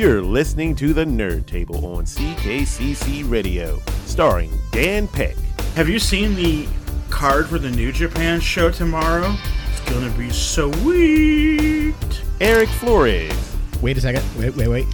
[0.00, 5.36] You're listening to the Nerd Table on CKCC Radio, starring Dan Peck,
[5.74, 6.66] Have you seen the
[7.10, 9.34] card for the New Japan show tomorrow?
[9.70, 11.94] It's gonna be sweet.
[12.40, 14.24] Eric Flores, Wait a second.
[14.38, 14.86] Wait, wait, wait.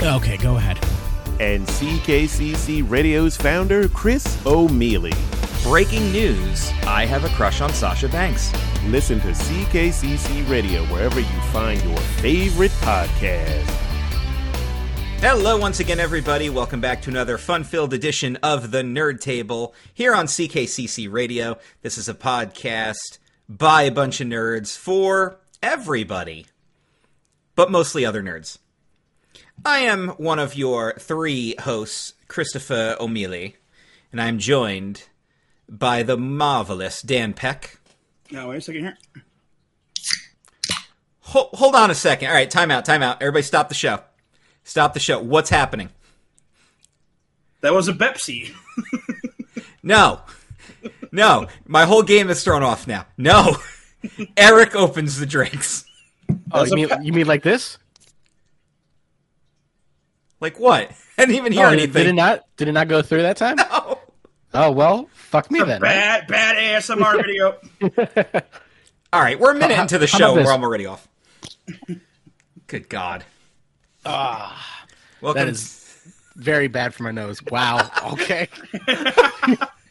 [0.00, 0.78] Okay, go ahead.
[1.40, 5.37] and CKCC Radio's founder, Chris O'Mealy.
[5.62, 8.52] Breaking news I have a crush on Sasha Banks.
[8.86, 13.68] Listen to CKCC Radio wherever you find your favorite podcast.
[15.20, 16.48] Hello, once again, everybody.
[16.48, 21.58] Welcome back to another fun filled edition of the Nerd Table here on CKCC Radio.
[21.82, 23.18] This is a podcast
[23.48, 26.46] by a bunch of nerds for everybody,
[27.56, 28.58] but mostly other nerds.
[29.66, 33.56] I am one of your three hosts, Christopher O'Mealy,
[34.12, 35.07] and I'm joined
[35.68, 37.78] by the marvelous Dan Peck.
[38.30, 38.98] Now wait a second here.
[41.20, 42.28] Hold, hold on a second.
[42.28, 43.20] All right, time out, time out.
[43.20, 44.00] Everybody stop the show.
[44.64, 45.20] Stop the show.
[45.20, 45.90] What's happening?
[47.60, 48.52] That was a Pepsi.
[49.82, 50.20] No.
[51.12, 51.46] No.
[51.66, 53.06] My whole game is thrown off now.
[53.16, 53.56] No.
[54.36, 55.84] Eric opens the drinks.
[56.52, 57.78] Oh, you mean, pe- you mean like this?
[60.40, 60.90] Like what?
[61.18, 62.44] I didn't even hear Oh, did it not?
[62.56, 63.56] Did it not go through that time?
[63.56, 63.77] No.
[64.60, 65.80] Oh well, fuck me then.
[65.80, 67.58] Bad, bad ASMR video.
[69.12, 70.46] All right, we're a minute into the show about and this?
[70.48, 71.06] we're already off.
[72.66, 73.24] Good God.
[74.04, 74.84] Ah,
[75.20, 75.38] Welcome.
[75.44, 75.96] that is
[76.34, 77.40] very bad for my nose.
[77.44, 77.88] Wow.
[78.14, 78.48] Okay.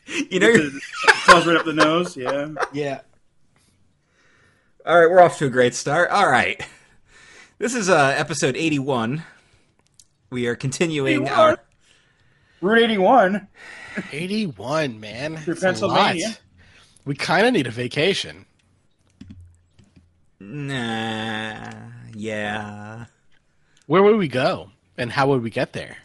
[0.06, 0.70] you know, you're-
[1.26, 2.18] Falls right up the nose.
[2.18, 2.50] Yeah.
[2.74, 3.02] yeah.
[4.86, 6.10] all right, we're off to a great start.
[6.12, 6.62] All right.
[7.58, 9.24] This is uh, episode 81.
[10.30, 11.32] We are continuing 81?
[11.32, 11.58] our.
[12.60, 12.90] Route
[14.12, 15.00] 81.
[15.00, 15.38] Man.
[15.38, 16.08] Through It's a lot.
[16.08, 16.38] Pennsylvania.
[17.06, 18.46] We kind of need a vacation.
[20.40, 21.72] Nah.
[22.14, 23.06] Yeah.
[23.86, 25.98] Where would we go, and how would we get there?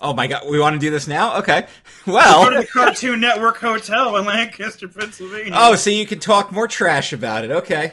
[0.00, 0.42] Oh my God.
[0.50, 1.38] We want to do this now?
[1.38, 1.60] Okay.
[2.06, 2.50] Go to Well.
[2.60, 5.52] the Cartoon Network Hotel in Lancaster, Pennsylvania.
[5.54, 7.52] Oh, so you can talk more trash about it.
[7.52, 7.92] Okay.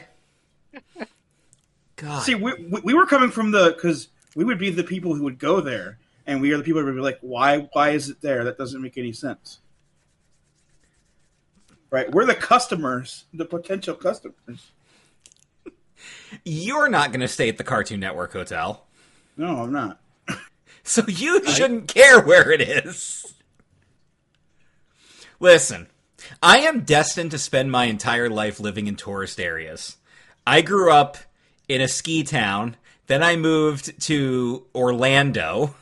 [1.96, 2.22] God.
[2.22, 5.22] See, we, we, we were coming from the because we would be the people who
[5.22, 7.68] would go there, and we are the people who would be like, "Why?
[7.72, 8.44] Why is it there?
[8.44, 9.60] That doesn't make any sense."
[11.90, 12.10] Right?
[12.10, 14.70] We're the customers, the potential customers.
[16.44, 18.86] You're not going to stay at the Cartoon Network Hotel.
[19.36, 20.00] No, I'm not.
[20.82, 23.34] So you shouldn't care where it is.
[25.38, 25.88] Listen,
[26.42, 29.98] I am destined to spend my entire life living in tourist areas.
[30.46, 31.18] I grew up
[31.68, 32.76] in a ski town,
[33.06, 35.74] then I moved to Orlando,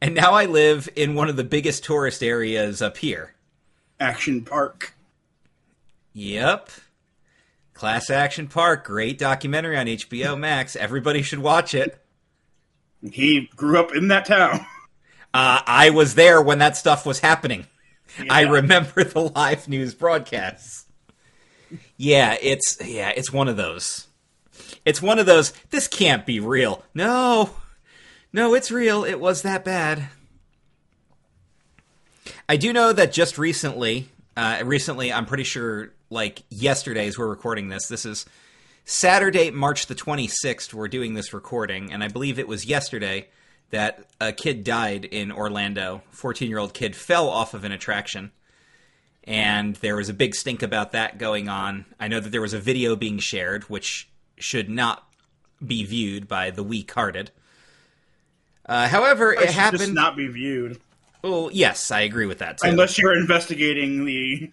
[0.00, 3.34] and now I live in one of the biggest tourist areas up here.
[4.00, 4.94] Action Park.
[6.12, 6.70] Yep.
[7.74, 10.74] Class Action Park, great documentary on HBO Max.
[10.74, 12.02] Everybody should watch it.
[13.12, 14.66] He grew up in that town.
[15.32, 17.66] Uh, I was there when that stuff was happening.
[18.30, 20.86] I remember the live news broadcasts.
[21.96, 24.06] Yeah, it's yeah, it's one of those.
[24.84, 25.52] It's one of those.
[25.70, 26.82] This can't be real.
[26.94, 27.50] No,
[28.32, 29.04] no, it's real.
[29.04, 30.08] It was that bad.
[32.48, 37.28] I do know that just recently, uh, recently, I'm pretty sure, like yesterday, as we're
[37.28, 38.26] recording this, this is
[38.84, 40.72] Saturday, March the 26th.
[40.72, 43.28] We're doing this recording, and I believe it was yesterday
[43.70, 46.02] that a kid died in Orlando.
[46.10, 48.32] 14 year old kid fell off of an attraction.
[49.24, 51.84] And there was a big stink about that going on.
[52.00, 55.06] I know that there was a video being shared, which should not
[55.64, 57.30] be viewed by the weak hearted.
[58.68, 59.80] Uh, however, It it happened.
[59.80, 60.78] just not be viewed
[61.22, 62.68] well, yes, I agree with that too.
[62.68, 64.52] unless you're investigating the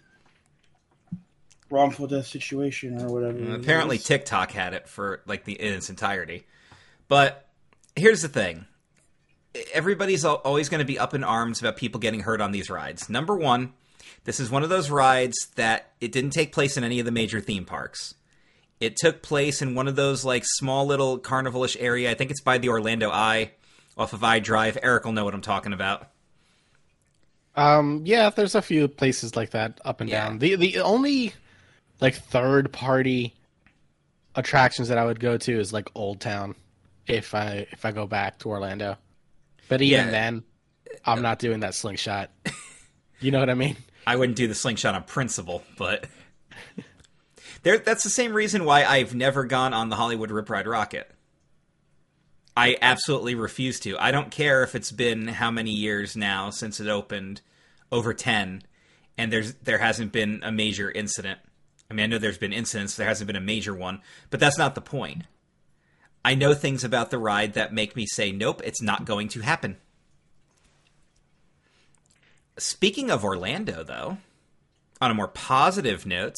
[1.70, 3.38] wrongful death situation or whatever.
[3.38, 3.98] it Apparently.
[3.98, 6.46] TikTok had it for like the in its entirety.
[7.08, 7.48] But
[7.96, 8.66] here's the thing:
[9.74, 13.10] everybody's always going to be up in arms about people getting hurt on these rides.
[13.10, 13.74] Number one,
[14.24, 17.12] this is one of those rides that it didn't take place in any of the
[17.12, 18.16] major theme parks.
[18.80, 22.12] It took place in one of those like small little carnivalish area.
[22.12, 23.52] I think it's by the Orlando Eye,
[23.98, 24.78] off of I Drive.
[24.82, 26.08] Eric will know what I'm talking about.
[27.56, 30.26] Um, yeah, there's a few places like that up and Yeah.
[30.26, 30.40] down.
[30.40, 31.34] The the only
[32.02, 33.34] like third party
[34.36, 36.56] attractions that I would go to is like Old Town
[37.08, 38.98] if I if I go back to Orlando.
[39.70, 40.12] But even Yeah.
[40.12, 40.44] then,
[41.06, 42.30] I'm not doing that slingshot.
[43.22, 43.78] You know what I mean?
[44.06, 46.06] I wouldn't do the slingshot on principle, but
[47.64, 51.06] there that's the same reason why I've never gone on the Hollywood Rip Ride Rockit.
[52.58, 53.98] I absolutely refuse to.
[54.00, 57.42] I don't care if it's been how many years now since it opened,
[57.92, 58.64] over 10,
[59.18, 61.40] and there's there hasn't been a major incident.
[61.90, 64.58] I mean, I know there's been incidents, there hasn't been a major one, but that's
[64.58, 65.24] not the point.
[66.24, 69.42] I know things about the ride that make me say, nope, it's not going to
[69.42, 69.78] happen.
[72.58, 74.18] Speaking of Orlando, though,
[75.00, 76.36] on a more positive note,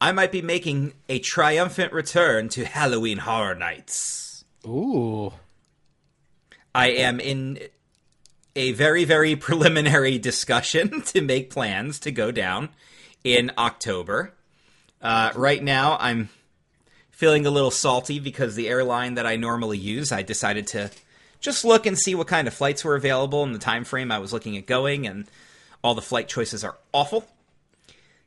[0.00, 4.25] I might be making a triumphant return to Halloween Horror Nights.
[4.66, 5.32] Ooh.
[6.74, 7.58] I am in
[8.54, 12.70] a very, very preliminary discussion to make plans to go down
[13.22, 14.32] in October.
[15.00, 16.30] Uh, right now, I'm
[17.10, 20.90] feeling a little salty because the airline that I normally use, I decided to
[21.40, 24.18] just look and see what kind of flights were available in the time frame I
[24.18, 25.26] was looking at going, and
[25.82, 27.26] all the flight choices are awful.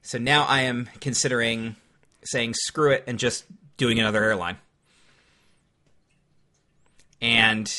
[0.01, 1.75] So now I am considering
[2.23, 3.45] saying screw it and just
[3.77, 4.57] doing another airline.
[7.21, 7.71] And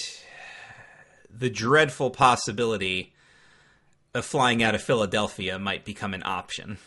[1.31, 3.12] the dreadful possibility
[4.14, 6.78] of flying out of Philadelphia might become an option.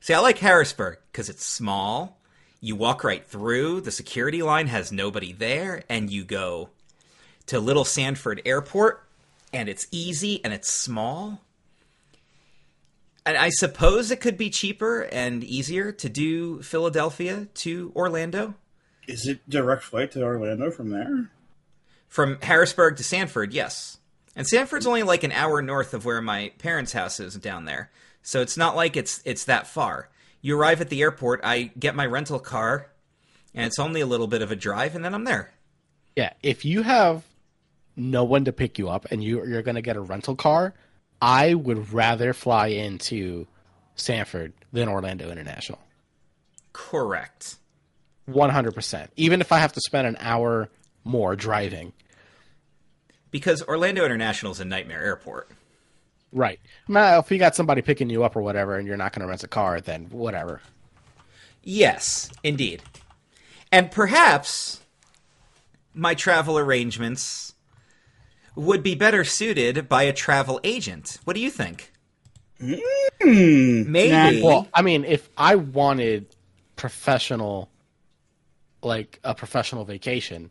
[0.00, 2.18] See, I like Harrisburg because it's small.
[2.60, 6.70] You walk right through, the security line has nobody there, and you go
[7.46, 9.02] to Little Sanford Airport,
[9.52, 11.40] and it's easy and it's small.
[13.24, 18.54] And I suppose it could be cheaper and easier to do Philadelphia to Orlando.
[19.06, 21.30] Is it direct flight to Orlando from there?
[22.10, 23.98] From Harrisburg to Sanford, yes.
[24.34, 27.90] And Sanford's only like an hour north of where my parents' house is down there.
[28.20, 30.08] So it's not like it's it's that far.
[30.42, 32.88] You arrive at the airport, I get my rental car,
[33.54, 35.52] and it's only a little bit of a drive and then I'm there.
[36.16, 37.22] Yeah, if you have
[37.94, 40.74] no one to pick you up and you you're going to get a rental car,
[41.22, 43.46] I would rather fly into
[43.94, 45.78] Sanford than Orlando International.
[46.72, 47.56] Correct.
[48.28, 49.08] 100%.
[49.16, 50.68] Even if I have to spend an hour
[51.04, 51.92] more driving.
[53.30, 55.50] Because Orlando International is a nightmare airport.
[56.32, 56.60] Right.
[56.88, 59.28] Now, if you got somebody picking you up or whatever and you're not going to
[59.28, 60.60] rent a car, then whatever.
[61.62, 62.82] Yes, indeed.
[63.72, 64.80] And perhaps
[65.94, 67.54] my travel arrangements
[68.56, 71.18] would be better suited by a travel agent.
[71.24, 71.92] What do you think?
[72.60, 73.90] Hmm.
[73.90, 74.42] Maybe.
[74.42, 76.26] Well, I mean, if I wanted
[76.76, 77.70] professional,
[78.82, 80.50] like a professional vacation,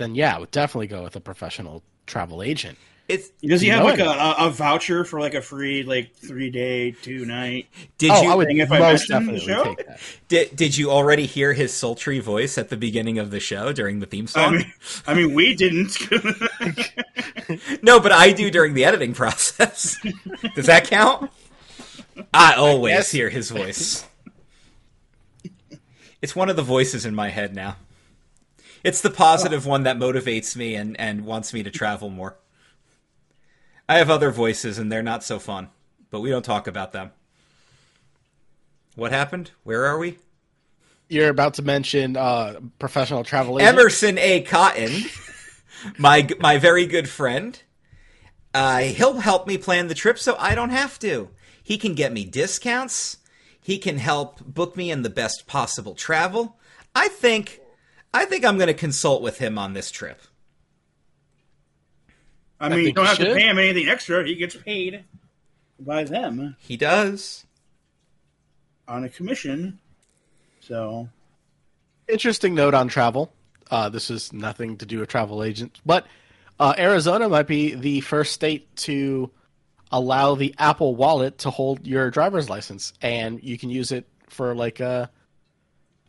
[0.00, 2.76] then yeah, I would definitely go with a professional travel agent.
[3.08, 6.50] it's Does he have like a, a, a voucher for like a free like three
[6.50, 7.68] day two night?
[7.98, 9.64] did oh, you I would if I most mentioned the definitely show?
[9.64, 10.00] take that.
[10.28, 14.00] did, did you already hear his sultry voice at the beginning of the show during
[14.00, 14.52] the theme I song?
[14.56, 14.72] mean,
[15.06, 15.96] I mean, we didn't.
[17.82, 19.96] no, but I do during the editing process.
[20.54, 21.30] Does that count?
[22.34, 23.10] I always guess.
[23.12, 24.06] hear his voice.
[26.22, 27.76] It's one of the voices in my head now.
[28.82, 32.36] It's the positive one that motivates me and, and wants me to travel more.
[33.88, 35.68] I have other voices and they're not so fun,
[36.10, 37.10] but we don't talk about them.
[38.94, 39.50] What happened?
[39.64, 40.18] Where are we?
[41.08, 43.76] You're about to mention uh, professional travel agent.
[43.76, 44.42] Emerson A.
[44.42, 45.02] Cotton,
[45.98, 47.60] my my very good friend.
[48.54, 51.30] Uh, he'll help me plan the trip so I don't have to.
[51.62, 53.18] He can get me discounts.
[53.60, 56.58] He can help book me in the best possible travel.
[56.94, 57.59] I think
[58.12, 60.20] I think I'm going to consult with him on this trip.
[62.58, 64.26] I mean, you don't you have to pay him anything extra.
[64.26, 65.04] He gets paid
[65.78, 67.46] by them He does.
[68.86, 69.78] on a commission.
[70.60, 71.08] So
[72.08, 73.32] Interesting note on travel.
[73.70, 76.06] Uh, this is nothing to do with travel agents, but
[76.58, 79.30] uh, Arizona might be the first state to
[79.92, 84.56] allow the Apple Wallet to hold your driver's license, and you can use it for
[84.56, 85.06] like uh,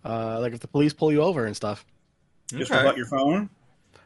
[0.04, 1.86] uh, like if the police pull you over and stuff.
[2.60, 2.82] Just Okay.
[2.84, 3.50] whip out your phone.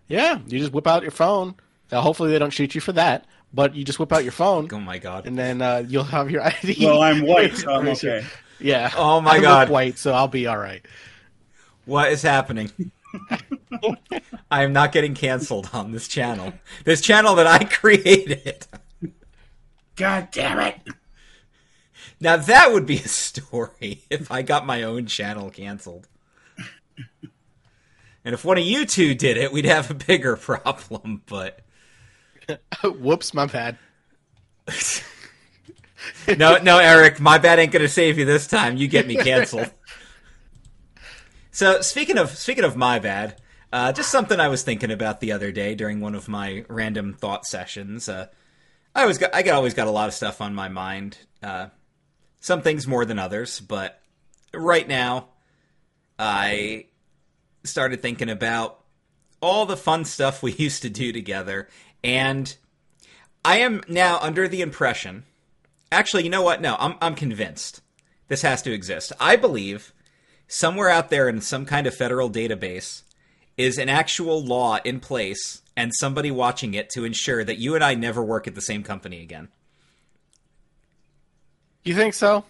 [0.08, 1.56] Yeah, you just whip out your phone.
[1.92, 4.68] Now, hopefully, they don't shoot you for that, but you just whip out your phone,
[4.72, 5.26] Oh my god.
[5.28, 6.78] and then uh, you'll have your ID.
[6.86, 8.24] Well, I'm white, so I'm okay.
[8.60, 8.92] Yeah.
[8.96, 9.70] Oh my I God.
[9.70, 10.86] white, so I'll be all right.
[11.86, 12.72] What is happening?
[14.52, 16.54] I am not getting canceled on this channel.
[16.84, 18.66] This channel that I created.
[19.96, 20.80] God damn it!
[22.20, 26.08] Now that would be a story if I got my own channel canceled.
[28.26, 31.62] And if one of you two did it, we'd have a bigger problem, but
[32.84, 33.78] Whoops, my bad.
[36.38, 38.78] no, no, Eric, my bad ain't gonna save you this time.
[38.78, 39.72] You get me canceled.
[41.52, 43.42] So speaking of speaking of my bad,
[43.72, 47.14] uh, just something I was thinking about the other day during one of my random
[47.14, 48.10] thought sessions.
[48.10, 48.28] Uh,
[48.94, 51.18] I always got I got always got a lot of stuff on my mind.
[51.42, 51.68] Uh,
[52.40, 54.00] some things more than others, but
[54.54, 55.30] right now,
[56.20, 56.86] I
[57.68, 58.80] started thinking about
[59.42, 61.68] all the fun stuff we used to do together,
[62.04, 62.56] and
[63.44, 65.26] I am now under the impression
[65.96, 66.62] Actually, you know what?
[66.62, 67.82] No, I'm I'm convinced
[68.28, 69.14] this has to exist.
[69.20, 69.94] I believe
[70.48, 73.04] somewhere out there in some kind of federal database
[73.58, 77.84] is an actual law in place and somebody watching it to ensure that you and
[77.84, 79.48] I never work at the same company again.
[81.84, 82.44] You think so?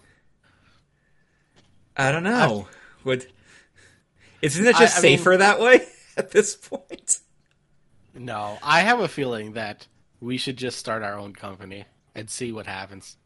[1.96, 2.68] I don't know.
[3.04, 3.28] Would
[4.46, 5.86] isn't it just I- I mean- safer that way
[6.18, 7.20] at this point?
[8.14, 9.88] No, I have a feeling that
[10.22, 13.18] we should just start our own company and see what happens.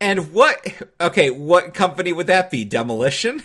[0.00, 0.64] And what?
[1.00, 2.64] Okay, what company would that be?
[2.64, 3.42] Demolition?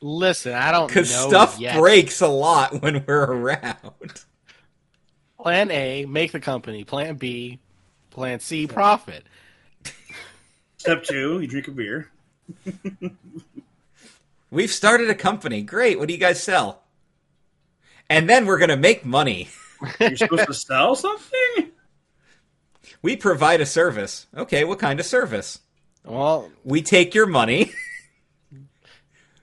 [0.00, 1.76] Listen, I don't Because stuff yet.
[1.76, 4.24] breaks a lot when we're around.
[5.40, 6.84] Plan A, make the company.
[6.84, 7.58] Plan B,
[8.10, 9.24] Plan C, profit.
[10.76, 12.10] Step two, you drink a beer.
[14.50, 15.62] We've started a company.
[15.62, 15.98] Great.
[15.98, 16.82] What do you guys sell?
[18.08, 19.48] And then we're going to make money.
[20.00, 21.70] You're supposed to sell something?
[23.02, 24.26] We provide a service.
[24.36, 25.60] Okay, what kind of service?
[26.04, 27.72] Well, We take your money.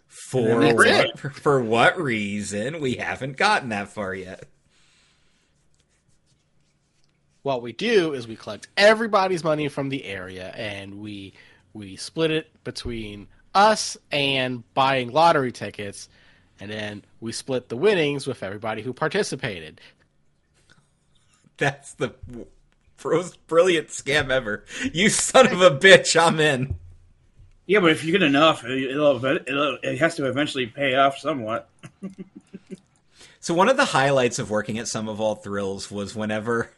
[0.08, 2.82] For what, for what reason?
[2.82, 4.46] We haven't gotten that far yet.
[7.44, 11.34] what we do is we collect everybody's money from the area and we
[11.74, 16.10] we split it between us and buying lottery tickets
[16.60, 19.82] and then we split the winnings with everybody who participated.
[21.58, 22.14] That's the
[23.04, 24.66] most brilliant scam ever.
[24.94, 26.76] You son of a bitch, I'm in.
[27.66, 31.70] Yeah, but if you get enough, it'll, it'll, it has to eventually pay off somewhat.
[33.40, 36.72] So one of the highlights of working at Sum of All Thrills was whenever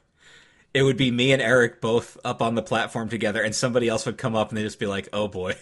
[0.73, 4.05] it would be me and Eric both up on the platform together, and somebody else
[4.05, 5.55] would come up and they'd just be like, "Oh boy,"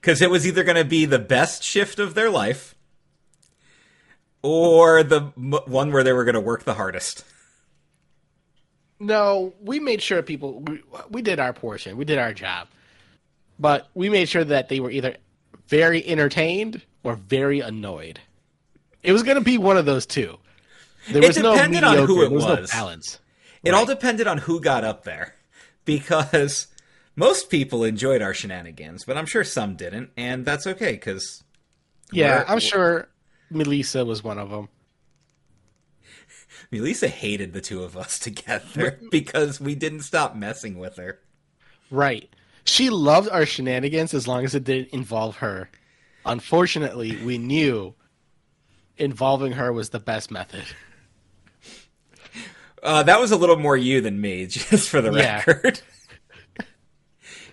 [0.00, 2.74] because it was either going to be the best shift of their life
[4.42, 7.24] or the m- one where they were going to work the hardest.
[8.98, 11.96] No, we made sure people we, we did our portion.
[11.96, 12.68] We did our job.
[13.58, 15.16] But we made sure that they were either
[15.68, 18.20] very entertained or very annoyed.
[19.02, 20.38] It was going to be one of those two.
[21.08, 23.18] There It was no depended on who it there was no balance.
[23.62, 25.34] It all depended on who got up there,
[25.84, 26.66] because
[27.16, 31.42] most people enjoyed our shenanigans, but I'm sure some didn't, and that's okay because
[32.12, 33.08] Yeah, I'm sure
[33.50, 34.68] Melissa was one of them.
[36.70, 41.18] Melissa hated the two of us together because we didn't stop messing with her.
[41.90, 42.28] Right.
[42.64, 45.70] She loved our shenanigans as long as it didn't involve her.
[46.24, 47.94] Unfortunately, we knew
[48.98, 50.64] involving her was the best method.
[52.82, 55.42] Uh, that was a little more you than me, just for the Yeah.
[55.46, 55.80] record.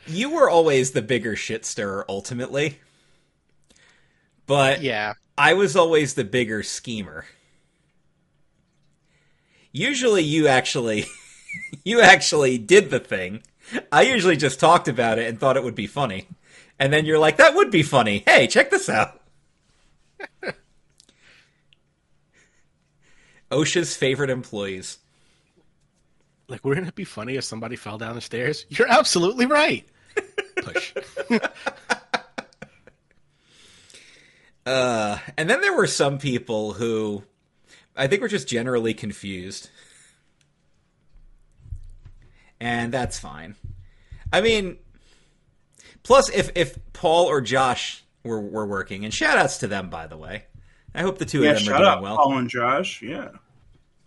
[0.07, 2.79] You were always the bigger shit stirrer, ultimately.
[4.45, 5.13] But Yeah.
[5.37, 7.25] I was always the bigger schemer.
[9.71, 11.05] Usually you actually
[11.83, 13.43] you actually did the thing.
[13.91, 16.27] I usually just talked about it and thought it would be funny.
[16.79, 18.23] And then you're like, that would be funny.
[18.25, 19.19] Hey, check this out.
[23.51, 24.99] OSHA's favorite employees.
[26.47, 28.65] Like, wouldn't it be funny if somebody fell down the stairs?
[28.69, 29.85] You're absolutely right.
[30.73, 30.93] Push.
[34.65, 37.23] Uh, and then there were some people who
[37.95, 39.69] I think were just generally confused.
[42.59, 43.55] And that's fine.
[44.33, 44.77] I mean,
[46.03, 50.07] plus if if Paul or Josh were were working, and shout outs to them by
[50.07, 50.43] the way.
[50.93, 52.17] I hope the two Yeah, of them are doing up, well.
[52.17, 53.01] Paul and Josh.
[53.01, 53.29] Yeah.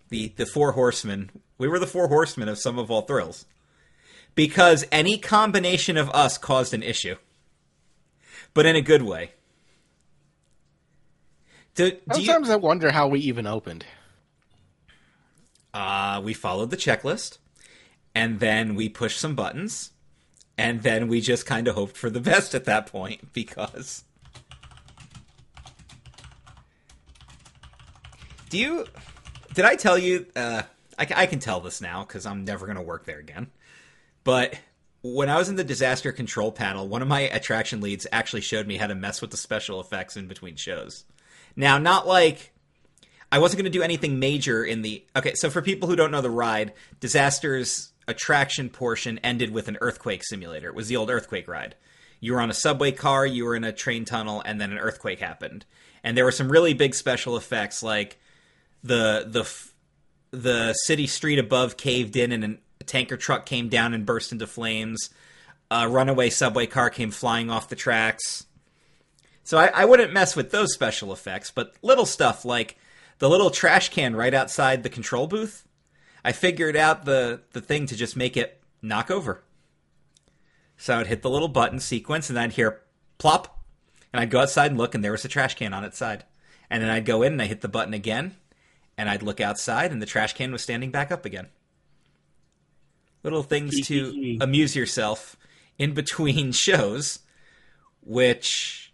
[0.09, 1.31] the the four horsemen.
[1.57, 3.45] We were the four horsemen of Sum of All Thrills.
[4.35, 7.15] Because any combination of us caused an issue.
[8.53, 9.31] But in a good way.
[11.75, 13.85] Do, do you, Sometimes I wonder how we even opened.
[15.73, 17.37] uh, we followed the checklist,
[18.13, 19.91] and then we pushed some buttons,
[20.57, 24.03] and then we just kind of hoped for the best at that point because.
[28.49, 28.85] Do you?
[29.53, 30.25] Did I tell you?
[30.35, 30.63] Uh,
[30.99, 33.47] I, I can tell this now because I'm never going to work there again.
[34.23, 34.59] But
[35.01, 38.67] when I was in the disaster control panel, one of my attraction leads actually showed
[38.67, 41.05] me how to mess with the special effects in between shows.
[41.55, 42.51] Now, not like
[43.31, 45.03] I wasn't going to do anything major in the.
[45.15, 49.77] Okay, so for people who don't know the ride, Disaster's attraction portion ended with an
[49.81, 50.67] earthquake simulator.
[50.67, 51.75] It was the old earthquake ride.
[52.19, 54.77] You were on a subway car, you were in a train tunnel, and then an
[54.77, 55.65] earthquake happened.
[56.03, 58.19] And there were some really big special effects, like
[58.83, 59.49] the the
[60.37, 64.47] the city street above caved in, and a tanker truck came down and burst into
[64.47, 65.09] flames.
[65.69, 68.45] A runaway subway car came flying off the tracks.
[69.43, 72.77] So I, I wouldn't mess with those special effects, but little stuff like
[73.19, 75.65] the little trash can right outside the control booth.
[76.23, 79.43] I figured out the the thing to just make it knock over.
[80.77, 82.81] So I'd hit the little button sequence, and I'd hear
[83.19, 83.63] plop,
[84.11, 86.25] and I'd go outside and look, and there was a trash can on its side,
[86.69, 88.35] And then I'd go in and I hit the button again,
[88.97, 91.49] and I'd look outside, and the trash can was standing back up again.
[93.23, 95.37] Little things to amuse yourself
[95.77, 97.19] in between shows,
[98.01, 98.93] which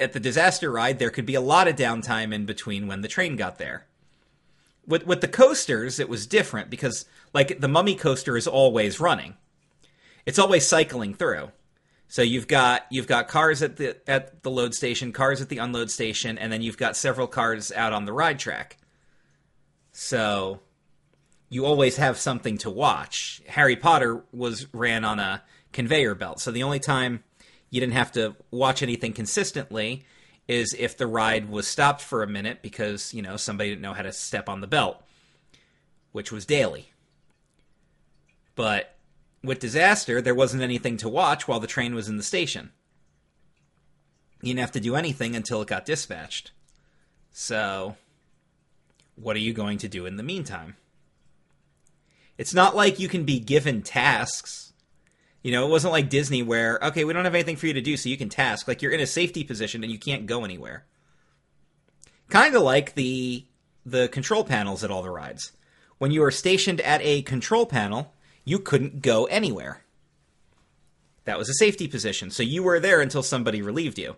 [0.00, 3.08] at the disaster ride there could be a lot of downtime in between when the
[3.08, 3.86] train got there.
[4.86, 9.34] With with the coasters, it was different because like the Mummy coaster is always running.
[10.26, 11.50] It's always cycling through.
[12.08, 15.58] So you've got you've got cars at the at the load station, cars at the
[15.58, 18.78] unload station, and then you've got several cars out on the ride track.
[19.92, 20.60] So
[21.50, 23.42] you always have something to watch.
[23.48, 25.42] Harry Potter was ran on a
[25.72, 27.24] conveyor belt, so the only time
[27.68, 30.04] you didn't have to watch anything consistently
[30.48, 33.92] is if the ride was stopped for a minute because you know somebody didn't know
[33.92, 35.02] how to step on the belt,
[36.12, 36.92] which was daily.
[38.54, 38.96] But
[39.42, 42.70] with disaster, there wasn't anything to watch while the train was in the station.
[44.40, 46.52] You didn't have to do anything until it got dispatched.
[47.32, 47.96] So,
[49.16, 50.76] what are you going to do in the meantime?
[52.40, 54.72] It's not like you can be given tasks.
[55.42, 57.82] You know, it wasn't like Disney where, okay, we don't have anything for you to
[57.82, 58.66] do, so you can task.
[58.66, 60.86] Like, you're in a safety position and you can't go anywhere.
[62.30, 63.44] Kind of like the
[63.84, 65.52] the control panels at all the rides.
[65.98, 68.14] When you were stationed at a control panel,
[68.46, 69.84] you couldn't go anywhere.
[71.26, 74.16] That was a safety position, so you were there until somebody relieved you.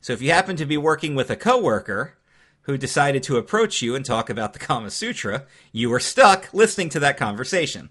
[0.00, 2.18] So if you happen to be working with a coworker
[2.66, 6.88] who decided to approach you and talk about the Kama Sutra, you were stuck listening
[6.90, 7.90] to that conversation.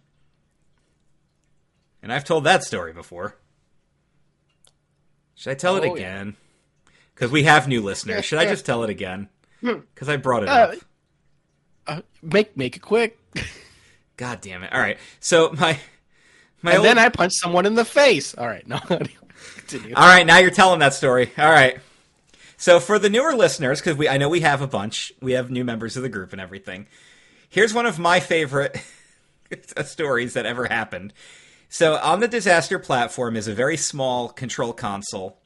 [2.02, 3.36] And I've told that story before.
[5.36, 5.92] Should I tell it Oh, yeah.
[5.94, 6.36] again?
[7.14, 8.26] Because we have new listeners.
[8.26, 9.30] Should I just tell it again?
[9.62, 10.72] Because I brought it up.
[10.72, 10.76] Uh,
[11.88, 13.18] uh, make make it quick.
[14.18, 14.72] God damn it!
[14.74, 15.80] All right, so my
[16.62, 18.34] my and old, then I punched someone in the face.
[18.36, 18.80] All right, no.
[18.90, 19.00] All
[19.96, 21.32] right, now you're telling that story.
[21.38, 21.80] All right.
[22.58, 25.52] So for the newer listeners, because we I know we have a bunch, we have
[25.52, 26.88] new members of the group and everything.
[27.50, 28.78] Here's one of my favorite
[29.86, 31.14] stories that ever happened.
[31.70, 35.38] So on the disaster platform is a very small control console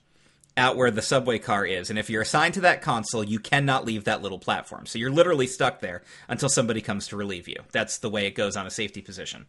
[0.58, 3.86] out where the subway car is, and if you're assigned to that console, you cannot
[3.86, 4.86] leave that little platform.
[4.86, 7.56] So you're literally stuck there until somebody comes to relieve you.
[7.72, 9.46] That's the way it goes on a safety position.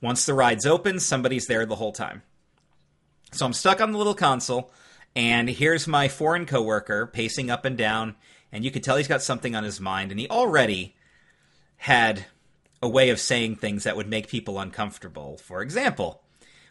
[0.00, 2.22] Once the ride's open, somebody's there the whole time.
[3.32, 4.70] So I'm stuck on the little console,
[5.16, 8.14] and here's my foreign coworker pacing up and down,
[8.52, 10.94] and you can tell he's got something on his mind, and he already
[11.78, 12.26] had
[12.82, 15.38] a way of saying things that would make people uncomfortable.
[15.38, 16.22] For example,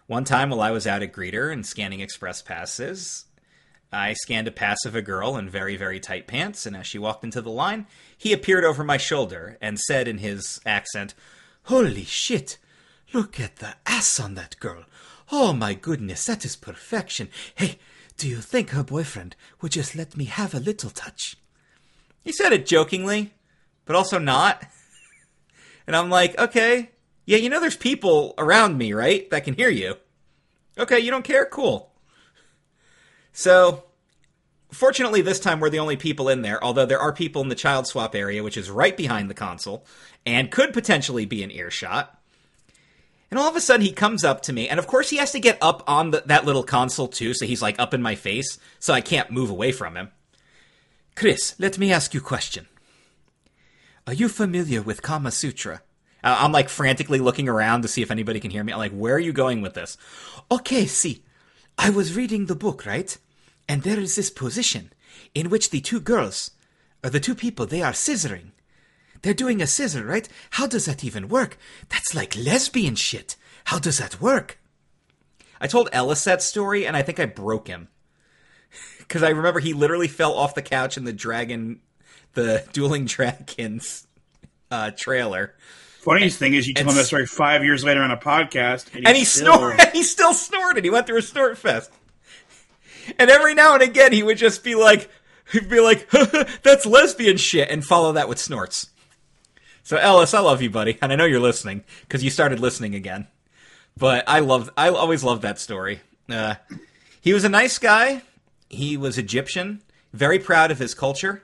[0.05, 3.25] one time while I was out at Greeter and scanning express passes,
[3.91, 6.99] I scanned a pass of a girl in very, very tight pants, and as she
[6.99, 11.15] walked into the line, he appeared over my shoulder and said in his accent,
[11.63, 12.59] Holy shit!
[13.11, 14.83] Look at the ass on that girl.
[15.31, 17.29] Oh my goodness, that is perfection.
[17.55, 17.79] Hey,
[18.17, 21.37] do you think her boyfriend would just let me have a little touch?
[22.23, 23.33] He said it jokingly,
[23.85, 24.65] but also not.
[25.87, 26.89] And I'm like, okay,
[27.25, 29.97] yeah, you know there's people around me, right, that can hear you.
[30.79, 31.45] Okay, you don't care?
[31.45, 31.91] Cool.
[33.33, 33.83] So,
[34.71, 37.55] fortunately, this time we're the only people in there, although there are people in the
[37.55, 39.85] child swap area, which is right behind the console,
[40.25, 42.19] and could potentially be an earshot.
[43.35, 45.33] And all of a sudden, he comes up to me, and of course, he has
[45.33, 48.15] to get up on the, that little console too, so he's like up in my
[48.15, 50.11] face, so I can't move away from him.
[51.17, 52.67] Chris, let me ask you a question.
[54.07, 55.81] Are you familiar with Kama Sutra?
[56.23, 58.71] Uh, I'm like frantically looking around to see if anybody can hear me.
[58.71, 59.97] I'm like, where are you going with this?
[60.49, 61.21] Okay, see,
[61.77, 63.17] I was reading the book, right?
[63.67, 64.93] And there is this position
[65.33, 66.51] in which the two girls,
[67.03, 68.51] or the two people, they are scissoring.
[69.21, 70.27] They're doing a scissor, right?
[70.51, 71.57] How does that even work?
[71.89, 73.35] That's like lesbian shit.
[73.65, 74.59] How does that work?
[75.59, 77.87] I told Ellis that story, and I think I broke him.
[78.99, 81.79] Because I remember he literally fell off the couch in the dragon,
[82.33, 84.07] the Dueling Dragons
[84.71, 85.53] uh, trailer.
[85.99, 89.15] Funniest thing is, you told him that story five years later on a podcast, and
[89.15, 89.79] he still- snored.
[89.93, 90.83] He still snorted.
[90.83, 91.91] He went through a snort fest.
[93.19, 95.07] And every now and again, he would just be like,
[95.51, 96.09] he'd be like,
[96.63, 98.89] "That's lesbian shit," and follow that with snorts.
[99.85, 102.95] So Ellis, I love you, buddy, and I know you're listening because you started listening
[102.95, 103.27] again.
[103.95, 106.01] But I love, I always loved that story.
[106.27, 106.55] Uh,
[107.21, 108.23] he was a nice guy.
[108.67, 111.43] He was Egyptian, very proud of his culture.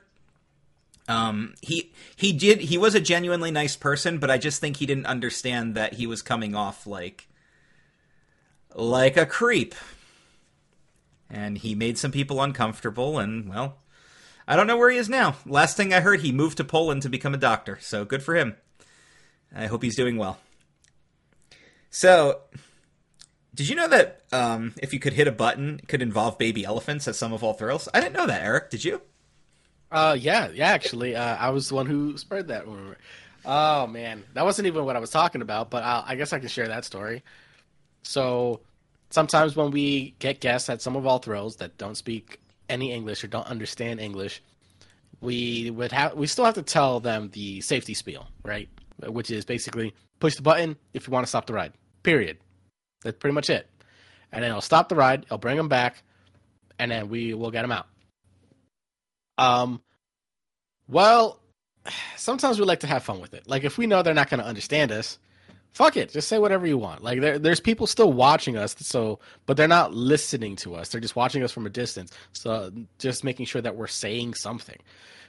[1.06, 4.86] Um, he he did he was a genuinely nice person, but I just think he
[4.86, 7.28] didn't understand that he was coming off like
[8.74, 9.74] like a creep.
[11.30, 13.76] And he made some people uncomfortable and well,
[14.52, 15.36] I don't know where he is now.
[15.46, 17.78] Last thing I heard he moved to Poland to become a doctor.
[17.80, 18.56] So good for him.
[19.56, 20.40] I hope he's doing well.
[21.88, 22.42] So,
[23.54, 26.66] did you know that um, if you could hit a button, it could involve baby
[26.66, 27.88] elephants at Sum of All Thrills?
[27.94, 28.68] I didn't know that, Eric.
[28.68, 29.00] Did you?
[29.90, 30.68] Uh, yeah, yeah.
[30.68, 32.98] Actually, uh, I was the one who spread that rumor.
[33.46, 36.40] Oh man, that wasn't even what I was talking about, but i I guess I
[36.40, 37.22] can share that story.
[38.02, 38.60] So
[39.08, 42.38] sometimes when we get guests at Sum of All Thrills that don't speak
[42.72, 44.42] any English or don't understand English,
[45.20, 48.68] we would have we still have to tell them the safety spiel, right?
[49.06, 51.72] Which is basically push the button if you want to stop the ride.
[52.02, 52.38] Period.
[53.04, 53.68] That's pretty much it.
[54.32, 56.02] And then it'll stop the ride, it'll bring them back,
[56.78, 57.86] and then we will get them out.
[59.36, 59.82] Um,
[60.88, 61.40] well,
[62.16, 63.46] sometimes we like to have fun with it.
[63.46, 65.18] Like if we know they're not going to understand us,
[65.72, 67.02] fuck it, just say whatever you want.
[67.02, 70.88] Like there, there's people still watching us, so but they're not listening to us.
[70.90, 72.12] They're just watching us from a distance.
[72.32, 74.78] So just making sure that we're saying something.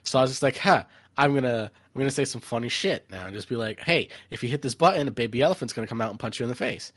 [0.03, 0.83] So I was just like, huh,
[1.17, 4.43] I'm gonna I'm gonna say some funny shit now and just be like, hey, if
[4.43, 6.55] you hit this button, a baby elephant's gonna come out and punch you in the
[6.55, 6.91] face.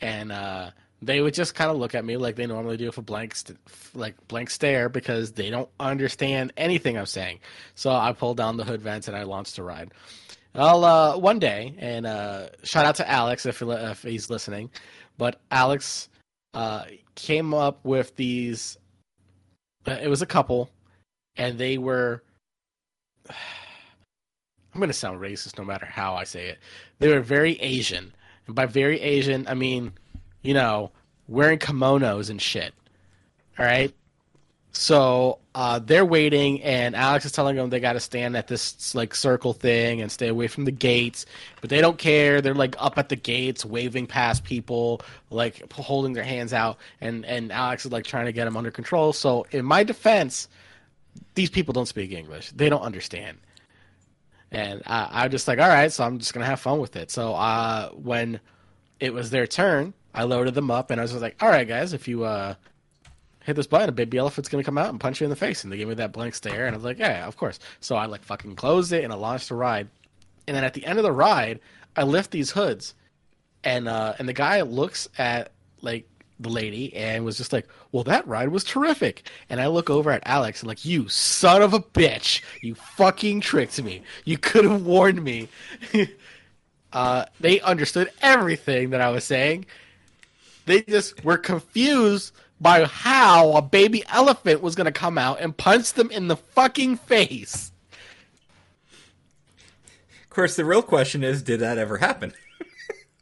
[0.00, 2.98] And uh, they would just kind of look at me like they normally do with
[2.98, 3.58] a blank st-
[3.94, 7.40] like blank stare because they don't understand anything I'm saying.
[7.74, 9.92] So I pulled down the hood vents and I launched a ride.
[10.54, 14.70] Well, uh, one day, and uh, shout out to Alex if, if he's listening,
[15.16, 16.10] but Alex
[16.52, 16.84] uh,
[17.14, 18.76] came up with these.
[19.86, 20.70] Uh, it was a couple,
[21.36, 22.22] and they were
[24.74, 26.58] I'm going to sound racist no matter how I say it.
[26.98, 28.12] They were very Asian.
[28.46, 29.92] And by very Asian, I mean,
[30.42, 30.92] you know,
[31.28, 32.72] wearing kimonos and shit.
[33.58, 33.94] All right?
[34.74, 38.94] So uh, they're waiting, and Alex is telling them they got to stand at this
[38.94, 41.26] like circle thing and stay away from the gates.
[41.60, 42.40] But they don't care.
[42.40, 46.78] They're like up at the gates, waving past people, like holding their hands out.
[47.02, 49.12] And and Alex is like trying to get them under control.
[49.12, 50.48] So in my defense,
[51.34, 52.52] these people don't speak English.
[52.52, 53.36] They don't understand.
[54.50, 57.10] And I, I just like, all right, so I'm just gonna have fun with it.
[57.10, 58.40] So uh, when
[59.00, 61.92] it was their turn, I loaded them up, and I was like, all right, guys,
[61.92, 62.54] if you uh,
[63.44, 65.64] hit this button, a baby elephant's gonna come out and punch you in the face.
[65.64, 67.58] And they gave me that blank stare, and I was like, yeah, of course.
[67.80, 69.88] So I like fucking closed it, and I launched the ride.
[70.46, 71.60] And then at the end of the ride,
[71.96, 72.94] I lift these hoods,
[73.64, 76.08] and uh, and the guy looks at like
[76.40, 80.10] the lady and was just like, "Well, that ride was terrific." And I look over
[80.10, 82.42] at Alex and like, "You son of a bitch!
[82.60, 84.02] You fucking tricked me.
[84.24, 85.48] You could have warned me."
[86.92, 89.66] uh, they understood everything that I was saying.
[90.64, 95.56] They just were confused by how a baby elephant was going to come out and
[95.56, 97.72] punch them in the fucking face.
[100.24, 102.32] Of course, the real question is, did that ever happen?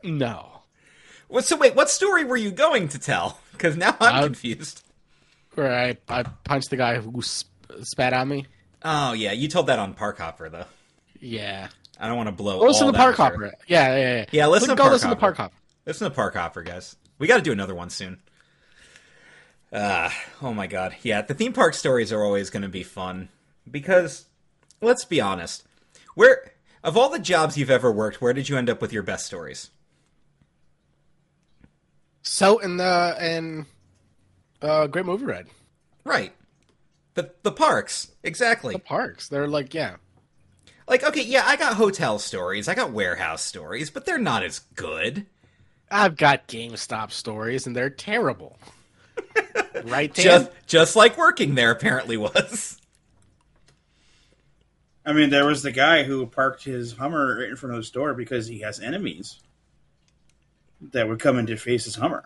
[0.05, 0.47] no.
[1.29, 3.41] Well, so wait, what story were you going to tell?
[3.53, 4.83] Because now I'm Uh, confused.
[5.55, 7.51] Where I, I punched the guy who sp-
[7.83, 8.47] spat on me.
[8.83, 10.65] Oh yeah, you told that on Park Hopper though.
[11.21, 11.69] Yeah.
[11.99, 12.59] I don't want to blow.
[12.61, 13.17] Go listen to Park.
[13.17, 13.53] Hopper.
[13.67, 14.25] Yeah, yeah, yeah.
[14.31, 15.55] Yeah, listen to go Park listen to Park Hopper.
[15.87, 16.97] Listen to Park Hopper, guys.
[17.19, 18.21] We got to do another one soon.
[19.73, 20.97] Ah, oh my god.
[21.03, 23.29] Yeah, the theme park stories are always going to be fun
[23.71, 24.27] because
[24.81, 25.65] let's be honest.
[26.15, 26.53] Where
[26.83, 29.27] of all the jobs you've ever worked, where did you end up with your best
[29.27, 29.71] stories?
[32.23, 33.67] So in the in
[34.63, 35.47] uh, Great Movie Ride,
[36.05, 36.33] Right.
[37.15, 38.13] The the parks.
[38.23, 38.75] Exactly.
[38.75, 39.97] the parks, they're like, yeah,
[40.89, 44.61] Like okay, yeah, I got hotel stories, I got warehouse stories, but they're not as
[44.75, 45.27] good.
[45.91, 48.59] I've got GameStop stories and they're terrible.
[49.85, 50.25] Right, Dan?
[50.25, 52.81] Just just like working there apparently was.
[55.05, 57.89] I mean, there was the guy who parked his Hummer right in front of his
[57.89, 59.41] store because he has enemies
[60.93, 62.23] that would come in to face his Hummer.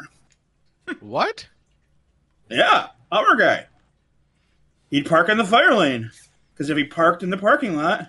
[1.01, 1.47] what?
[2.51, 3.67] Yeah, Hummer guy.
[4.91, 6.11] He'd park in the fire lane
[6.53, 8.09] because if he parked in the parking lot,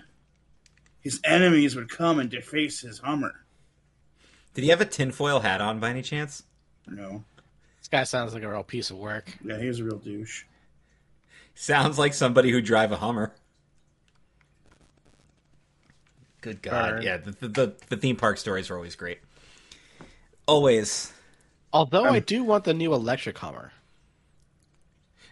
[1.00, 3.46] his enemies would come and deface his Hummer.
[4.54, 6.42] Did he have a tinfoil hat on by any chance?
[6.86, 7.24] No,
[7.86, 9.32] This guy sounds like a real piece of work.
[9.44, 10.42] yeah, he was a real douche.
[11.54, 13.32] Sounds like somebody who drive a Hummer.
[16.40, 16.94] Good God!
[16.94, 17.02] Burn.
[17.02, 19.20] Yeah, the, the the the theme park stories are always great.
[20.48, 21.12] Always.
[21.72, 23.70] Although Um, I do want the new electric Hummer.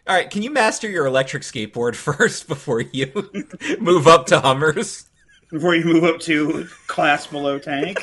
[0.07, 3.11] All right, can you master your electric skateboard first before you
[3.81, 5.07] move up to Hummers?
[5.51, 7.99] Before you move up to class below tank,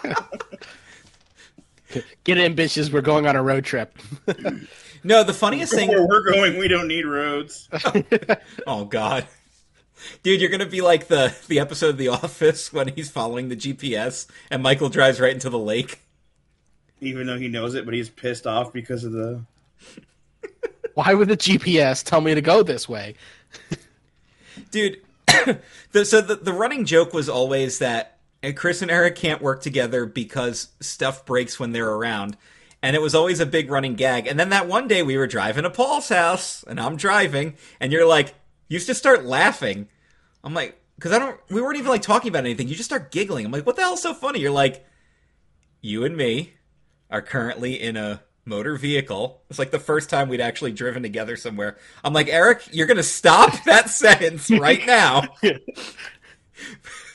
[2.24, 2.92] Get in, bitches.
[2.92, 3.96] We're going on a road trip.
[5.04, 5.88] No, the funniest thing.
[5.88, 7.68] where we're going, we don't need roads.
[8.66, 9.26] Oh God,
[10.22, 13.56] dude, you're gonna be like the the episode of The Office when he's following the
[13.56, 16.00] GPS and Michael drives right into the lake.
[17.00, 19.42] Even though he knows it, but he's pissed off because of the.
[20.94, 23.14] Why would the GPS tell me to go this way?
[24.70, 25.00] dude.
[25.92, 29.62] the, so the the running joke was always that uh, Chris and Eric can't work
[29.62, 32.36] together because stuff breaks when they're around,
[32.82, 34.26] and it was always a big running gag.
[34.26, 37.92] And then that one day we were driving to Paul's house, and I'm driving, and
[37.92, 38.34] you're like,
[38.68, 39.88] You just start laughing.
[40.44, 41.38] I'm like, because I don't.
[41.48, 42.68] We weren't even like talking about anything.
[42.68, 43.46] You just start giggling.
[43.46, 44.40] I'm like, what the hell's so funny?
[44.40, 44.84] You're like,
[45.80, 46.54] you and me
[47.10, 49.42] are currently in a motor vehicle.
[49.48, 51.76] It's like the first time we'd actually driven together somewhere.
[52.02, 55.22] I'm like, Eric, you're gonna stop that sentence right now.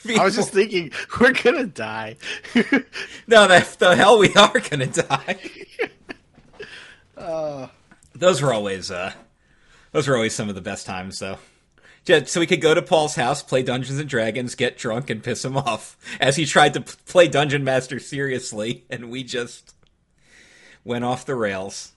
[0.08, 2.16] I was just thinking, we're gonna die.
[3.26, 5.38] no, the, the hell we are gonna die.
[7.16, 7.68] uh,
[8.14, 9.12] those were always, uh,
[9.92, 11.38] those were always some of the best times, though.
[12.26, 15.44] So we could go to Paul's house, play Dungeons and Dragons, get drunk, and piss
[15.44, 19.74] him off as he tried to play Dungeon Master seriously, and we just
[20.84, 21.92] went off the rails.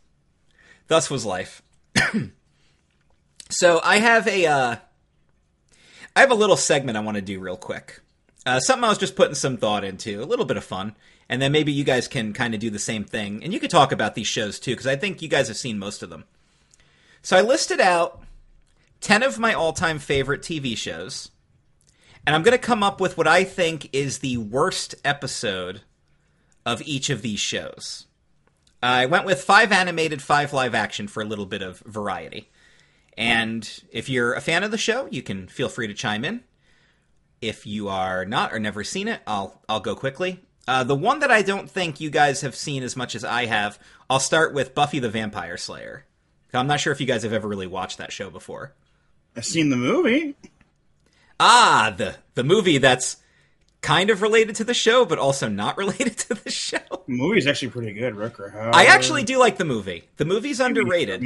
[0.87, 1.61] Thus was life.
[3.49, 4.75] so I have a, uh,
[6.17, 7.99] I have a little segment I want to do real quick.
[8.43, 10.95] Uh, something I was just putting some thought into, a little bit of fun,
[11.29, 13.69] and then maybe you guys can kind of do the same thing, and you could
[13.69, 16.23] talk about these shows too, because I think you guys have seen most of them.
[17.21, 18.23] So I listed out
[18.99, 21.29] ten of my all-time favorite TV shows,
[22.25, 25.81] and I'm going to come up with what I think is the worst episode
[26.65, 28.07] of each of these shows.
[28.81, 32.49] I went with five animated, five live action for a little bit of variety.
[33.17, 36.43] And if you're a fan of the show, you can feel free to chime in.
[37.41, 40.39] If you are not or never seen it, I'll I'll go quickly.
[40.67, 43.45] Uh, the one that I don't think you guys have seen as much as I
[43.45, 46.05] have, I'll start with Buffy the Vampire Slayer.
[46.53, 48.73] I'm not sure if you guys have ever really watched that show before.
[49.35, 50.35] I've seen the movie.
[51.39, 53.17] Ah, the the movie that's
[53.81, 56.79] kind of related to the show, but also not related to the show.
[56.89, 58.73] The movie's actually pretty good, Rutger Hauer.
[58.73, 60.09] I actually do like the movie.
[60.17, 61.23] The movie's underrated.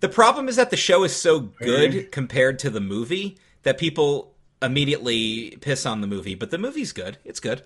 [0.00, 4.34] The problem is that the show is so good compared to the movie that people
[4.60, 6.34] immediately piss on the movie.
[6.34, 7.18] But the movie's good.
[7.24, 7.62] It's good.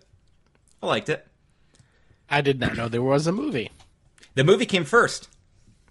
[0.82, 1.26] I liked it.
[2.28, 3.70] I did not know there was a movie.
[4.34, 5.28] The movie came first.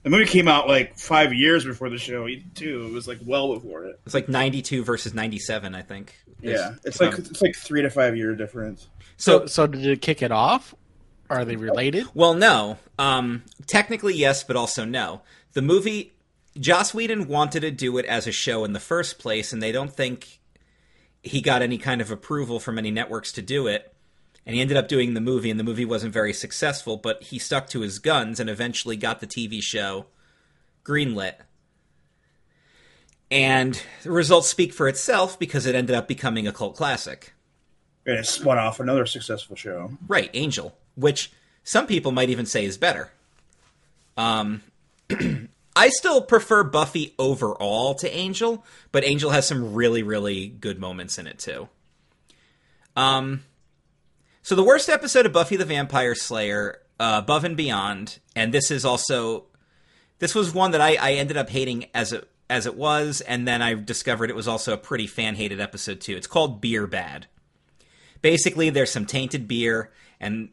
[0.03, 2.85] The movie came out like five years before the show, too.
[2.87, 3.99] It was like well before it.
[4.05, 6.13] It's like ninety two versus ninety seven, I think.
[6.41, 8.87] Yeah, it's like it's like three to five year difference.
[9.17, 10.75] So, so, so did it kick it off?
[11.29, 12.05] Are they related?
[12.13, 12.77] Well, no.
[12.99, 15.21] Um, technically, yes, but also no.
[15.53, 16.13] The movie
[16.59, 19.71] Joss Whedon wanted to do it as a show in the first place, and they
[19.71, 20.39] don't think
[21.21, 23.93] he got any kind of approval from any networks to do it.
[24.45, 27.39] And he ended up doing the movie, and the movie wasn't very successful, but he
[27.39, 30.05] stuck to his guns and eventually got the TV show
[30.83, 31.35] greenlit.
[33.31, 37.33] And the results speak for itself because it ended up becoming a cult classic.
[38.05, 39.91] And it spun off another successful show.
[40.07, 41.31] Right, Angel, which
[41.63, 43.11] some people might even say is better.
[44.15, 44.61] Um,
[45.75, 51.17] I still prefer Buffy overall to Angel, but Angel has some really, really good moments
[51.17, 51.67] in it too.
[52.95, 53.43] Um,
[54.41, 58.71] so the worst episode of Buffy the Vampire Slayer, uh, Above and Beyond, and this
[58.71, 59.45] is also
[60.19, 63.47] this was one that I, I ended up hating as it as it was, and
[63.47, 66.15] then I discovered it was also a pretty fan hated episode too.
[66.15, 67.27] It's called Beer Bad.
[68.21, 70.49] Basically, there's some tainted beer, and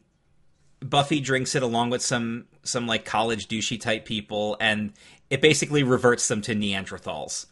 [0.79, 4.93] Buffy drinks it along with some some like college douchey type people, and
[5.29, 7.47] it basically reverts them to Neanderthals.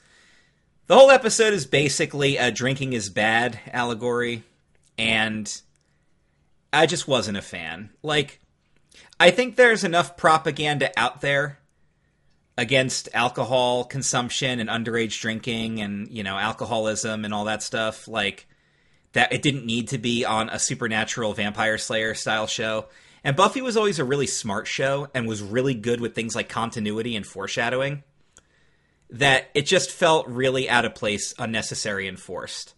[0.87, 4.43] The whole episode is basically a drinking is bad allegory,
[4.97, 5.61] and
[6.73, 7.91] I just wasn't a fan.
[8.03, 8.39] Like,
[9.19, 11.59] I think there's enough propaganda out there
[12.57, 18.07] against alcohol consumption and underage drinking and, you know, alcoholism and all that stuff.
[18.07, 18.47] Like,
[19.13, 22.87] that it didn't need to be on a supernatural vampire slayer style show.
[23.23, 26.49] And Buffy was always a really smart show and was really good with things like
[26.49, 28.03] continuity and foreshadowing.
[29.09, 32.73] That it just felt really out of place, unnecessary, and forced.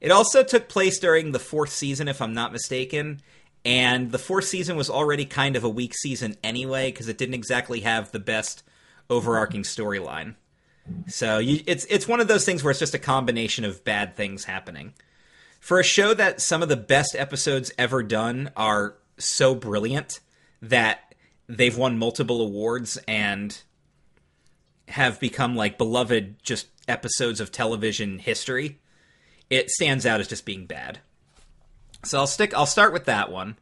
[0.00, 3.20] It also took place during the fourth season, if I'm not mistaken,
[3.64, 7.34] and the fourth season was already kind of a weak season anyway because it didn't
[7.34, 8.62] exactly have the best
[9.10, 10.36] overarching storyline.
[11.08, 14.14] So you, it's it's one of those things where it's just a combination of bad
[14.14, 14.94] things happening
[15.66, 20.20] for a show that some of the best episodes ever done are so brilliant
[20.62, 21.12] that
[21.48, 23.62] they've won multiple awards and
[24.86, 28.78] have become like beloved just episodes of television history
[29.50, 31.00] it stands out as just being bad.
[32.04, 33.56] So i'll stick i'll start with that one.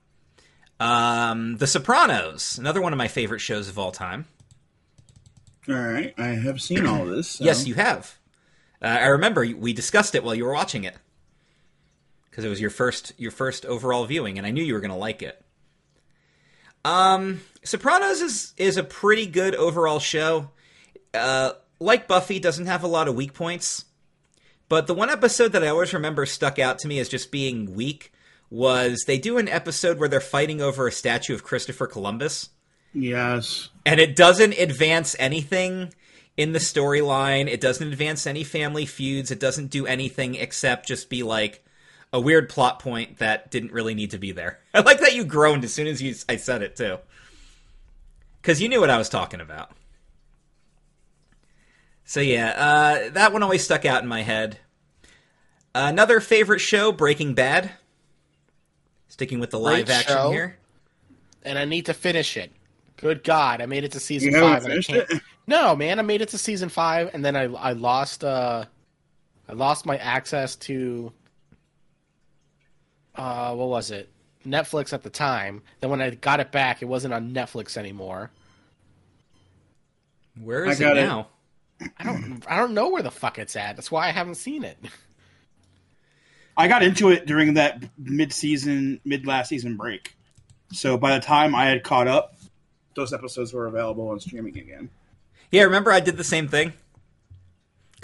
[0.78, 4.26] Um, the sopranos another one of my favorite shows of all time.
[5.66, 7.44] All right i have seen all this so.
[7.44, 8.18] yes you have.
[8.82, 10.98] Uh, i remember we discussed it while you were watching it
[12.34, 14.90] because it was your first your first overall viewing, and I knew you were going
[14.90, 15.40] to like it.
[16.84, 20.50] Um, Sopranos is is a pretty good overall show.
[21.12, 23.84] Uh, like Buffy, doesn't have a lot of weak points,
[24.68, 27.72] but the one episode that I always remember stuck out to me as just being
[27.72, 28.12] weak
[28.50, 32.50] was they do an episode where they're fighting over a statue of Christopher Columbus.
[32.92, 35.94] Yes, and it doesn't advance anything.
[36.36, 37.46] in the storyline.
[37.46, 39.30] It doesn't advance any family feuds.
[39.30, 41.64] It doesn't do anything except just be like
[42.14, 44.60] a weird plot point that didn't really need to be there.
[44.74, 46.98] I like that you groaned as soon as you I said it too.
[48.42, 49.72] Cuz you knew what I was talking about.
[52.04, 54.58] So yeah, uh, that one always stuck out in my head.
[55.74, 57.72] Another favorite show, Breaking Bad.
[59.08, 60.30] Sticking with the live Great action show.
[60.30, 60.56] here.
[61.44, 62.52] and I need to finish it.
[62.96, 64.64] Good God, I made it to season You haven't five.
[64.64, 65.10] And I finished can't.
[65.10, 65.22] it?
[65.46, 68.64] No, man, I made it to season five, and then I I lost uh,
[69.48, 71.12] I lost my access to
[73.14, 74.08] uh, what was it?
[74.46, 75.62] Netflix at the time.
[75.80, 78.30] Then when I got it back, it wasn't on Netflix anymore.
[80.40, 81.02] Where is I is it got it.
[81.02, 81.28] now?
[81.98, 83.76] I don't I don't know where the fuck it's at.
[83.76, 84.78] That's why I haven't seen it.
[86.56, 90.14] I got into it during that mid-season, mid-last season break.
[90.72, 92.36] So by the time I had caught up,
[92.94, 94.88] those episodes were available on streaming again.
[95.50, 96.72] Yeah, remember I did the same thing?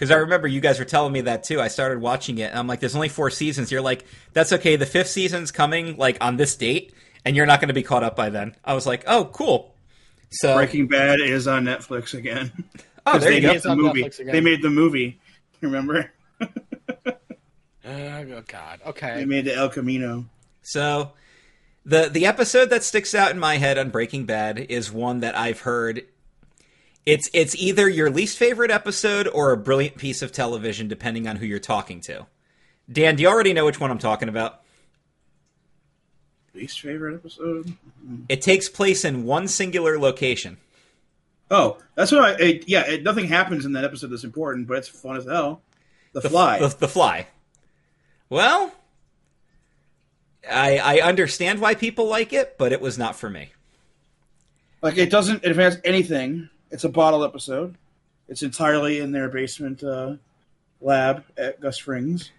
[0.01, 1.61] Because I remember you guys were telling me that too.
[1.61, 3.71] I started watching it, and I'm like, there's only four seasons.
[3.71, 4.77] You're like, that's okay.
[4.77, 8.03] The fifth season's coming, like, on this date, and you're not going to be caught
[8.03, 8.57] up by then.
[8.65, 9.75] I was like, oh, cool.
[10.31, 12.51] So, Breaking Bad is on Netflix again.
[13.07, 13.49] oh, there they you go.
[13.49, 14.09] made It's the movie.
[14.25, 15.21] They made the movie.
[15.61, 16.11] Remember?
[17.83, 18.79] Uh, oh God.
[18.87, 19.17] Okay.
[19.17, 20.27] They made the El Camino.
[20.63, 21.13] So,
[21.85, 25.37] the the episode that sticks out in my head on Breaking Bad is one that
[25.37, 26.05] I've heard.
[27.07, 31.37] It's it's either your least favorite episode or a brilliant piece of television, depending on
[31.37, 32.27] who you're talking to.
[32.91, 34.61] Dan, do you already know which one I'm talking about?
[36.55, 37.73] Least favorite episode?
[38.29, 40.59] It takes place in one singular location.
[41.51, 42.33] Oh, that's what I.
[42.43, 45.63] It, yeah, it, nothing happens in that episode that's important, but it's fun as hell.
[46.13, 46.59] The, The Fly.
[46.59, 47.29] The, the Fly.
[48.29, 48.73] Well,
[50.49, 53.51] I I understand why people like it, but it was not for me.
[54.83, 56.51] like it doesn't advance anything.
[56.71, 57.77] It's a bottle episode.
[58.29, 60.15] It's entirely in their basement uh,
[60.81, 62.31] lab at Gus Fring's.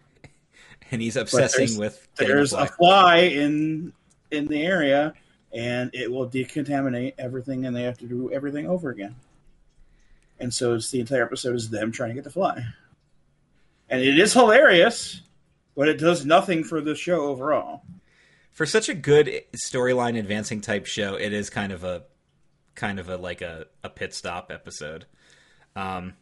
[0.89, 3.93] And he's obsessing there's- with There's a fly in
[4.29, 5.13] in the area,
[5.53, 9.15] and it will decontaminate everything, and they have to do everything over again.
[10.39, 12.63] And so it's the entire episode is them trying to get the fly,
[13.89, 15.21] and it is hilarious,
[15.75, 17.83] but it does nothing for the show overall.
[18.51, 22.03] for such a good storyline advancing type show, it is kind of a
[22.81, 25.05] kind of a like a, a pit stop episode.
[25.75, 26.15] Um,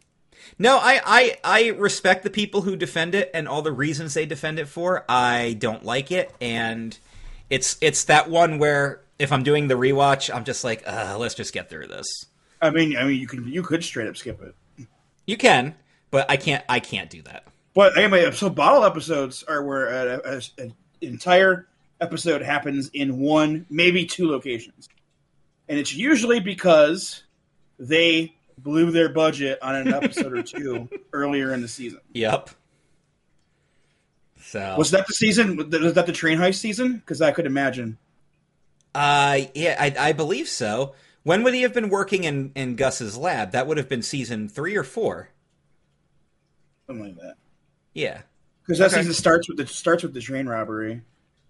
[0.60, 4.26] no, I, I I respect the people who defend it and all the reasons they
[4.26, 5.06] defend it for.
[5.08, 6.98] I don't like it, and
[7.50, 11.34] it's it's that one where if I'm doing the rewatch, I'm just like, uh, let's
[11.34, 12.06] just get through this.
[12.62, 14.86] I mean, I mean, you can you could straight up skip it.
[15.26, 15.76] You can,
[16.12, 16.63] but I can't.
[16.67, 17.45] I can't do that.
[17.74, 21.67] But anyway, so bottle episodes are where an entire
[22.02, 24.89] episode happens in one, maybe two locations,
[25.69, 27.23] and it's usually because
[27.77, 32.01] they blew their budget on an episode or two earlier in the season.
[32.13, 32.49] Yep.
[34.41, 35.58] So Was that the season?
[35.58, 36.97] Was that the train heist season?
[36.97, 37.97] Because I could imagine.
[38.95, 40.93] Uh, yeah, I, I believe so.
[41.23, 43.51] When would he have been working in, in Gus's lab?
[43.51, 45.29] That would have been season three or four.
[46.88, 47.36] Something like that.
[47.93, 48.21] Yeah.
[48.63, 48.97] Because that Okay.
[49.01, 51.01] season starts with the starts with the train robbery,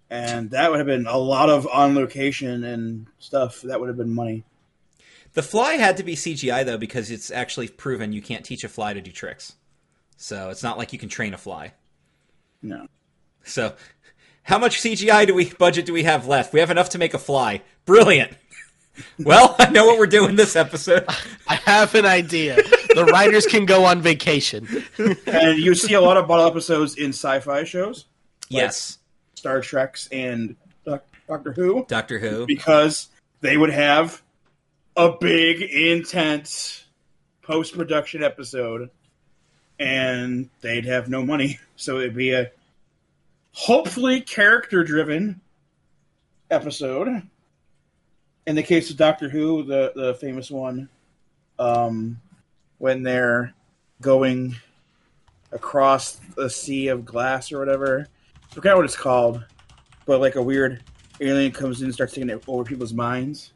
[0.10, 3.62] and that would have been a lot of on location and stuff.
[3.62, 4.44] That would have been money.
[5.34, 8.70] The fly had to be CGI though because it's actually proven you can't teach a
[8.70, 9.54] fly to do tricks.
[10.18, 11.74] So it's not like you can train a fly.
[12.62, 12.88] No.
[13.44, 13.74] So
[14.44, 16.54] how much CGI do we budget do we have left?
[16.54, 17.62] We have enough to make a fly.
[17.86, 18.34] Brilliant.
[19.18, 21.06] Well, I know what we're doing this episode.
[21.48, 22.56] I have an idea.
[22.56, 24.68] The writers can go on vacation.
[25.26, 28.08] and you see a lot of bottle episodes in sci-fi shows,
[28.50, 28.99] Yes.
[29.40, 32.46] Star Treks and Doc- Doctor Who, Doctor Who.
[32.46, 33.08] because
[33.42, 34.22] they would have
[34.98, 36.84] a big, intense
[37.42, 38.90] post-production episode,
[39.80, 42.52] and they'd have no money, so it'd be a
[43.54, 45.40] hopefully character-driven
[46.52, 47.24] episode.
[48.46, 50.90] In the case of Doctor Who, the the famous one,
[51.58, 52.20] um,
[52.78, 53.54] when they're
[54.02, 54.56] going
[55.52, 58.08] across the sea of glass or whatever.
[58.50, 59.44] I forgot what it's called,
[60.06, 60.84] but like a weird
[61.22, 63.52] alien comes in and starts taking over people's minds,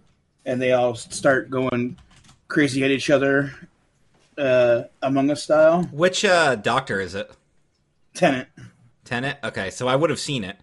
[0.46, 1.98] and they all start going
[2.48, 3.52] crazy at each other,
[4.38, 5.84] uh, Among Us style.
[5.92, 7.32] Which uh doctor is it?
[8.14, 8.48] Tennant.
[9.06, 9.40] Tennant.
[9.44, 10.58] Okay, so I would have seen it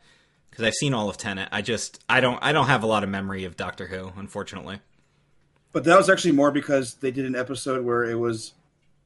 [0.51, 1.49] because I've seen all of Tennant.
[1.53, 4.81] I just I don't I don't have a lot of memory of Doctor Who, unfortunately.
[5.73, 8.55] But that was actually more because they did an episode where it was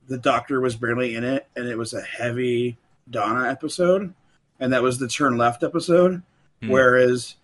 [0.06, 2.76] the Doctor was barely in it, and it was a heavy
[3.08, 4.12] Donna episode,
[4.60, 6.22] and that was the turn left episode.
[6.62, 6.68] Hmm.
[6.68, 7.36] Whereas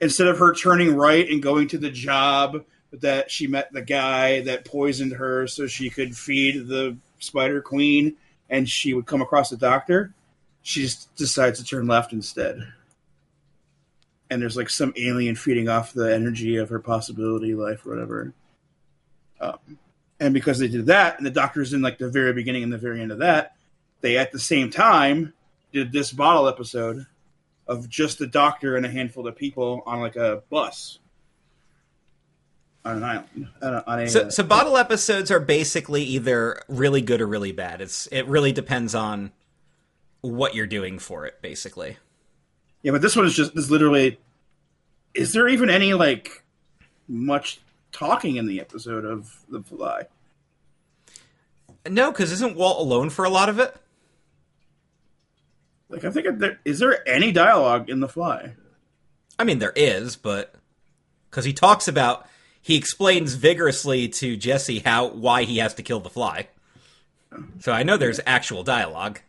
[0.00, 4.40] instead of her turning right and going to the job that she met the guy
[4.42, 8.16] that poisoned her so she could feed the Spider Queen
[8.48, 10.12] and she would come across the doctor.
[10.62, 12.60] She just decides to turn left instead.
[14.28, 18.32] And there's like some alien feeding off the energy of her possibility life or whatever.
[19.40, 19.58] Um,
[20.18, 22.78] and because they did that, and the doctor's in like the very beginning and the
[22.78, 23.56] very end of that,
[24.02, 25.32] they at the same time
[25.72, 27.06] did this bottle episode
[27.66, 30.98] of just the doctor and a handful of people on like a bus
[32.84, 33.48] on an island.
[33.62, 37.26] On a, on a, So, uh, so bottle episodes are basically either really good or
[37.26, 37.80] really bad.
[37.80, 39.32] It's it really depends on
[40.22, 41.96] what you're doing for it, basically.
[42.82, 44.18] yeah, but this one is just is literally.
[45.12, 46.44] Is there even any like
[47.08, 47.60] much
[47.92, 50.02] talking in the episode of The Fly?
[51.88, 53.74] No, because isn't Walt alone for a lot of it?
[55.90, 58.54] Like I think there is there any dialogue in The Fly?
[59.38, 60.54] I mean, there is, but
[61.30, 62.26] because he talks about,
[62.62, 66.48] he explains vigorously to Jesse how why he has to kill the fly.
[67.60, 69.20] So I know there's actual dialogue.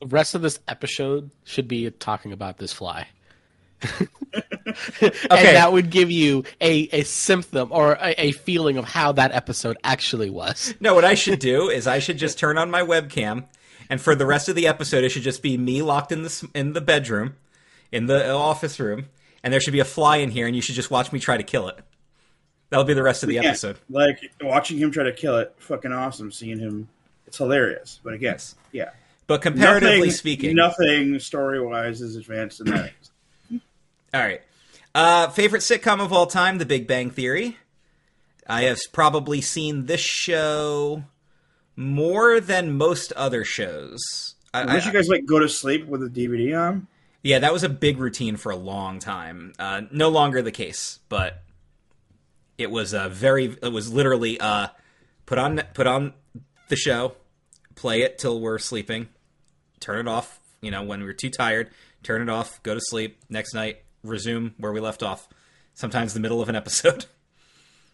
[0.00, 3.08] The rest of this episode should be talking about this fly.
[4.66, 5.10] Okay.
[5.30, 9.32] And that would give you a, a symptom or a, a feeling of how that
[9.32, 10.74] episode actually was.
[10.80, 13.44] No, what I should do is I should just turn on my webcam,
[13.90, 16.48] and for the rest of the episode, it should just be me locked in the
[16.54, 17.36] in the bedroom,
[17.92, 19.06] in the office room,
[19.42, 21.36] and there should be a fly in here, and you should just watch me try
[21.36, 21.78] to kill it.
[22.70, 23.78] That'll be the rest of the Yeah, episode.
[23.88, 26.32] like watching him try to kill it, fucking awesome.
[26.32, 26.88] Seeing him,
[27.26, 28.00] it's hilarious.
[28.02, 28.54] But again, Yes.
[28.72, 28.90] yeah,
[29.26, 32.92] But comparatively Nothing- speaking, nothing story wise is advanced in that.
[34.12, 34.42] All right.
[34.94, 37.56] Uh, favorite sitcom of all time, The Big Bang Theory.
[38.46, 41.04] I have probably seen this show
[41.76, 44.34] more than most other shows.
[44.52, 46.86] I, Unless I- you guys like go to sleep with a DVD on.
[47.22, 49.52] yeah, that was a big routine for a long time.
[49.58, 51.42] Uh, no longer the case, but
[52.58, 53.56] it was a very.
[53.62, 54.68] It was literally uh,
[55.26, 56.12] put on put on
[56.68, 57.16] the show,
[57.74, 59.08] play it till we're sleeping,
[59.80, 60.38] turn it off.
[60.60, 61.70] You know, when we were too tired,
[62.02, 63.18] turn it off, go to sleep.
[63.28, 65.28] Next night, resume where we left off.
[65.74, 67.06] Sometimes the middle of an episode.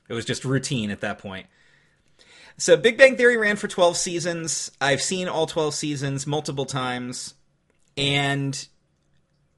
[0.08, 1.46] It was just routine at that point.
[2.60, 4.70] So Big Bang Theory ran for 12 seasons.
[4.82, 7.32] I've seen all 12 seasons multiple times.
[7.96, 8.68] And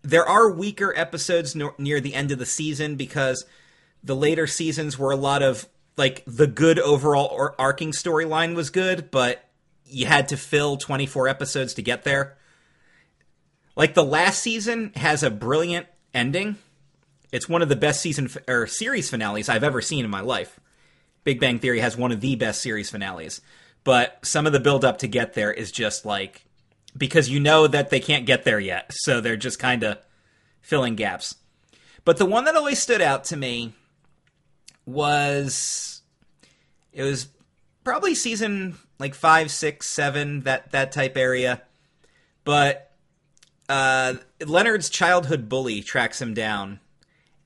[0.02, 3.44] there are weaker episodes no- near the end of the season because
[4.04, 8.70] the later seasons were a lot of like the good overall or arcing storyline was
[8.70, 9.50] good, but
[9.84, 12.38] you had to fill 24 episodes to get there.
[13.74, 16.56] Like the last season has a brilliant ending.
[17.32, 20.20] It's one of the best season f- or series finales I've ever seen in my
[20.20, 20.60] life.
[21.24, 23.40] Big Bang Theory has one of the best series finales,
[23.84, 26.44] but some of the build up to get there is just like
[26.96, 29.98] because you know that they can't get there yet, so they're just kind of
[30.60, 31.36] filling gaps.
[32.04, 33.72] But the one that always stood out to me
[34.84, 36.02] was
[36.92, 37.28] it was
[37.84, 41.62] probably season like five, six, seven, that that type area.
[42.44, 42.90] But
[43.68, 44.14] uh,
[44.44, 46.80] Leonard's childhood bully tracks him down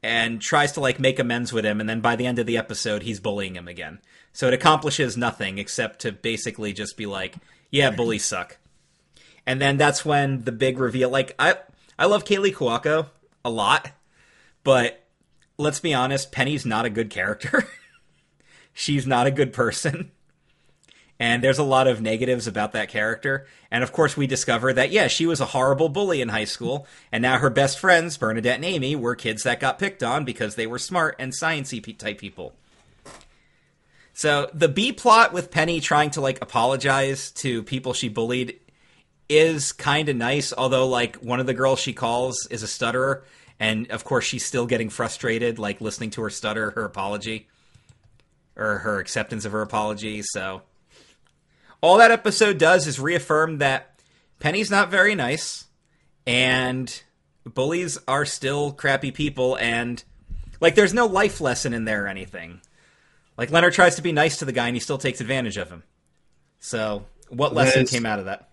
[0.07, 2.57] and tries to like make amends with him, and then by the end of the
[2.57, 3.99] episode, he's bullying him again.
[4.33, 7.35] So it accomplishes nothing except to basically just be like,
[7.73, 8.59] "Yeah, bullies suck."
[9.47, 11.11] And then that's when the big reveal.
[11.11, 11.57] Like I,
[11.99, 13.09] I love Kaley Cuoco
[13.45, 13.91] a lot,
[14.63, 15.05] but
[15.59, 17.67] let's be honest, Penny's not a good character.
[18.73, 20.13] She's not a good person.
[21.19, 23.47] And there's a lot of negatives about that character.
[23.71, 26.87] And of course, we discover that, yeah, she was a horrible bully in high school.
[27.11, 30.55] And now her best friends, Bernadette and Amy, were kids that got picked on because
[30.55, 32.55] they were smart and sciencey type people.
[34.13, 38.59] So the B plot with Penny trying to like apologize to people she bullied
[39.29, 40.53] is kind of nice.
[40.53, 43.25] Although, like, one of the girls she calls is a stutterer.
[43.59, 47.49] And of course, she's still getting frustrated, like listening to her stutter her apology
[48.55, 50.23] or her acceptance of her apology.
[50.23, 50.63] So
[51.81, 54.01] all that episode does is reaffirm that
[54.39, 55.65] Penny's not very nice
[56.27, 57.03] and
[57.45, 60.03] bullies are still crappy people and
[60.61, 62.61] like there's no life lesson in there or anything.
[63.37, 65.69] Like Leonard tries to be nice to the guy and he still takes advantage of
[65.69, 65.83] him.
[66.59, 67.91] So what lesson Liz.
[67.91, 68.49] came out of that?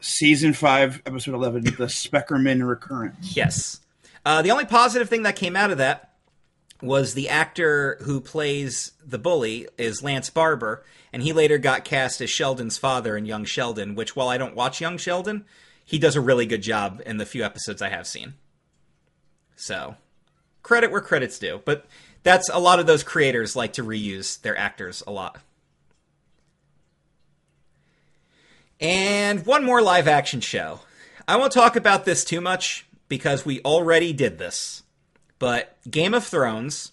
[0.00, 3.36] Season five, episode eleven, the Speckerman recurrence.
[3.36, 3.80] Yes.
[4.24, 6.11] Uh, the only positive thing that came out of that
[6.82, 12.20] was the actor who plays the bully is Lance Barber, and he later got cast
[12.20, 15.44] as Sheldon's father in Young Sheldon, which while I don't watch Young Sheldon,
[15.84, 18.34] he does a really good job in the few episodes I have seen.
[19.56, 19.96] So,
[20.62, 21.62] credit where credit's due.
[21.64, 21.86] But
[22.22, 25.38] that's a lot of those creators like to reuse their actors a lot.
[28.80, 30.80] And one more live action show.
[31.28, 34.82] I won't talk about this too much because we already did this.
[35.42, 36.92] But Game of Thrones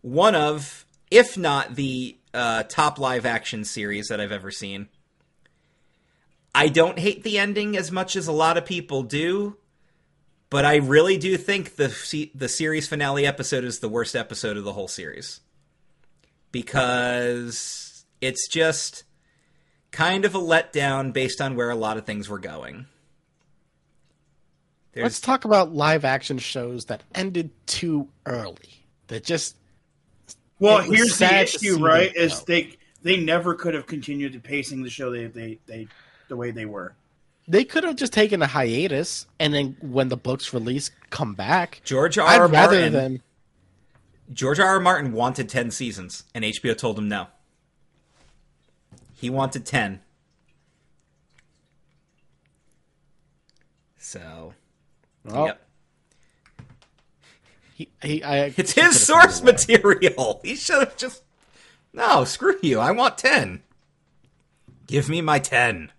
[0.00, 4.88] one of, if not the uh, top live action series that I've ever seen.
[6.54, 9.58] I don't hate the ending as much as a lot of people do,
[10.48, 14.64] but I really do think the the series finale episode is the worst episode of
[14.64, 15.40] the whole series
[16.52, 19.04] because it's just
[19.90, 22.86] kind of a letdown based on where a lot of things were going.
[24.98, 28.84] There's, Let's talk about live action shows that ended too early.
[29.06, 29.56] That just
[30.58, 32.12] Well, here's the issue, right?
[32.16, 32.44] Is go.
[32.48, 35.86] they they never could have continued to pacing the show they they, they
[36.26, 36.94] the way they were.
[37.46, 41.80] they could have just taken a hiatus and then when the books release come back.
[41.84, 42.26] George R.
[42.26, 42.48] I'd R.
[42.48, 42.92] rather Martin.
[42.92, 43.22] than
[44.32, 44.66] George R.
[44.66, 44.80] R.
[44.80, 47.28] Martin wanted ten seasons, and HBO told him no.
[49.14, 50.00] He wanted ten.
[53.96, 54.54] So,
[55.24, 55.62] well, yep.
[57.74, 59.52] he, he, I, It's his source found a way.
[59.52, 60.40] material.
[60.44, 61.22] He should have just.
[61.92, 62.78] No, screw you.
[62.80, 63.62] I want 10.
[64.86, 65.90] Give me my 10.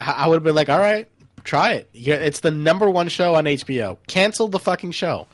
[0.00, 1.08] I, would have been like, all right,
[1.44, 1.90] try it.
[1.94, 3.98] It's the number one show on HBO.
[4.08, 5.28] Cancel the fucking show.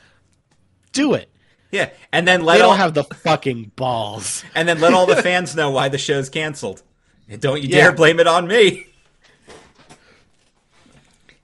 [0.91, 1.29] Do it.
[1.71, 4.43] Yeah, and then They let all don't have the fucking balls.
[4.55, 6.81] and then let all the fans know why the show's canceled.
[7.27, 7.83] And Don't you Yeah.
[7.85, 8.87] dare blame it on me.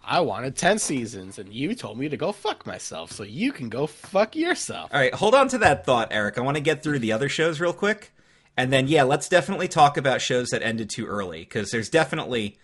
[0.07, 3.69] I wanted 10 seasons, and you told me to go fuck myself, so you can
[3.69, 4.91] go fuck yourself.
[4.93, 6.37] All right, hold on to that thought, Eric.
[6.37, 8.11] I want to get through the other shows real quick.
[8.55, 12.57] And then, yeah, let's definitely talk about shows that ended too early, because there's definitely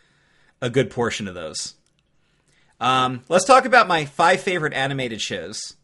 [0.62, 1.76] a good portion of those.
[2.80, 5.76] Um, let's talk about my five favorite animated shows.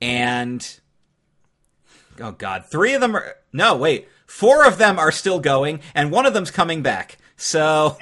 [0.00, 0.80] And,
[2.18, 3.36] oh, God, three of them are.
[3.52, 4.08] No, wait.
[4.26, 7.18] Four of them are still going, and one of them's coming back.
[7.38, 7.96] So.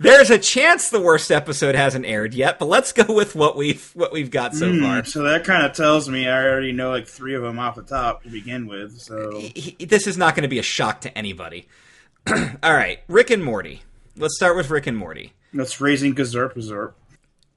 [0.00, 3.90] There's a chance the worst episode hasn't aired yet, but let's go with what we've
[3.94, 5.04] what we've got so Hmm, far.
[5.04, 7.82] so that kind of tells me I already know like three of them off the
[7.82, 8.98] top to begin with.
[8.98, 11.68] So he- this is not going to be a shock to anybody.
[12.26, 13.82] All right, Rick and Morty.
[14.16, 15.32] Let's start with Rick and Morty.
[15.52, 16.94] that's raising Gazurp Gazurp.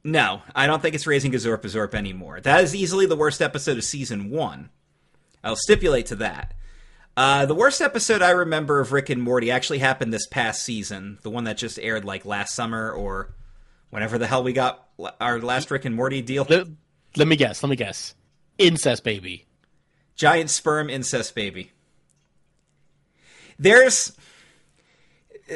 [0.03, 2.39] No, I don't think it's raising Gazorpazorp anymore.
[2.39, 4.69] That is easily the worst episode of season one.
[5.43, 6.53] I'll stipulate to that.
[7.18, 11.18] Uh, the worst episode I remember of Rick and Morty actually happened this past season,
[11.24, 13.34] the one that just aired like last summer or
[13.89, 14.88] whenever the hell we got
[15.20, 16.45] our last Rick and Morty deal.
[16.47, 16.68] Let,
[17.15, 17.63] let me guess.
[17.63, 18.13] Let me guess.
[18.59, 19.47] Incest baby.
[20.15, 21.72] giant sperm incest baby.
[23.57, 24.15] There's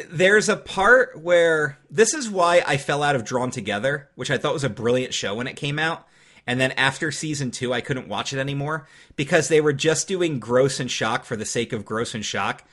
[0.10, 4.40] there's a part where this is why I fell out of Drawn Together, which I
[4.40, 6.08] thought was a brilliant show when it came out.
[6.48, 10.40] And then after season two, I couldn't watch it anymore because they were just doing
[10.40, 12.64] gross and shock for the sake of gross and shock.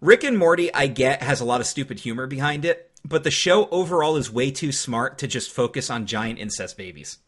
[0.00, 3.30] Rick and Morty, I get, has a lot of stupid humor behind it, but the
[3.30, 7.18] show overall is way too smart to just focus on giant incest babies.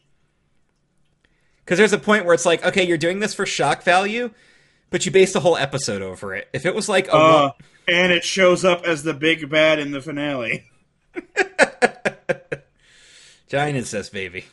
[1.63, 4.31] Because there's a point where it's like, okay, you're doing this for shock value,
[4.89, 6.47] but you base the whole episode over it.
[6.53, 7.51] If it was like Uh,
[7.87, 10.65] and it shows up as the big bad in the finale.
[13.47, 14.45] giant incest baby,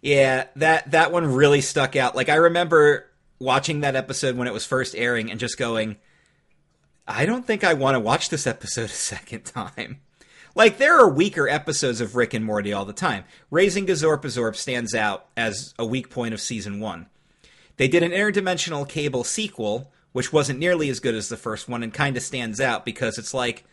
[0.00, 2.14] yeah, that that one really stuck out.
[2.14, 5.96] Like I remember watching that episode when it was first airing and just going,
[7.06, 10.00] I don't think I want to watch this episode a second time.
[10.54, 13.24] Like there are weaker episodes of Rick and Morty all the time.
[13.50, 17.06] Raising Gazorpazorp stands out as a weak point of season one.
[17.76, 21.84] They did an interdimensional cable sequel, which wasn't nearly as good as the first one,
[21.84, 23.64] and kind of stands out because it's like,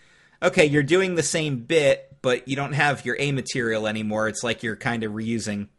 [0.44, 4.28] okay, you're doing the same bit, but you don't have your A material anymore.
[4.28, 5.70] It's like you're kind of reusing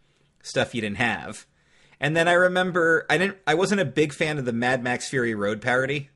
[0.47, 1.47] stuff you didn't have.
[2.01, 5.09] And then I remember I didn't I wasn't a big fan of the Mad Max
[5.09, 6.11] Fury Road parody.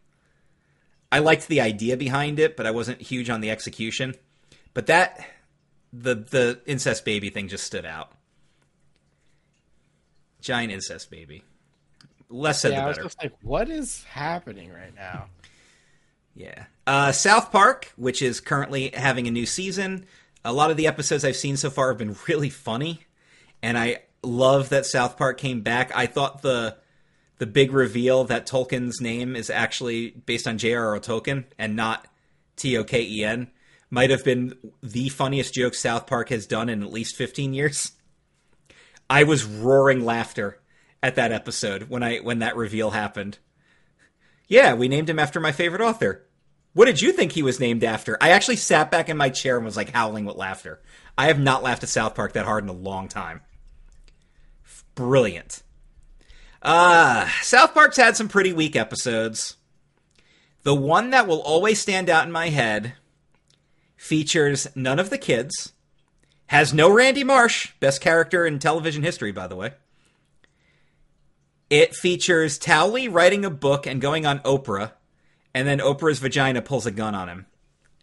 [1.13, 4.15] I liked the idea behind it, but I wasn't huge on the execution.
[4.75, 5.27] But that
[5.93, 8.13] the the incest baby thing just stood out.
[10.41, 11.43] Giant incest baby.
[12.29, 15.27] Less said yeah, I was just like, what is happening right now?
[16.35, 16.67] Yeah.
[16.87, 20.07] Uh, South Park, which is currently having a new season.
[20.45, 23.01] A lot of the episodes I've seen so far have been really funny,
[23.63, 25.91] and I love that South Park came back.
[25.95, 26.77] I thought the
[27.39, 31.01] the big reveal that Tolkien's name is actually based on J.R.R.
[31.01, 32.07] Tolkien and not
[32.57, 33.51] T O K E N
[33.89, 37.93] might have been the funniest joke South Park has done in at least 15 years.
[39.09, 40.61] I was roaring laughter
[41.03, 43.39] at that episode when I when that reveal happened.
[44.47, 46.27] Yeah, we named him after my favorite author.
[46.73, 48.17] What did you think he was named after?
[48.21, 50.81] I actually sat back in my chair and was like howling with laughter.
[51.19, 53.41] I have not laughed at South Park that hard in a long time.
[54.95, 55.63] Brilliant.
[56.63, 59.57] Uh, South Park's had some pretty weak episodes.
[60.63, 62.95] The one that will always stand out in my head
[63.97, 65.73] features none of the kids,
[66.47, 69.73] has no Randy Marsh, best character in television history, by the way.
[71.69, 74.93] It features Towelie writing a book and going on Oprah,
[75.55, 77.47] and then Oprah's vagina pulls a gun on him.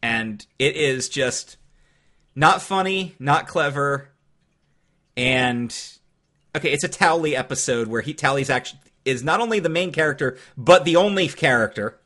[0.01, 1.57] And it is just
[2.35, 4.09] not funny, not clever,
[5.17, 5.75] and
[6.57, 10.37] okay, it's a Towelie episode where he Towelie's actually is not only the main character,
[10.57, 11.97] but the only character.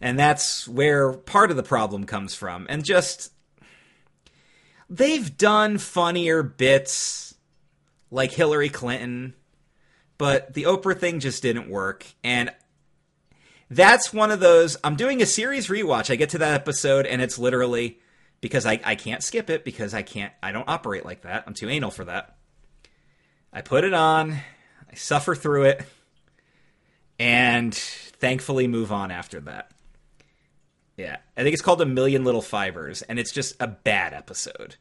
[0.00, 2.66] And that's where part of the problem comes from.
[2.70, 3.32] And just
[4.88, 7.34] they've done funnier bits
[8.12, 9.34] like Hillary Clinton,
[10.18, 12.06] but the Oprah thing just didn't work.
[12.22, 12.52] And
[13.68, 14.76] that's one of those.
[14.84, 16.10] I'm doing a series rewatch.
[16.10, 17.98] I get to that episode, and it's literally
[18.40, 21.42] because I, I can't skip it because I can't, I don't operate like that.
[21.46, 22.37] I'm too anal for that.
[23.58, 25.82] I put it on, I suffer through it,
[27.18, 29.72] and thankfully move on after that.
[30.96, 34.76] Yeah, I think it's called A Million Little Fibers, and it's just a bad episode.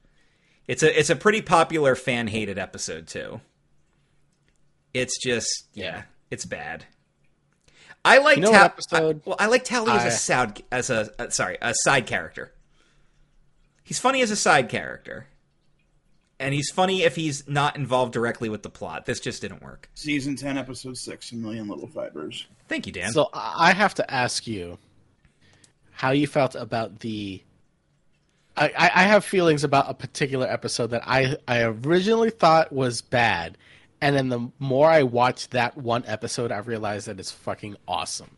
[0.68, 3.42] It's a it's a pretty popular fan hated episode too.
[4.94, 6.86] It's just yeah, it's bad.
[8.06, 10.62] I like You know Ta- episode I, well, I like Towelie as I- a side
[10.72, 12.54] as a uh, sorry a side character.
[13.84, 15.26] He's funny as a side character,
[16.40, 19.06] and he's funny if he's not involved directly with the plot.
[19.06, 19.90] This just didn't work.
[19.96, 22.46] Season 10, episode 6, A Million Little Fibers.
[22.68, 23.12] Thank you, Dan.
[23.12, 24.78] So I I have to ask you
[25.92, 27.42] how you felt about the.
[28.56, 33.02] I, I I have feelings about a particular episode that I, I originally thought was
[33.02, 33.58] bad,
[34.02, 38.32] and then the more I watched that one episode, I realized that it's fucking awesome.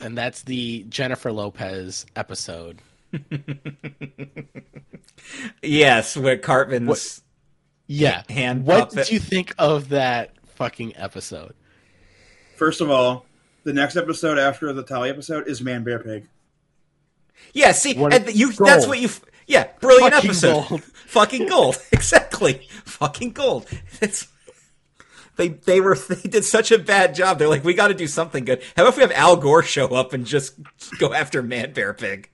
[0.00, 2.78] And that's the Jennifer Lopez episode.
[5.62, 7.22] yes, where Cartman's
[7.86, 8.22] Yeah.
[8.28, 9.06] Hand what puppet.
[9.06, 11.54] did you think of that fucking episode?
[12.56, 13.24] First of all,
[13.64, 16.28] the next episode after the Towelie episode is Man Bear Pig.
[17.52, 18.68] Yeah, see, What and you gold.
[18.68, 19.08] that's what you
[19.46, 20.68] Yeah, brilliant Fucking episode.
[20.68, 20.82] gold.
[21.06, 21.76] Fucking gold.
[21.92, 22.66] exactly.
[22.84, 23.66] Fucking gold.
[24.00, 24.28] It's
[25.36, 27.38] they they were they did such a bad job.
[27.38, 28.62] They're like, we got to do something good.
[28.76, 30.54] How about if we have Al Gore show up and just
[30.98, 32.29] go after Man Bear Pig?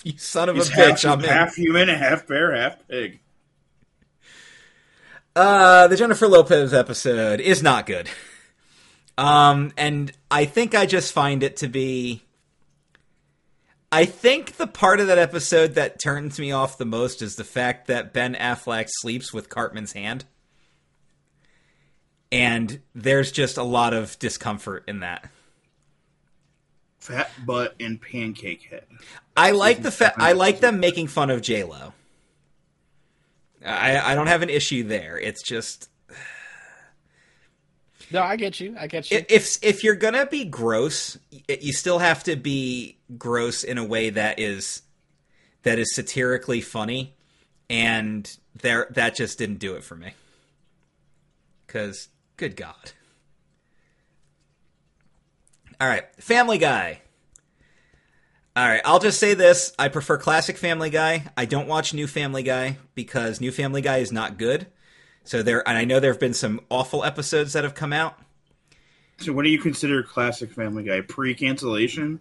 [0.04, 1.10] You son of a He's half, bitch!
[1.10, 1.28] I'm in.
[1.28, 3.20] half human, half bear, half pig.
[5.36, 8.08] Uh, the Jennifer Lopez episode is not good.
[9.18, 12.22] Um, and I think I just find it to be.
[13.92, 17.44] I think the part of that episode that turns me off the most is the
[17.44, 20.24] fact that Ben Affleck sleeps with Cartman's hand.
[22.32, 25.28] And there's just a lot of discomfort in that.
[27.00, 28.84] Fat butt and pancake head.
[29.36, 31.94] I like the fa- I like them making fun of J Lo.
[33.64, 35.18] I I don't have an issue there.
[35.18, 35.88] It's just
[38.10, 38.76] No, I get you.
[38.78, 39.24] I get you.
[39.28, 44.10] If if you're gonna be gross, you still have to be gross in a way
[44.10, 44.82] that is
[45.62, 47.14] that is satirically funny,
[47.70, 50.12] and there that just didn't do it for me.
[51.66, 52.92] Cause good God.
[55.80, 57.00] All right, Family Guy.
[58.54, 61.24] All right, I'll just say this: I prefer classic Family Guy.
[61.36, 64.66] I don't watch New Family Guy because New Family Guy is not good.
[65.24, 68.18] So there, and I know there have been some awful episodes that have come out.
[69.18, 71.00] So, what do you consider classic Family Guy?
[71.00, 72.20] Pre cancellation?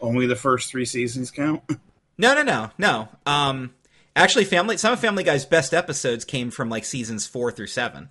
[0.00, 1.62] Only the first three seasons count?
[2.16, 3.08] No, no, no, no.
[3.26, 3.74] Um,
[4.14, 8.08] actually, Family some of Family Guy's best episodes came from like seasons four through seven.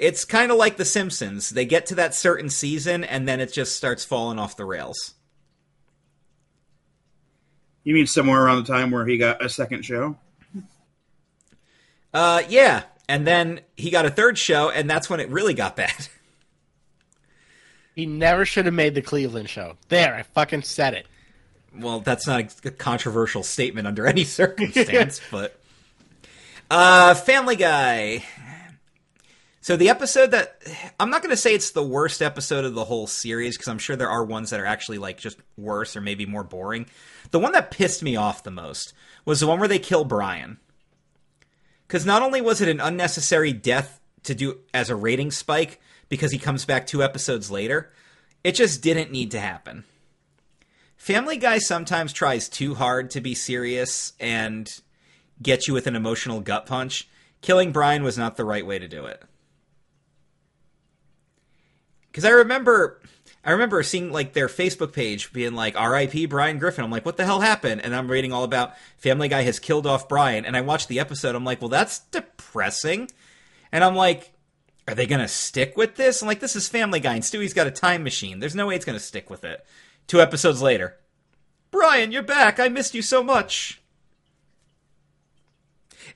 [0.00, 1.50] It's kind of like The Simpsons.
[1.50, 5.12] They get to that certain season, and then it just starts falling off the rails.
[7.84, 10.16] you mean somewhere around the time where he got a second show?
[12.14, 15.76] Uh, yeah, and then he got a third show, and that's when it really got
[15.76, 16.08] bad.
[17.94, 19.76] he never should have made the Cleveland show.
[19.88, 21.06] There, I fucking said it.
[21.78, 25.60] well, that's not a controversial statement under any circumstance, but
[26.70, 28.24] uh Family Guy.
[29.62, 30.62] So the episode that
[30.98, 33.78] I'm not going to say it's the worst episode of the whole series because I'm
[33.78, 36.86] sure there are ones that are actually like just worse or maybe more boring.
[37.30, 38.94] The one that pissed me off the most
[39.26, 40.58] was the one where they kill Brian.
[41.88, 46.32] Cuz not only was it an unnecessary death to do as a rating spike because
[46.32, 47.92] he comes back 2 episodes later,
[48.42, 49.84] it just didn't need to happen.
[50.96, 54.70] Family Guy sometimes tries too hard to be serious and
[55.42, 57.08] get you with an emotional gut punch.
[57.42, 59.22] Killing Brian was not the right way to do it.
[62.10, 63.00] Because I remember,
[63.44, 66.26] I remember seeing like their Facebook page being like "R.I.P.
[66.26, 67.82] Brian Griffin." I'm like, what the hell happened?
[67.82, 71.00] And I'm reading all about Family Guy has killed off Brian, and I watched the
[71.00, 71.34] episode.
[71.34, 73.10] I'm like, well, that's depressing.
[73.72, 74.32] And I'm like,
[74.88, 76.20] are they gonna stick with this?
[76.20, 78.40] I'm like, this is Family Guy, and Stewie's got a time machine.
[78.40, 79.64] There's no way it's gonna stick with it.
[80.06, 80.96] Two episodes later,
[81.70, 82.58] Brian, you're back.
[82.58, 83.80] I missed you so much.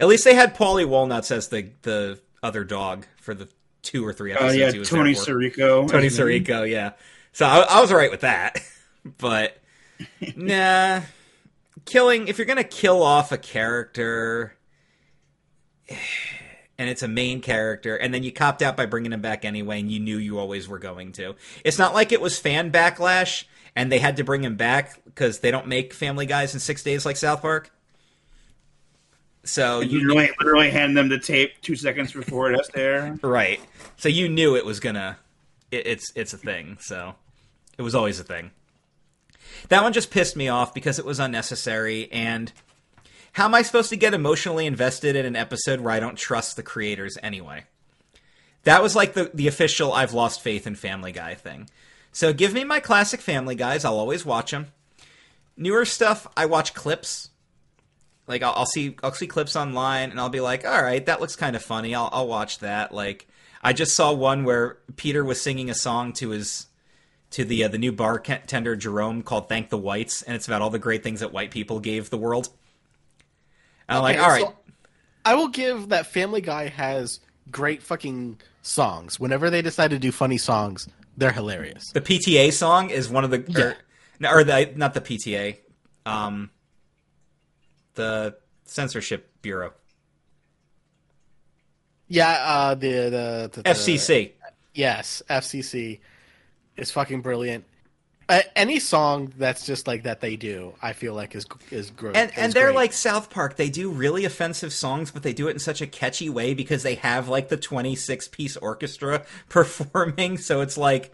[0.00, 3.48] At least they had Paulie Walnuts as the the other dog for the
[3.84, 5.12] two or three Uh, episodes yeah, he was Tony.
[5.12, 5.88] Sirico.
[5.88, 6.08] Tony.
[6.08, 6.92] Sirico, yeah.
[7.32, 8.60] So I, I was alright with that,
[9.18, 9.58] but
[10.36, 11.02] nah,
[11.84, 14.56] killing if you're gonna kill off a character
[16.78, 19.80] and it's a main character, and then you copped out by bringing him back anyway,
[19.80, 21.34] and you knew you always were going to.
[21.64, 23.44] It's not like it was fan backlash
[23.76, 26.82] and they had to bring him back because they don't make Family Guys in six
[26.82, 27.70] days like South Park.
[29.44, 33.18] So you literally, literally hand them the tape two seconds before it has to air.
[33.22, 33.60] Right.
[33.96, 35.18] So you knew it was gonna.
[35.70, 36.78] It, it's it's a thing.
[36.80, 37.14] So
[37.78, 38.50] it was always a thing.
[39.68, 42.10] That one just pissed me off because it was unnecessary.
[42.10, 42.52] And
[43.32, 46.56] how am I supposed to get emotionally invested in an episode where I don't trust
[46.56, 47.64] the creators anyway?
[48.64, 51.68] That was like the the official "I've lost faith in Family Guy" thing.
[52.12, 53.84] So give me my classic Family Guys.
[53.84, 54.68] I'll always watch them.
[55.56, 57.30] Newer stuff, I watch clips
[58.26, 61.20] like I'll, I'll see I'll see clips online and I'll be like, all right, that
[61.20, 61.94] looks kind of funny.
[61.94, 62.92] I'll I'll watch that.
[62.94, 63.28] Like
[63.62, 66.66] I just saw one where Peter was singing a song to his
[67.30, 70.70] to the uh, the new bartender Jerome called "Thank the Whites," and it's about all
[70.70, 72.48] the great things that white people gave the world.
[73.88, 74.54] And I'm like, all right, so
[75.24, 77.20] I will give that Family Guy has
[77.50, 79.20] great fucking songs.
[79.20, 81.90] Whenever they decide to do funny songs, they're hilarious.
[81.92, 83.60] the PTA song is one of the Yeah.
[83.64, 83.76] or,
[84.20, 85.58] no, or the not the PTA,
[86.06, 86.50] um,
[87.94, 89.72] the censorship bureau,
[92.08, 94.32] Yeah, uh, the, the, the, the FCC.
[94.74, 96.00] Yes, FCC
[96.76, 97.64] is fucking brilliant.
[98.26, 102.16] Uh, any song that's just like that they do, I feel like is is great.
[102.16, 102.76] and is and they're great.
[102.76, 103.56] like South Park.
[103.56, 106.82] They do really offensive songs, but they do it in such a catchy way because
[106.82, 110.38] they have like the twenty six piece orchestra performing.
[110.38, 111.12] So it's like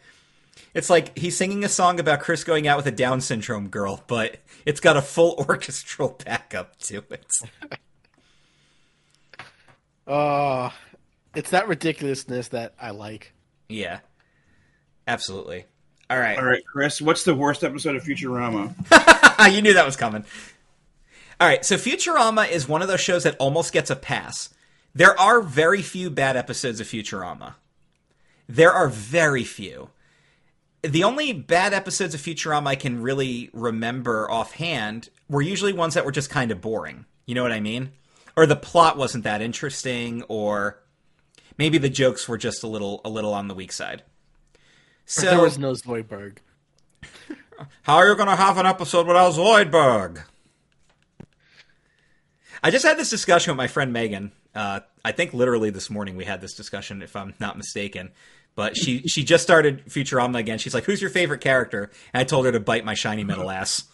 [0.74, 4.02] it's like he's singing a song about Chris going out with a Down syndrome girl,
[4.06, 7.26] but it's got a full orchestral backup to it.
[10.06, 10.72] Oh,
[11.34, 13.32] it's that ridiculousness that I like.
[13.68, 14.00] Yeah,
[15.06, 15.66] absolutely.
[16.08, 18.74] All right, All right, Chris, what's the worst episode of Futurama?
[19.54, 20.24] you knew that was coming.
[21.40, 24.52] All right, so Futurama is one of those shows that almost gets a pass.
[24.92, 27.54] There are very few bad episodes of Futurama.
[28.48, 29.90] There are very few.
[30.83, 36.05] The only bad episodes of Futurama I can really remember offhand were usually ones that
[36.05, 37.05] were just kind of boring.
[37.26, 37.93] You know what I mean?
[38.37, 40.81] Or the plot wasn't that interesting, or
[41.59, 44.03] maybe the jokes were just a little a little on the weak side.
[45.05, 46.39] So there was no Zoidberg.
[47.83, 50.24] how are you going to have an episode without Zoidberg?
[52.62, 54.33] I just had this discussion with my friend Megan.
[54.55, 58.11] Uh, I think literally this morning we had this discussion, if I'm not mistaken.
[58.61, 60.58] But she she just started Futurama again.
[60.58, 63.50] She's like, "Who's your favorite character?" And I told her to bite my shiny metal
[63.61, 63.84] ass.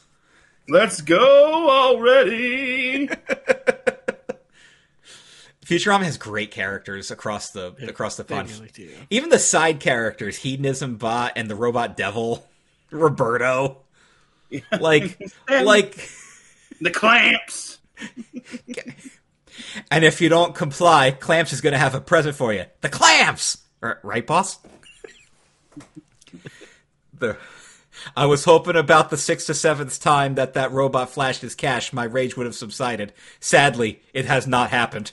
[0.69, 3.09] Let's go already.
[5.65, 8.59] Futurama has great characters across the across the They bunch.
[8.59, 8.91] really.
[9.09, 12.45] Even the side characters, Hedonism Bot and the Robot Devil,
[12.91, 13.83] Roberto.
[14.81, 15.17] Like
[15.49, 16.11] like
[16.81, 17.79] the clamps.
[19.93, 22.65] And if you don't comply, Clamps is going to have a present for you.
[22.81, 23.59] The Clamps!
[23.81, 24.59] Right, boss?
[27.19, 27.37] the,
[28.17, 31.93] I was hoping about the sixth to seventh time that that robot flashed his cash,
[31.93, 33.13] my rage would have subsided.
[33.41, 35.13] Sadly, it has not happened.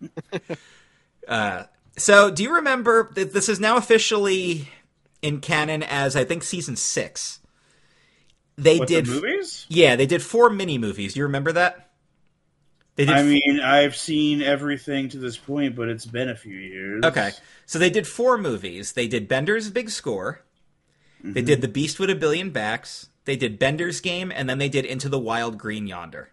[1.28, 1.64] uh,
[1.96, 4.68] so, do you remember that this is now officially
[5.20, 7.40] in canon as, I think, season six?
[8.56, 9.06] They What, did.
[9.06, 9.66] the movies?
[9.68, 11.14] Yeah, they did four mini movies.
[11.14, 11.90] Do you remember that?
[12.96, 16.56] They did I mean, I've seen everything to this point, but it's been a few
[16.56, 17.04] years.
[17.04, 17.30] Okay.
[17.64, 18.92] So they did four movies.
[18.92, 20.42] They did Bender's Big Score.
[21.24, 23.08] They did The Beast with a Billion Backs.
[23.26, 26.30] They did Bender's Game, and then they did Into the Wild Green Yonder.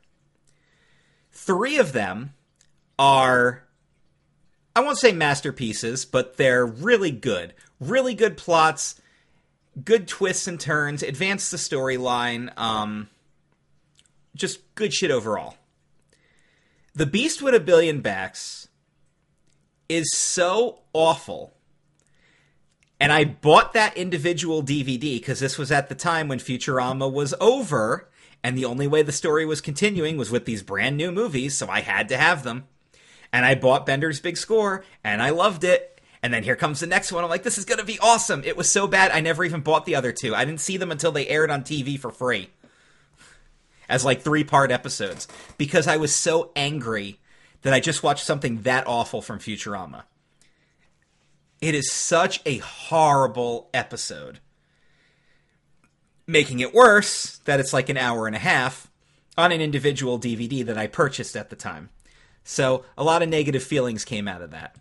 [1.32, 2.34] Three of them
[2.97, 3.64] are,
[4.76, 7.53] I won't say masterpieces, but they're really good.
[7.80, 8.99] Really good plots,
[9.86, 13.10] good twists and turns, advance the storyline, um,
[14.36, 15.55] just good shit overall.
[17.00, 18.68] The Beast with a Billion Backs
[19.88, 21.54] is so awful.
[23.00, 27.34] And I bought that individual DVD because this was at the time when Futurama was
[27.39, 28.10] over,
[28.43, 31.70] and the only way the story was continuing was with these brand new movies, so
[31.70, 32.66] I had to have them.
[33.32, 36.02] And I bought Bender's Big Score, and I loved it.
[36.22, 37.24] And then here comes the next one.
[37.24, 38.43] I'm like, this is going to be awesome.
[38.43, 40.36] It was so bad, I never even bought the other two.
[40.36, 42.50] I didn't see them until they aired on TV for free
[43.89, 45.27] as like three part episodes
[45.57, 47.19] because I was so angry
[47.63, 50.03] that I just watched something that awful from Futurama.
[51.59, 54.39] It is such a horrible episode.
[56.25, 58.89] Making it worse that it's like an hour and a half
[59.37, 61.89] on an individual DVD that I purchased at the time.
[62.43, 64.77] So a lot of negative feelings came out of that.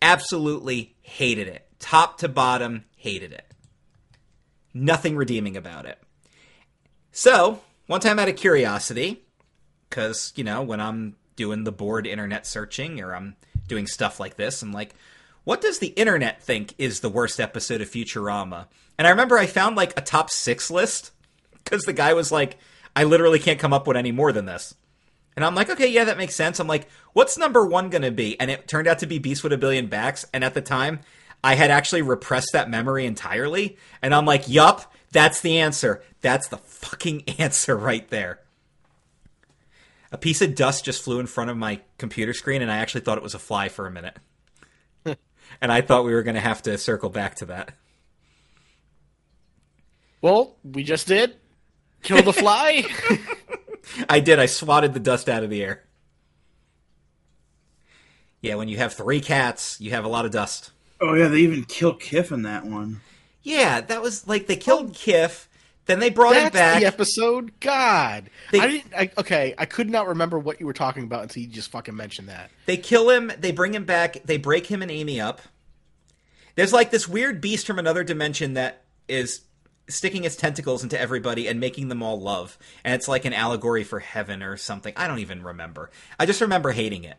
[0.00, 1.66] Absolutely hated it.
[1.80, 3.52] Top to bottom, hated it.
[4.74, 5.98] Nothing redeeming about it.
[7.10, 9.24] So, one time out of curiosity,
[9.90, 13.34] because, you know, when I'm doing the bored internet searching or I'm
[13.66, 14.94] doing stuff like this, I'm like,
[15.44, 18.66] what does the internet think is the worst episode of Futurama?
[18.98, 21.12] And I remember I found like a top six list
[21.64, 22.58] because the guy was like,
[22.94, 24.74] I literally can't come up with any more than this.
[25.34, 26.58] And I'm like, okay, yeah, that makes sense.
[26.58, 28.38] I'm like, what's number one going to be?
[28.38, 30.26] And it turned out to be Beast with a Billion Backs.
[30.34, 31.00] And at the time,
[31.42, 33.78] I had actually repressed that memory entirely.
[34.02, 36.02] And I'm like, yup, that's the answer.
[36.20, 38.40] That's the fucking answer right there.
[40.10, 43.02] A piece of dust just flew in front of my computer screen, and I actually
[43.02, 44.16] thought it was a fly for a minute.
[45.60, 47.72] and I thought we were going to have to circle back to that.
[50.22, 51.36] Well, we just did.
[52.02, 52.84] Kill the fly.
[54.08, 54.38] I did.
[54.38, 55.84] I swatted the dust out of the air.
[58.40, 60.70] Yeah, when you have three cats, you have a lot of dust.
[61.00, 63.00] Oh yeah, they even kill Kiff in that one.
[63.48, 64.60] Yeah, that was like they oh.
[64.60, 65.46] killed Kiff,
[65.86, 66.80] then they brought him That's back.
[66.80, 67.58] the episode.
[67.60, 68.94] God, They- I didn't.
[68.94, 71.96] I, okay, I could not remember what you were talking about until you just fucking
[71.96, 72.50] mentioned that.
[72.66, 75.40] They kill him, they bring him back, they break him and Amy up.
[76.56, 79.42] There's like this weird beast from another dimension that is
[79.88, 82.58] sticking its tentacles into everybody and making them all love.
[82.84, 84.92] And it's like an allegory for heaven or something.
[84.96, 85.90] I don't even remember.
[86.18, 87.16] I just remember hating it.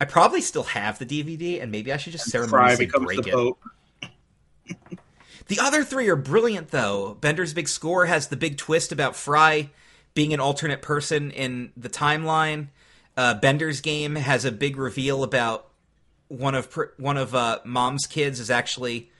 [0.00, 3.30] I probably still have the DVD, and maybe I should just Fry ceremoniously break the
[3.30, 3.34] it.
[3.34, 3.58] Pope.
[5.48, 7.16] The other three are brilliant, though.
[7.20, 9.70] Bender's Big Score has the big twist about Fry
[10.14, 12.68] being an alternate person in the timeline.
[13.16, 15.68] Uh, Bender's Game has a big reveal about
[16.28, 19.10] one of one of uh, Mom's kids is actually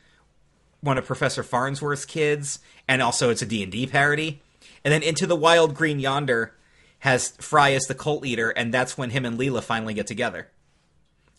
[0.81, 4.43] one of Professor Farnsworth's kids, and also it's a D and D parody.
[4.85, 6.55] And then Into the Wild Green Yonder
[7.01, 10.49] has Fry as the cult leader, and that's when him and Leela finally get together.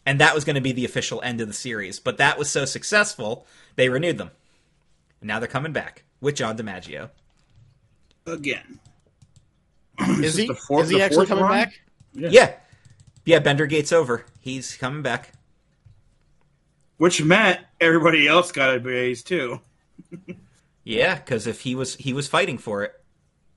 [0.10, 2.50] And that was going to be the official end of the series, but that was
[2.50, 3.46] so successful
[3.76, 4.32] they renewed them.
[5.22, 7.12] And now they're coming back with John DiMaggio.
[8.26, 8.80] again.
[10.00, 10.48] Is he?
[10.48, 11.52] the fourth- is he the actually coming one?
[11.54, 11.80] back?
[12.14, 12.56] Yeah.
[13.24, 14.26] Yeah, Bender Gate's over.
[14.40, 15.32] He's coming back.
[16.98, 19.62] Which meant everybody else got a raise too.
[20.84, 23.00] Yeah, because if he was he was fighting for it.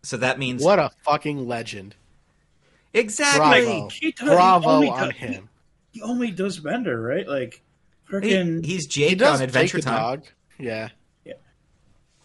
[0.03, 1.94] So that means What a fucking legend!
[2.92, 3.38] exactly.
[3.64, 5.48] Bravo, He does- he bravo on him.
[5.93, 7.26] He only does Bender, right?
[7.28, 7.62] Like
[8.09, 10.01] He- freaking he's He Jake does on Adventure take the Time.
[10.01, 10.24] dog.
[10.59, 10.88] Yeah.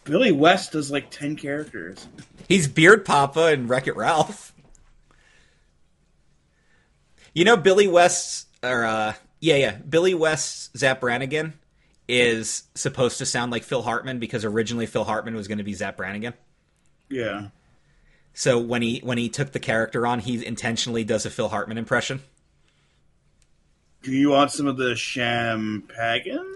[0.04, 2.06] Billy West does like ten characters.
[2.48, 4.54] He's Beard Papa and Wreck It Ralph.
[7.34, 9.76] You know Billy West's or uh yeah, yeah.
[9.76, 11.52] Billy West's Zap Brannigan
[12.08, 15.74] is supposed to sound like Phil Hartman because originally Phil Hartman was going to be
[15.74, 16.32] Zap Brannigan.
[17.10, 17.48] Yeah.
[18.32, 21.76] So when he when he took the character on, he intentionally does a Phil Hartman
[21.78, 22.22] impression.
[24.02, 26.54] Do you want some of the champagne?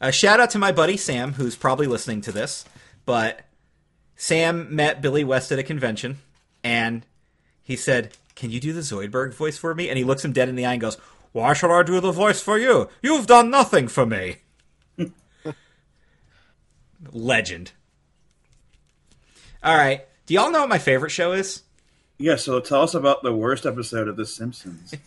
[0.00, 2.64] A shout out to my buddy Sam, who's probably listening to this.
[3.04, 3.42] But
[4.16, 6.18] Sam met Billy West at a convention,
[6.64, 7.04] and
[7.62, 10.48] he said, "Can you do the Zoidberg voice for me?" And he looks him dead
[10.48, 10.96] in the eye and goes,
[11.32, 12.88] "Why should I do the voice for you?
[13.02, 14.36] You've done nothing for me."
[17.12, 17.72] Legend.
[19.62, 20.06] All right.
[20.26, 21.62] Do y'all know what my favorite show is?
[22.16, 24.94] Yeah, so tell us about the worst episode of The Simpsons.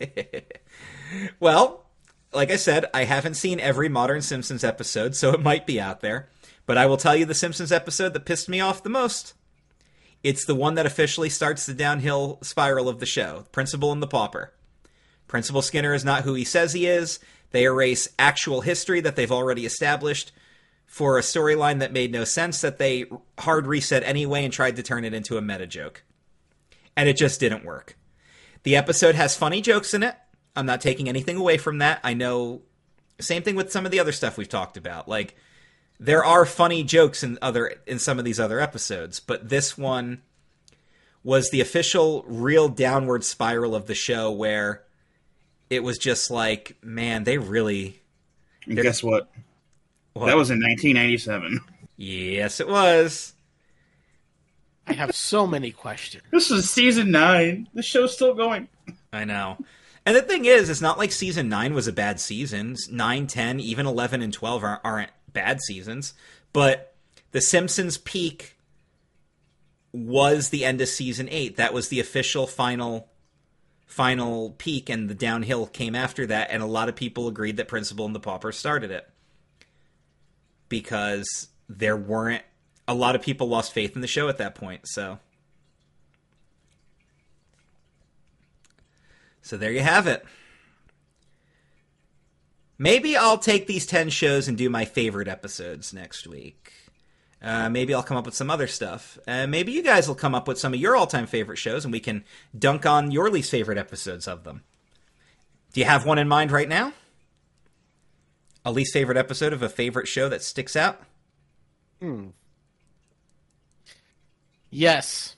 [1.40, 1.86] Well,
[2.34, 6.02] like I said, I haven't seen every modern Simpsons episode, so it might be out
[6.02, 6.30] there.
[6.66, 9.34] But I will tell you the Simpsons episode that pissed me off the most.
[10.24, 14.08] It's the one that officially starts the downhill spiral of the show Principal and the
[14.08, 14.54] Pauper.
[15.28, 17.20] Principal Skinner is not who he says he is.
[17.52, 20.32] They erase actual history that they've already established
[20.86, 23.06] for a storyline that made no sense that they
[23.40, 26.04] hard reset anyway and tried to turn it into a meta joke.
[26.96, 27.98] And it just didn't work.
[28.64, 30.16] The episode has funny jokes in it.
[30.56, 32.00] I'm not taking anything away from that.
[32.04, 32.62] I know
[33.20, 35.08] same thing with some of the other stuff we've talked about.
[35.08, 35.36] Like
[36.00, 40.22] there are funny jokes in other in some of these other episodes, but this one
[41.24, 44.84] was the official real downward spiral of the show where
[45.70, 48.02] it was just like, man, they really
[48.66, 49.32] And guess what?
[50.14, 50.28] What?
[50.28, 51.60] That was in 1997.
[51.98, 53.34] Yes, it was.
[54.86, 56.24] I have so many questions.
[56.32, 57.70] This is season nine.
[57.74, 58.68] The show's still going.
[59.14, 59.58] I know.
[60.06, 62.76] And the thing is, it's not like season 9 was a bad season.
[62.92, 66.14] 9, 10, even 11 and 12 aren't, aren't bad seasons.
[66.52, 66.94] But
[67.32, 68.58] The Simpsons peak
[69.94, 71.56] was the end of season 8.
[71.56, 73.10] That was the official final
[73.86, 77.68] final peak and the downhill came after that and a lot of people agreed that
[77.68, 79.08] Principal and the Pauper started it.
[80.68, 82.42] Because there weren't
[82.88, 85.20] a lot of people lost faith in the show at that point, so
[89.44, 90.26] So there you have it.
[92.80, 96.74] Maybe I'll take these 10 shows and do my favorite episodes next week.
[97.42, 99.20] Uh, maybe I'll come up with some other stuff.
[99.28, 101.84] Uh, maybe you guys will come up with some of your all time favorite shows
[101.84, 102.24] and we can
[102.58, 104.64] dunk on your least favorite episodes of them.
[105.74, 106.94] Do you have one in mind right now?
[108.66, 111.02] A least favorite episode of a favorite show that sticks out?
[112.00, 112.28] Hmm.
[114.70, 115.36] Yes.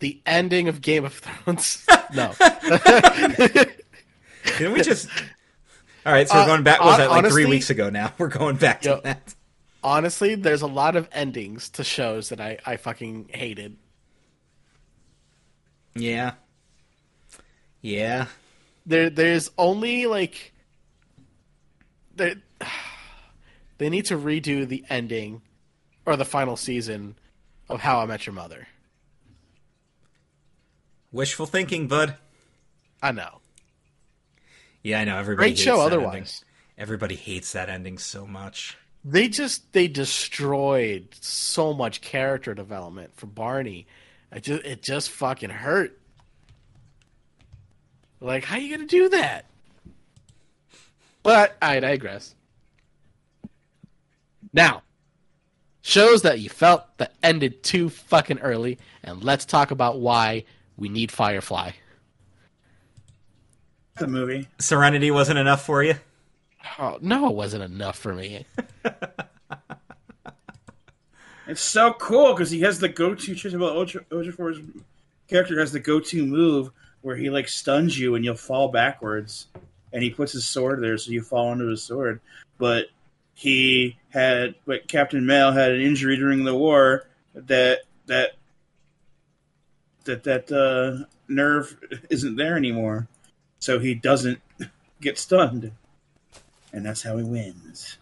[0.00, 1.84] The ending of Game of Thrones.
[2.14, 2.32] no.
[4.44, 5.08] Can we just.
[6.06, 6.80] All right, so we're Uh, going back.
[6.80, 8.12] Was that like three weeks ago now?
[8.18, 9.34] We're going back to that.
[9.82, 13.76] Honestly, there's a lot of endings to shows that I, I fucking hated.
[15.94, 16.32] Yeah.
[17.82, 18.26] Yeah.
[18.86, 20.52] There there's only like
[22.14, 22.36] they
[23.78, 25.42] they need to redo the ending
[26.06, 27.16] or the final season
[27.68, 28.66] of How I Met Your Mother.
[31.12, 32.16] Wishful thinking, bud.
[33.02, 33.40] I know.
[34.82, 35.18] Yeah, I know.
[35.18, 36.14] Everybody Great hates show that otherwise.
[36.14, 36.28] ending.
[36.76, 38.76] Everybody hates that ending so much.
[39.04, 43.86] They just they destroyed so much character development for Barney.
[44.30, 45.98] I just it just fucking hurt.
[48.20, 49.46] Like, how you gonna do that?
[51.22, 52.34] But I digress.
[54.52, 54.82] Now,
[55.82, 60.44] shows that you felt that ended too fucking early, and let's talk about why
[60.78, 61.72] we need Firefly.
[63.96, 64.48] The movie.
[64.58, 65.96] Serenity wasn't enough for you?
[66.78, 68.46] Oh no, it wasn't enough for me.
[71.48, 73.32] It's so cool because he has the go-to.
[73.32, 74.60] Chiwetel Ejiofor's
[75.28, 76.70] character has the go-to move
[77.00, 79.46] where he like stuns you and you'll fall backwards,
[79.92, 82.20] and he puts his sword there so you fall into his sword.
[82.58, 82.88] But
[83.32, 88.32] he had, but Captain Mal had an injury during the war that that
[90.08, 91.76] that that uh, nerve
[92.10, 93.06] isn't there anymore,
[93.60, 94.40] so he doesn't
[95.00, 95.70] get stunned,
[96.72, 97.98] and that's how he wins.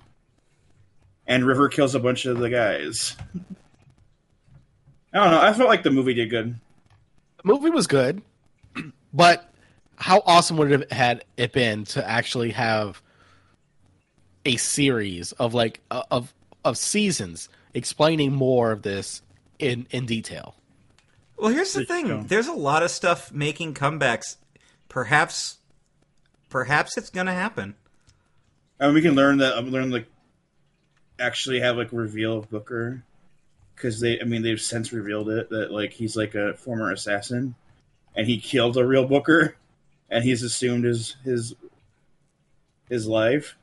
[1.27, 3.17] And River kills a bunch of the guys.
[5.13, 5.41] I don't know.
[5.41, 6.55] I felt like the movie did good.
[7.43, 8.23] The movie was good,
[9.13, 9.53] but
[9.97, 13.03] how awesome would it have had it been to actually have
[14.45, 16.33] a series of like uh, of
[16.65, 19.23] of seasons explaining more of this
[19.59, 20.55] in in detail?
[21.39, 22.27] Well, here's the thing.
[22.27, 24.37] There's a lot of stuff making comebacks.
[24.89, 25.59] Perhaps,
[26.49, 27.75] perhaps it's going to happen.
[28.81, 29.57] And we can learn that.
[29.57, 30.07] um, Learn like
[31.19, 33.03] actually have like reveal of Booker
[33.75, 34.21] because they.
[34.21, 37.55] I mean, they've since revealed it that like he's like a former assassin,
[38.15, 39.57] and he killed a real Booker,
[40.11, 41.55] and he's assumed his his
[42.89, 43.57] his life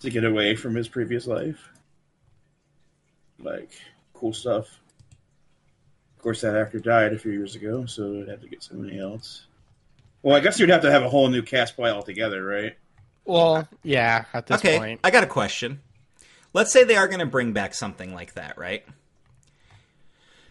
[0.00, 1.68] to get away from his previous life.
[3.38, 3.70] Like
[4.14, 4.80] cool stuff.
[6.20, 9.00] Of course, that actor died a few years ago, so they'd have to get somebody
[9.00, 9.46] else.
[10.22, 12.76] Well, I guess you'd have to have a whole new cast play altogether, right?
[13.24, 15.00] Well, yeah, at this okay, point.
[15.02, 15.80] I got a question.
[16.52, 18.84] Let's say they are going to bring back something like that, right?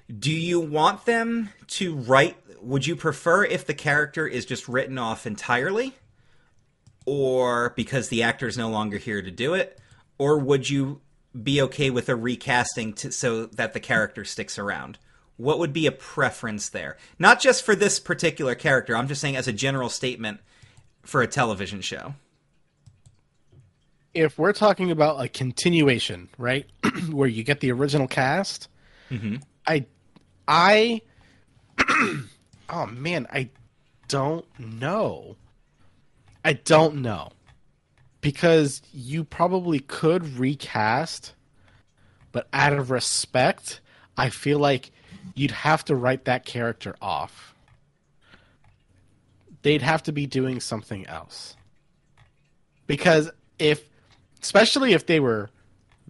[0.08, 2.38] Do you want them to write?
[2.64, 5.94] Would you prefer if the character is just written off entirely?
[7.06, 9.80] Or because the actor is no longer here to do it?
[10.18, 11.02] Or would you
[11.40, 14.98] be okay with a recasting to, so that the character sticks around?
[15.40, 16.98] What would be a preference there?
[17.18, 20.42] Not just for this particular character, I'm just saying as a general statement
[21.02, 22.16] for a television show.
[24.14, 26.66] if we're talking about a continuation, right,
[27.10, 28.68] where you get the original cast,
[29.10, 29.38] mm-hmm.
[29.66, 29.86] I,
[30.46, 31.02] I,
[32.70, 33.50] oh man, I
[34.10, 35.38] don't know.
[36.44, 37.30] I don't know
[38.20, 41.34] because you probably could recast,
[42.34, 43.80] but out of respect,
[44.18, 44.92] I feel like
[45.40, 47.56] you'd have to write that character off.
[49.62, 51.56] They'd have to be doing something else
[52.88, 53.84] because if
[54.42, 55.50] especially if they were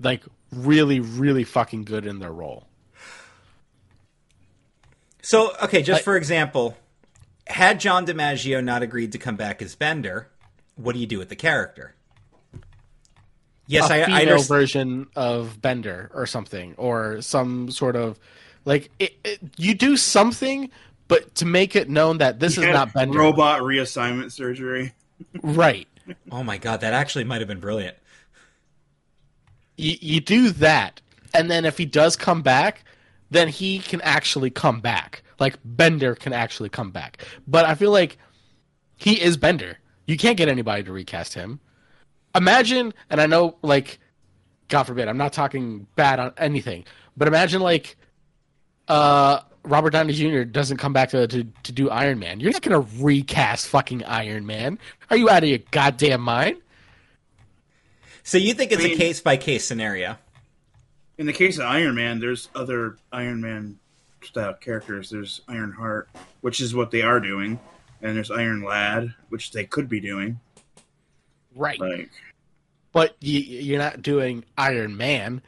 [0.01, 2.65] like really really fucking good in their role
[5.21, 6.75] So, okay, just I- for example,
[7.45, 10.27] had John DiMaggio not agreed to come back as Bender,
[10.75, 11.93] what do you do with the character?
[13.67, 14.47] Yes, a I, I female understand.
[14.47, 18.17] version of bender or something or some sort of
[18.69, 20.69] like it, it, you do something
[21.07, 24.93] but to make it known that this is not bender Robot reassignment surgery.
[25.41, 25.87] right.
[26.31, 27.95] Oh my god, that actually might have been brilliant.
[29.77, 31.01] you, you do that
[31.35, 32.83] and then if he does come back
[33.29, 35.21] then he can actually come back.
[35.39, 37.23] Like bender can actually come back.
[37.47, 38.17] But i feel like
[38.97, 39.77] he is bender.
[40.07, 41.59] You can't get anybody to recast him.
[42.35, 43.99] Imagine and i know like
[44.67, 46.85] god forbid i'm not talking bad on anything
[47.17, 47.97] but imagine like
[48.89, 50.43] uh Robert Downey Jr.
[50.43, 54.03] doesn't come back to, to, to do Iron Man, you're not going to recast fucking
[54.05, 54.79] Iron Man.
[55.09, 56.57] Are you out of your goddamn mind?
[58.23, 60.17] So you think it's I mean- a case by case scenario?
[61.17, 63.77] In the case of Iron Man, there's other Iron Man
[64.23, 65.09] style characters.
[65.09, 66.09] There's Iron Heart,
[66.39, 67.59] which is what they are doing,
[68.01, 70.39] and there's Iron Lad, which they could be doing.
[71.53, 71.77] Right.
[71.79, 72.09] Like,
[72.93, 75.41] But you, you're not doing Iron Man.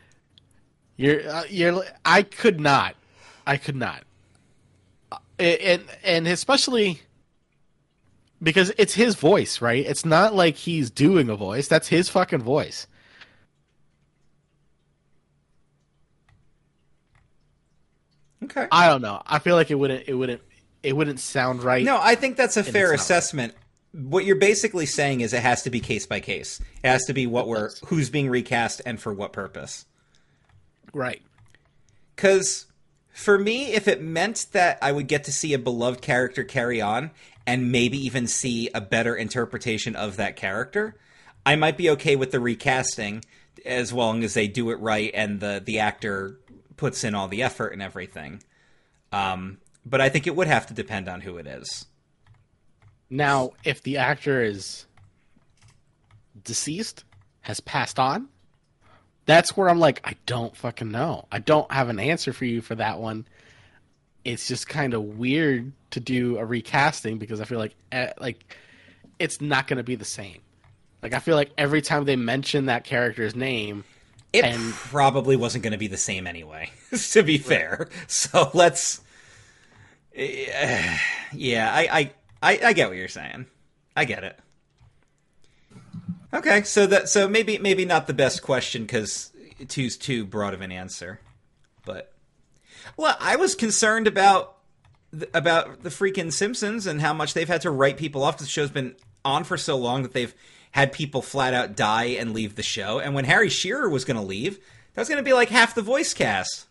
[0.98, 1.84] You're uh, you're.
[2.04, 2.96] I could not.
[3.52, 4.04] I could not.
[5.38, 7.02] And and especially
[8.42, 9.86] because it's his voice, right?
[9.86, 11.68] It's not like he's doing a voice.
[11.68, 12.88] That's his fucking voice.
[18.46, 18.70] Okay.
[18.72, 19.22] I don't know.
[19.28, 20.06] I feel like it wouldn't.
[20.08, 20.42] It wouldn't.
[20.82, 21.84] It wouldn't sound right.
[21.84, 23.00] No, I think that's a fair not right.
[23.02, 23.54] assessment.
[23.92, 26.62] What you're basically saying is it has to be case by case.
[26.86, 29.86] It has to be what we're who's being recast and for what purpose.
[30.94, 31.22] Right.
[32.16, 32.68] Because
[33.12, 36.82] for me, if it meant that I would get to see a beloved character carry
[36.82, 37.12] on
[37.46, 40.96] and maybe even see a better interpretation of that character,
[41.46, 43.24] I might be okay with the recasting
[43.66, 46.40] as long as they do it right and the, the actor
[46.78, 48.42] puts in all the effort and everything.
[49.12, 51.86] Um, but I think it would have to depend on who it is.
[53.10, 54.86] Now, if the actor is
[56.44, 57.04] deceased,
[57.42, 58.30] has passed on,
[59.32, 61.26] that's where I'm like, I don't fucking know.
[61.32, 63.26] I don't have an answer for you for that one.
[64.26, 68.56] It's just kind of weird to do a recasting because I feel like eh, like
[69.18, 70.40] it's not going to be the same.
[71.02, 73.84] Like I feel like every time they mention that character's name,
[74.34, 76.70] It And- probably wasn't going to be the same anyway,
[77.12, 77.90] to be fair.
[78.08, 79.02] So let's.
[80.16, 80.98] eh,
[81.34, 82.12] Yeah, I, I,
[82.44, 83.46] I, I get what you're saying.
[83.96, 84.40] I get it.
[86.34, 89.32] Okay, so that so maybe maybe not the best question because
[89.68, 91.20] two's too broad of an answer,
[91.86, 92.14] but
[92.98, 94.56] well, I was concerned about
[95.12, 98.38] th- about the freaking Simpsons and how much they've had to write people off.
[98.38, 100.34] The show's been on for so long that they've
[100.72, 103.00] had people flat out die and leave the show.
[103.00, 104.58] And when Harry Shearer was going to leave,
[104.94, 106.68] that was going to be like half the voice cast.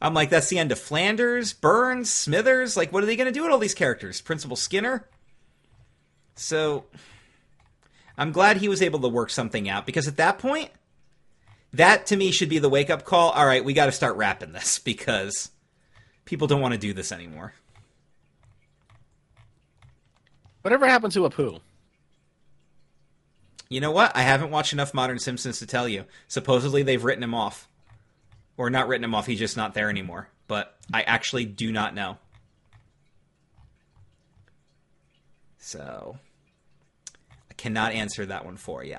[0.00, 2.76] I'm like, that's the end of Flanders, Burns, Smithers.
[2.76, 4.20] Like, what are they going to do with all these characters?
[4.20, 5.08] Principal Skinner.
[6.36, 6.84] So,
[8.18, 10.70] I'm glad he was able to work something out because at that point,
[11.72, 13.30] that to me should be the wake up call.
[13.30, 15.52] All right, we got to start wrapping this because
[16.24, 17.54] people don't want to do this anymore.
[20.62, 21.60] whatever happened to Apu?
[23.70, 24.16] You know what?
[24.16, 26.04] I haven't watched enough Modern Simpsons to tell you.
[26.26, 27.68] Supposedly they've written him off.
[28.56, 30.28] Or not written him off, he's just not there anymore.
[30.48, 32.18] But I actually do not know.
[35.58, 36.18] So
[37.58, 38.96] cannot answer that one for you.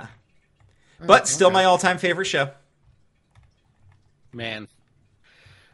[1.03, 2.51] But still my all-time favorite show.
[4.33, 4.67] Man,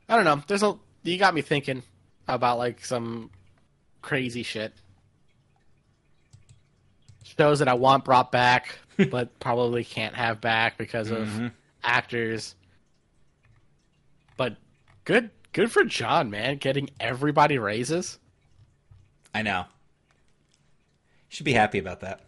[0.08, 0.42] I don't know.
[0.48, 1.84] There's a you got me thinking
[2.28, 3.30] about like some
[4.02, 4.74] crazy shit.
[7.24, 8.78] Shows that I want brought back,
[9.10, 11.48] but probably can't have back because of mm-hmm.
[11.84, 12.56] actors.
[14.38, 14.56] But
[15.04, 18.20] good, good for John, man, getting everybody raises.
[19.34, 19.66] I know.
[21.28, 22.22] Should be happy about that.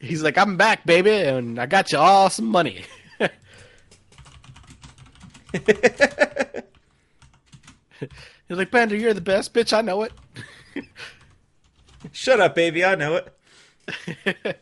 [0.00, 2.84] He's like, "I'm back, baby, and I got you all some money."
[5.52, 5.62] He's
[8.48, 9.76] like, "Bender, you're the best, bitch.
[9.76, 10.12] I know it."
[12.12, 12.84] Shut up, baby.
[12.84, 13.34] I know it.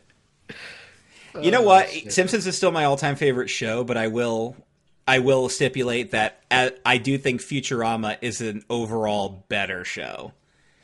[1.41, 1.87] you know what?
[2.09, 4.55] Simpsons is still my all-time favorite show, but I will,
[5.07, 10.33] I will stipulate that uh, I do think Futurama is an overall better show.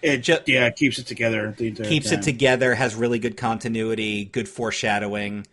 [0.03, 1.53] It Ju- yeah, it keeps it together.
[1.57, 2.19] The entire Keeps time.
[2.19, 5.47] it together, has really good continuity, good foreshadowing,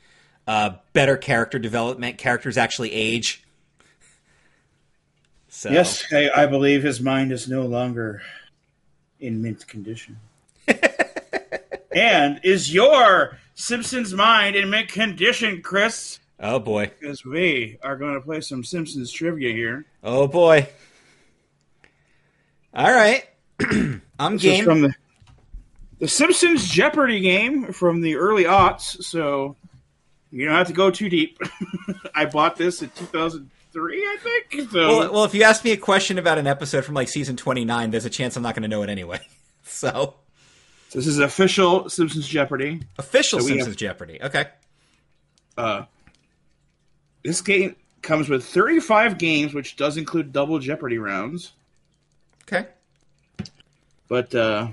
[0.47, 2.19] uh, better character development.
[2.19, 3.43] Characters actually age.
[5.49, 8.23] So, Yes, I, I believe his mind is no longer
[9.19, 10.19] in mint condition.
[11.95, 16.19] and is your Simpsons mind in mint condition, Chris?
[16.39, 16.91] Oh boy.
[16.99, 19.85] Because we are going to play some Simpsons trivia here.
[20.03, 20.69] Oh boy.
[22.73, 23.25] All right.
[24.21, 24.65] I'm This is game.
[24.65, 24.95] from the
[25.99, 29.57] the Simpsons Jeopardy game from the early aughts, so
[30.31, 31.39] you don't have to go too deep.
[32.15, 34.71] I bought this in 2003, I think.
[34.71, 37.37] So Well, well, if you ask me a question about an episode from like season
[37.37, 39.21] 29, there's a chance I'm not going to know it anyway.
[39.63, 40.15] So,
[40.93, 42.81] this is official Simpsons Jeopardy.
[42.99, 44.19] official So Simpsons have- Jeopardy.
[44.23, 44.47] Okay.
[45.57, 45.85] Uh,
[47.23, 51.53] this game comes with 35 games, which does include double Jeopardy rounds.
[52.45, 52.67] Okay.
[54.11, 54.69] But uh,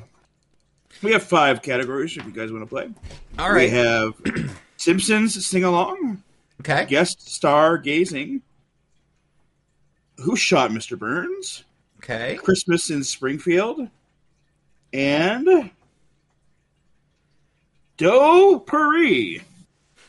[1.03, 2.89] we have five categories if you guys want to play.
[3.39, 3.69] All right.
[3.69, 4.13] We have
[4.77, 6.23] Simpsons Sing Along,
[6.61, 6.85] Okay.
[6.89, 8.41] Guest Star Gazing,
[10.17, 10.97] Who Shot Mr.
[10.97, 11.63] Burns?
[11.99, 12.35] Okay.
[12.37, 13.87] Christmas in Springfield,
[14.91, 15.69] and
[17.97, 19.41] Doe Paris.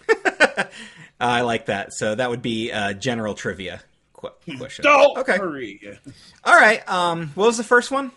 [1.20, 1.92] I like that.
[1.92, 3.82] So that would be uh, general trivia
[4.14, 4.84] qu- question.
[4.84, 5.36] Doe Okay.
[5.36, 5.98] Paris.
[6.44, 6.86] All right.
[6.88, 8.10] Um, what was the first one?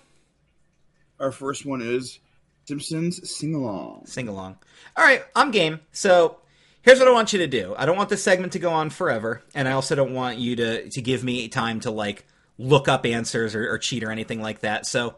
[1.22, 2.20] Our first one is
[2.66, 4.06] Simpsons Sing Along.
[4.06, 4.58] Sing along.
[4.98, 5.80] All right, I'm game.
[5.92, 6.38] So
[6.82, 7.76] here's what I want you to do.
[7.78, 10.56] I don't want this segment to go on forever, and I also don't want you
[10.56, 12.26] to to give me time to like
[12.58, 14.86] look up answers or, or cheat or anything like that.
[14.86, 15.16] So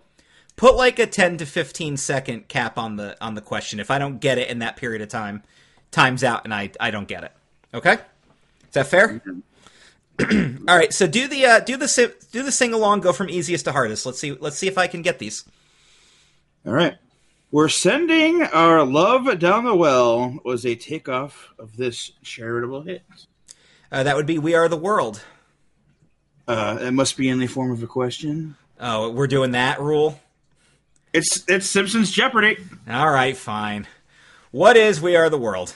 [0.56, 3.80] put like a 10 to 15 second cap on the on the question.
[3.80, 5.44] If I don't get it in that period of time,
[5.92, 7.32] time's out, and I I don't get it.
[7.74, 9.22] Okay, is that fair?
[10.68, 13.00] All right, so do the uh, do the do the sing along.
[13.00, 14.06] Go from easiest to hardest.
[14.06, 14.34] Let's see.
[14.34, 15.46] Let's see if I can get these.
[16.66, 16.98] All right.
[17.52, 23.04] We're sending our love down the well was a takeoff of this charitable hit.
[23.92, 25.22] Uh, that would be "We Are the World."
[26.48, 28.56] Uh, it must be in the form of a question.
[28.80, 30.20] Oh, we're doing that rule.
[31.14, 32.58] It's it's Simpsons Jeopardy.
[32.90, 33.88] All right, fine.
[34.52, 35.76] What is We Are the World?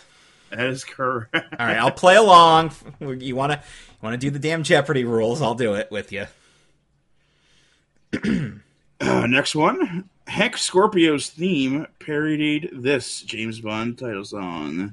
[0.49, 1.35] That is correct.
[1.35, 2.71] All right, I'll play along.
[2.99, 5.41] You want to you want to do the damn Jeopardy rules?
[5.41, 6.25] I'll do it with you.
[8.99, 10.09] Uh, next one.
[10.27, 14.91] Hank Scorpio's theme parodied this James Bond title song.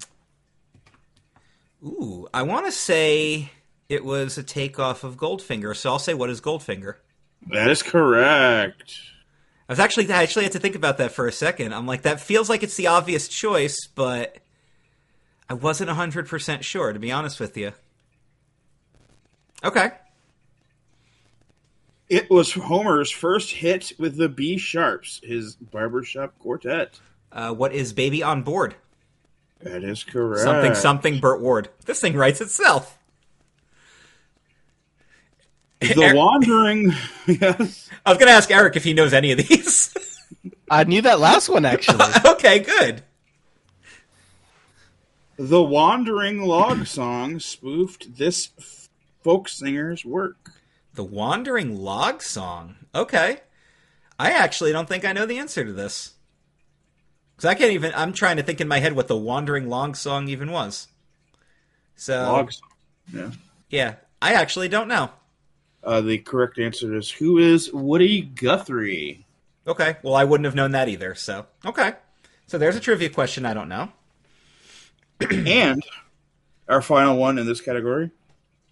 [1.84, 3.50] Ooh, I want to say
[3.88, 6.96] it was a takeoff of Goldfinger, so I'll say what is Goldfinger?
[7.48, 8.94] That is correct.
[9.68, 11.74] I was actually I actually had to think about that for a second.
[11.74, 14.38] I'm like that feels like it's the obvious choice, but
[15.48, 17.72] I wasn't 100% sure to be honest with you.
[19.62, 19.90] Okay.
[22.08, 27.00] It was Homer's first hit with the B Sharps, his barbershop quartet.
[27.32, 28.76] Uh, what is Baby on Board?
[29.60, 30.42] That is correct.
[30.42, 31.70] Something something Burt Ward.
[31.86, 32.98] This thing writes itself.
[35.80, 36.92] The Wandering.
[37.26, 37.90] yes.
[38.04, 39.94] I was going to ask Eric if he knows any of these.
[40.70, 42.04] I knew that last one actually.
[42.26, 43.02] okay, good.
[45.36, 48.88] The Wandering Log Song spoofed this f-
[49.22, 50.52] folk singer's work.
[50.94, 52.76] The Wandering Log Song.
[52.94, 53.40] Okay.
[54.18, 56.12] I actually don't think I know the answer to this.
[57.34, 57.92] Because I can't even.
[57.94, 60.88] I'm trying to think in my head what the Wandering Log Song even was.
[61.96, 62.68] So, Log Song.
[63.12, 63.30] Yeah.
[63.70, 65.10] yeah, I actually don't know.
[65.82, 69.26] Uh, the correct answer is Who is Woody Guthrie?
[69.66, 71.46] Okay, well, I wouldn't have known that either, so.
[71.66, 71.94] Okay.
[72.46, 73.90] So there's a trivia question I don't know.
[75.30, 75.82] and
[76.68, 78.10] our final one in this category.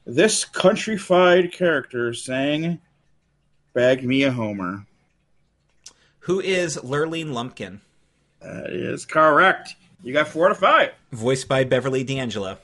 [0.04, 2.80] This countrified character sang
[3.72, 4.86] Bag Me a Homer.
[6.20, 7.80] Who is Lurleen Lumpkin?
[8.40, 9.76] That is correct.
[10.02, 10.90] You got four to five.
[11.12, 12.58] Voiced by Beverly D'Angelo.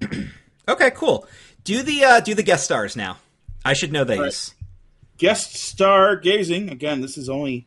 [0.68, 1.26] okay, cool.
[1.64, 3.18] Do the uh, do the guest stars now.
[3.64, 4.18] I should know these.
[4.18, 4.54] right.
[5.18, 6.68] Guest star gazing.
[6.70, 7.66] Again, this is only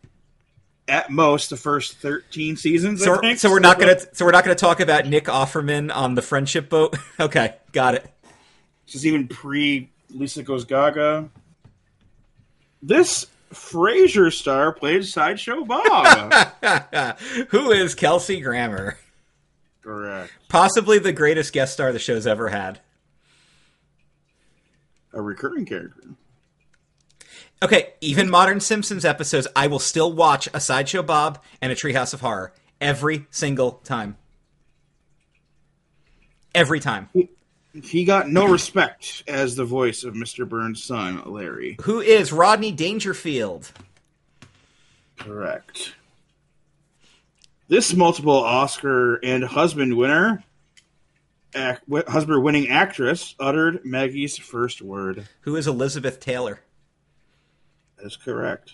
[0.87, 3.01] at most the first thirteen seasons.
[3.03, 3.39] So, I we're- think.
[3.39, 6.69] so we're not gonna so we're not gonna talk about Nick Offerman on the friendship
[6.69, 6.97] boat.
[7.19, 8.05] okay, got it.
[8.89, 11.29] This is even pre Lisa Goes Gaga.
[12.81, 16.33] This Frasier star played Sideshow Bob.
[17.49, 18.97] Who is Kelsey Grammer?
[19.83, 20.31] correct.
[20.47, 22.79] Possibly the greatest guest star the show's ever had.
[25.13, 26.15] A recurring character.
[27.61, 32.15] Okay, even modern Simpsons episodes, I will still watch a Sideshow Bob and a Treehouse
[32.15, 34.17] of Horror every single time.
[36.55, 37.09] Every time.
[37.73, 40.47] He got no respect as the voice of Mr.
[40.47, 41.77] Burns' son, Larry.
[41.83, 43.71] Who is Rodney Dangerfield?
[45.17, 45.93] Correct.
[47.67, 50.43] This multiple Oscar and husband winner,
[51.53, 55.27] ac- husband winning actress, uttered Maggie's first word.
[55.41, 56.61] Who is Elizabeth Taylor?
[57.97, 58.73] That is correct.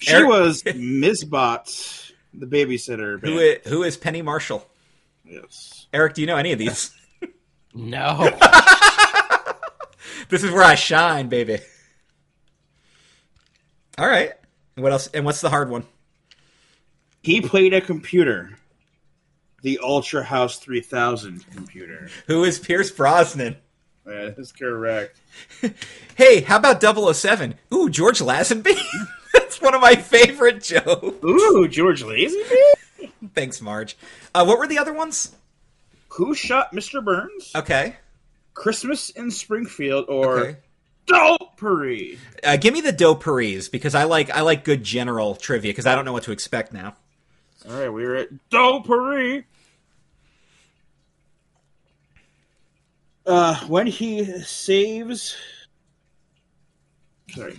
[0.00, 1.24] She Eric- was Ms.
[1.24, 3.18] Botz, the babysitter.
[3.20, 4.68] Who is, who is Penny Marshall?
[5.24, 5.86] Yes.
[5.94, 6.94] Eric, do you know any of these?
[7.74, 8.30] No.
[10.28, 11.58] this is where I shine, baby.
[13.98, 14.32] All right.
[14.76, 15.08] What else?
[15.08, 15.84] And what's the hard one?
[17.22, 18.56] He played a computer,
[19.62, 22.08] the Ultra House 3000 computer.
[22.26, 23.56] Who is Pierce Brosnan?
[24.06, 25.20] Yeah, That is correct.
[26.16, 27.54] Hey, how about 007?
[27.72, 28.76] Ooh, George Lazenby?
[29.34, 31.24] That's one of my favorite jokes.
[31.24, 33.10] Ooh, George Lazenby?
[33.36, 33.96] Thanks, Marge.
[34.34, 35.36] Uh, what were the other ones?
[36.08, 37.04] Who shot Mr.
[37.04, 37.52] Burns?
[37.54, 37.96] Okay.
[38.54, 40.56] Christmas in Springfield or Okay.
[41.06, 42.18] Dope Parade?
[42.44, 45.94] Uh, give me the Doperies because I like I like good general trivia because I
[45.94, 46.96] don't know what to expect now.
[47.68, 49.44] All right, we're at Dope Parade.
[53.26, 55.36] Uh, when he saves
[57.30, 57.58] Sorry.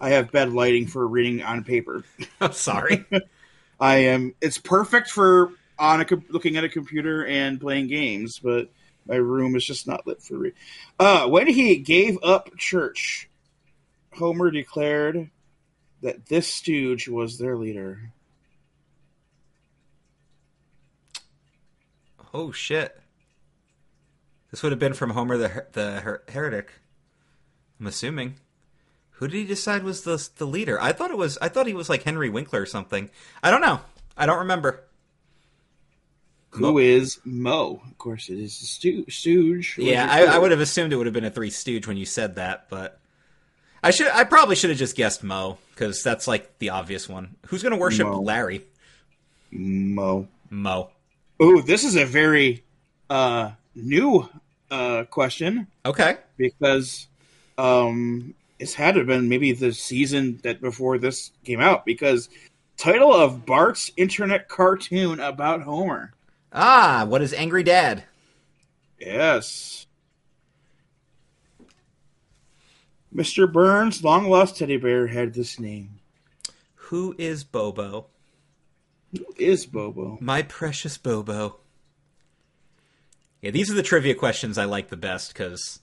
[0.00, 2.04] I have bad lighting for reading on paper.
[2.40, 3.04] I'm sorry.
[3.80, 4.34] I am.
[4.40, 8.68] It's perfect for on a looking at a computer and playing games, but
[9.06, 10.38] my room is just not lit for.
[10.38, 10.52] Re-
[10.98, 13.28] uh, when he gave up church,
[14.14, 15.30] Homer declared
[16.02, 18.12] that this stooge was their leader.
[22.34, 23.00] oh shit.
[24.50, 26.70] This would have been from Homer the Her- the Her- heretic.
[27.80, 28.36] I'm assuming.
[29.12, 30.80] Who did he decide was the the leader?
[30.80, 31.38] I thought it was.
[31.38, 33.10] I thought he was like Henry Winkler or something.
[33.42, 33.80] I don't know.
[34.16, 34.84] I don't remember.
[36.50, 37.82] Who is Moe?
[37.90, 39.76] Of course, it is the stoo- stooge.
[39.78, 42.06] Yeah, I, I would have assumed it would have been a Three Stooge when you
[42.06, 42.98] said that, but
[43.82, 44.08] I should.
[44.08, 47.36] I probably should have just guessed Moe because that's like the obvious one.
[47.46, 48.20] Who's going to worship Moe.
[48.20, 48.64] Larry?
[49.50, 50.26] Moe.
[50.50, 50.90] Moe.
[51.42, 52.64] Ooh, this is a very
[53.10, 54.28] uh, new
[54.70, 55.66] uh, question.
[55.84, 56.16] Okay.
[56.36, 57.06] because
[57.58, 62.28] um it's had to have been maybe the season that before this came out because
[62.76, 66.12] title of Bart's internet cartoon about Homer.
[66.52, 68.04] Ah, what is Angry Dad?
[68.98, 69.86] Yes.
[73.14, 73.50] Mr.
[73.50, 76.00] Burns' long lost teddy bear had this name.
[76.74, 78.06] Who is Bobo?
[79.16, 80.18] Who is Bobo?
[80.20, 81.56] My precious Bobo.
[83.40, 85.80] Yeah, these are the trivia questions I like the best because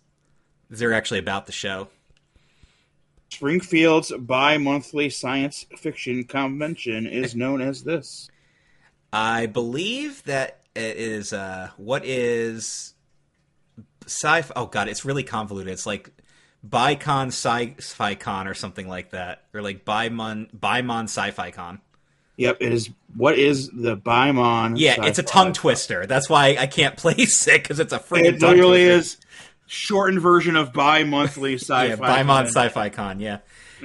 [0.69, 1.87] they're actually about the show.
[3.29, 8.29] Springfield's bi monthly science fiction convention is known as this.
[9.15, 12.93] I believe that it is uh what is
[14.05, 15.71] sci Fi oh god, it's really convoluted.
[15.71, 16.11] It's like
[16.67, 19.43] Bicon Sci-Fi Con or something like that.
[19.53, 21.79] Or like Bimon Bimon Sci-Fi Con.
[22.37, 22.89] Yep, it is.
[23.15, 24.77] What is the Bimon?
[24.77, 26.05] Yeah, it's a tongue twister.
[26.05, 29.17] That's why I can't place it because it's a freaking It literally twister.
[29.17, 29.17] is
[29.67, 31.85] shortened version of bi-monthly sci-fi.
[31.85, 33.39] Yeah, Bimon Sci-Fi Con, yeah.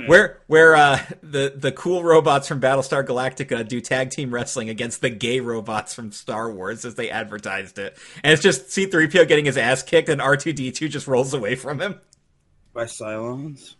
[0.07, 5.01] Where where uh, the the cool robots from Battlestar Galactica do tag team wrestling against
[5.01, 9.45] the gay robots from Star Wars as they advertised it, and it's just C-3PO getting
[9.45, 12.01] his ass kicked, and R2D2 just rolls away from him.
[12.73, 13.75] by Cylons.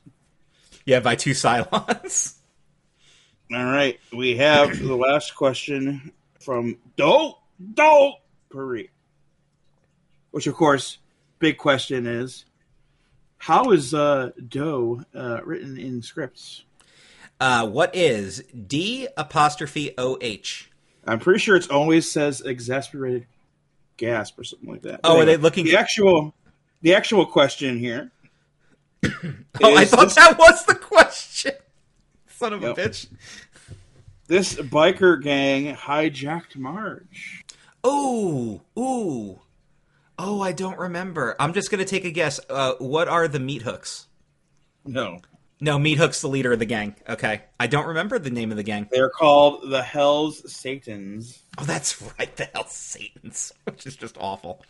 [0.85, 2.37] Yeah, by two Cylons.
[3.53, 7.35] All right, we have the last question from Do
[7.75, 8.13] Do
[8.51, 8.91] Puri,
[10.31, 10.99] which of course,
[11.39, 12.45] big question is,
[13.41, 16.65] how is uh, Do uh, written in scripts?
[17.41, 20.71] Uh, what is D apostrophe O H?
[21.07, 23.27] I'm pretty sure it's always says exasperated
[23.97, 25.01] gasp or something like that.
[25.05, 25.65] Oh, But are they looking?
[25.65, 26.35] The actual,
[26.83, 28.13] the actual question here.
[29.05, 29.11] oh,
[29.63, 31.53] I thought this- that was the question.
[32.29, 32.77] Son of Yep.
[32.77, 33.07] a bitch.
[34.27, 37.45] This biker gang hijacked Marge.
[37.87, 39.41] Ooh, ooh.
[40.23, 41.35] Oh, I don't remember.
[41.41, 42.41] I'm just gonna take a guess.
[42.51, 44.07] Uh, what are the meat hooks?
[44.85, 45.21] No.
[45.63, 46.95] No, Meat Hook's the leader of the gang.
[47.07, 47.43] Okay.
[47.59, 48.89] I don't remember the name of the gang.
[48.91, 51.39] They're called the Hell's Satans.
[51.59, 52.35] Oh, that's right.
[52.35, 54.63] The Hell's Satans, which is just awful.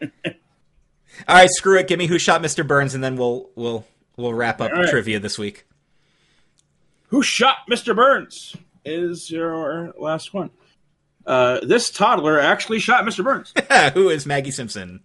[0.02, 0.10] All
[1.28, 1.88] right, screw it.
[1.88, 2.66] Give me who shot Mr.
[2.66, 3.86] Burns, and then we'll we'll
[4.16, 4.88] we'll wrap up right.
[4.88, 5.66] trivia this week.
[7.08, 7.96] Who shot Mr.
[7.96, 8.56] Burns?
[8.84, 10.50] Is your last one.
[11.26, 13.24] Uh, this toddler actually shot Mr.
[13.24, 13.52] Burns.
[13.94, 15.00] who is Maggie Simpson?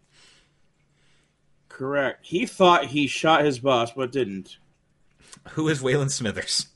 [1.67, 2.19] Correct.
[2.25, 4.57] He thought he shot his boss, but didn't.
[5.51, 6.67] Who is Waylon Smithers?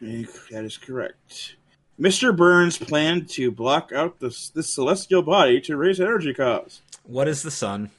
[0.00, 1.54] That is correct.
[2.00, 2.36] Mr.
[2.36, 6.80] Burns planned to block out this, this celestial body to raise energy costs.
[7.04, 7.90] What is the sun?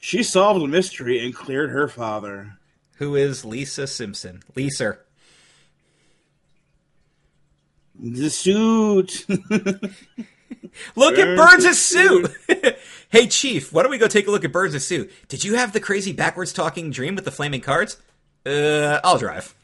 [0.00, 2.58] She solved the mystery and cleared her father.
[2.96, 4.42] Who is Lisa Simpson?
[4.56, 4.98] Lisa.
[8.02, 9.26] The suit.
[10.96, 12.30] Look at Burns' Burns' suit.
[13.10, 15.10] hey, Chief, why don't we go take a look at Burns' suit?
[15.28, 17.98] Did you have the crazy backwards talking dream with the flaming cards?
[18.46, 19.54] Uh, I'll drive.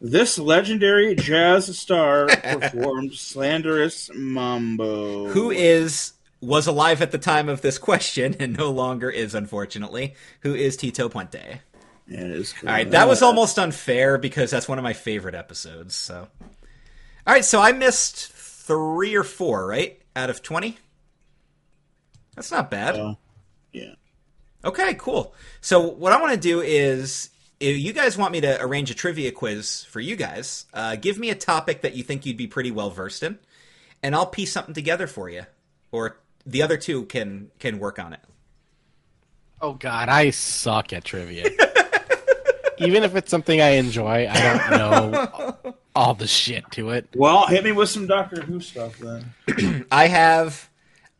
[0.00, 5.28] this legendary jazz star performed slanderous mambo.
[5.28, 10.14] Who is was alive at the time of this question and no longer is, unfortunately.
[10.40, 11.60] Who is Tito Puente?
[12.12, 15.94] All right, that was almost unfair because that's one of my favorite episodes.
[15.94, 16.28] So,
[17.26, 20.78] all right, so I missed three or four, right, out of twenty.
[22.34, 22.96] That's not bad.
[22.96, 23.14] Uh,
[23.72, 23.94] yeah.
[24.64, 25.34] Okay, cool.
[25.60, 27.30] So what I want to do is,
[27.60, 31.18] if you guys want me to arrange a trivia quiz for you guys, uh, give
[31.18, 33.38] me a topic that you think you'd be pretty well versed in,
[34.02, 35.42] and I'll piece something together for you.
[35.90, 38.20] Or the other two can can work on it.
[39.60, 41.50] Oh God, I suck at trivia.
[42.78, 47.08] Even if it's something I enjoy, I don't know all the shit to it.
[47.14, 49.86] Well, hit me with some Doctor Who stuff then.
[49.92, 50.68] I have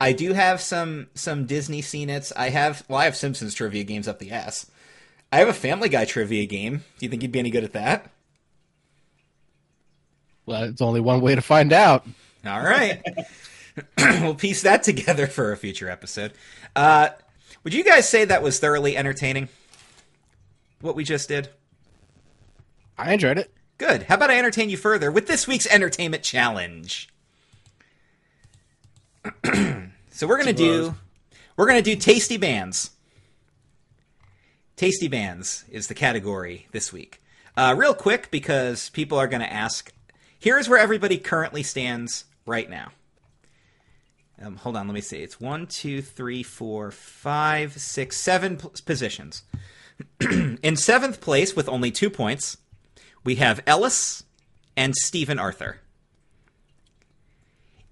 [0.00, 2.32] I do have some some Disney Scene Its.
[2.32, 4.70] I have well, I have Simpsons trivia games up the ass.
[5.30, 6.78] I have a Family Guy trivia game.
[6.98, 8.10] Do you think you'd be any good at that?
[10.44, 12.04] Well, it's only one way to find out.
[12.44, 13.00] All right.
[13.98, 16.32] we'll piece that together for a future episode.
[16.74, 17.10] Uh,
[17.62, 19.48] would you guys say that was thoroughly entertaining?
[20.80, 21.48] What we just did?
[22.98, 23.52] I enjoyed it.
[23.82, 24.04] Good.
[24.04, 27.08] How about I entertain you further with this week's entertainment challenge?
[29.44, 30.94] so we're gonna do
[31.56, 32.92] we're gonna do tasty bands.
[34.76, 37.20] Tasty bands is the category this week.
[37.56, 39.92] Uh, real quick, because people are gonna ask.
[40.38, 42.92] Here's where everybody currently stands right now.
[44.40, 45.24] Um, hold on, let me see.
[45.24, 49.42] It's one, two, three, four, five, six, seven p- positions.
[50.20, 52.58] In seventh place, with only two points,
[53.24, 54.24] we have Ellis
[54.76, 55.78] and Stephen Arthur.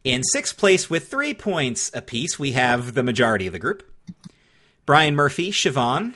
[0.02, 3.82] In sixth place, with three points apiece, we have the majority of the group
[4.86, 6.14] Brian Murphy, Siobhan,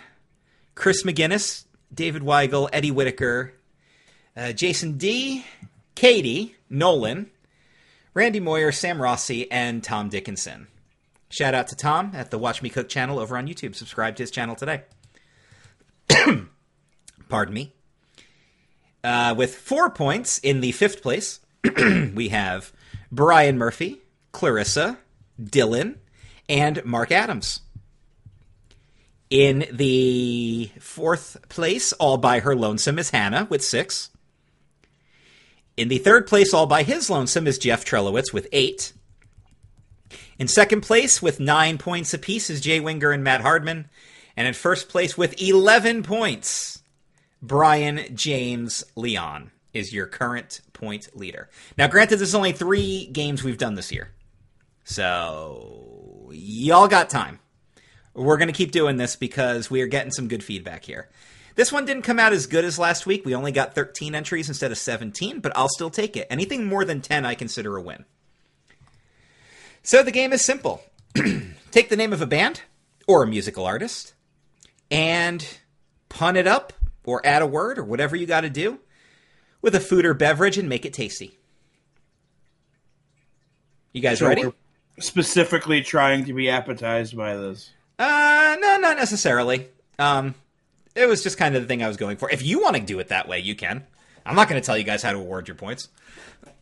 [0.75, 3.53] Chris McGinnis, David Weigel, Eddie Whitaker,
[4.37, 5.45] uh, Jason D,
[5.95, 7.31] Katie, Nolan,
[8.15, 10.69] Randy Moyer, Sam Rossi, and Tom Dickinson.
[11.29, 13.75] Shout out to Tom at the Watch Me Cook channel over on YouTube.
[13.75, 14.83] Subscribe to his channel today.
[17.29, 17.74] Pardon me.
[19.05, 21.41] Uh, with four points in the fifth place,
[22.15, 22.73] we have
[23.13, 24.01] Brian Murphy,
[24.33, 24.99] Clarissa,
[25.41, 25.97] Dylan,
[26.49, 27.61] and Mark Adams.
[29.29, 34.11] In the fourth place, all by her lonesome, is Hannah with six.
[35.77, 38.95] In the third place, all by his lonesome, is Jeff Trelowitz with eight.
[40.39, 43.89] In second place, with nine points apiece, is Jay Winger and Matt Hardman.
[44.37, 46.84] And in first place, with 11 points,
[47.47, 51.51] Brian James Leon is your current point leader.
[51.77, 54.13] Now, granted, this is only three games we've done this year.
[54.85, 57.41] So, y'all got time.
[58.15, 61.11] We're going to keep doing this because we are getting some good feedback here.
[61.55, 63.27] This one didn't come out as good as last week.
[63.27, 66.27] We only got 13 entries instead of 17, but I'll still take it.
[66.31, 68.07] Anything more than 10, I consider a win.
[69.83, 70.83] So the game is simple
[71.71, 72.63] take the name of a band
[73.07, 74.15] or a musical artist
[74.91, 75.47] and
[76.09, 76.73] pun it up
[77.05, 78.79] or add a word or whatever you got to do
[79.63, 81.39] with a food or beverage and make it tasty.
[83.93, 84.45] You guys So ready?
[84.99, 87.71] specifically trying to be appetized by this.
[87.99, 89.69] Uh, no, not necessarily.
[89.99, 90.35] Um,
[90.95, 92.31] it was just kind of the thing I was going for.
[92.31, 93.87] If you want to do it that way, you can.
[94.27, 95.89] I'm not going to tell you guys how to award your points.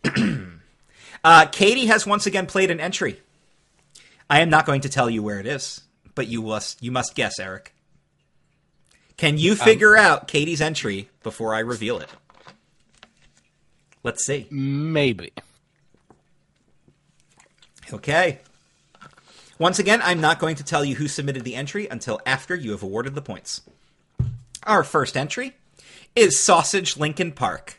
[1.25, 3.21] uh, Katie has once again played an entry.
[4.29, 5.83] I am not going to tell you where it is,
[6.15, 7.72] but you must you must guess, Eric.
[9.23, 12.09] Can you um, figure out Katie's entry before I reveal it?
[14.03, 14.49] Let's see.
[14.51, 15.33] Maybe.
[17.93, 18.41] Okay.
[19.61, 22.73] Once again, I'm not going to tell you who submitted the entry until after you
[22.73, 23.61] have awarded the points.
[24.65, 25.55] Our first entry
[26.17, 27.79] is Sausage Linkin Park.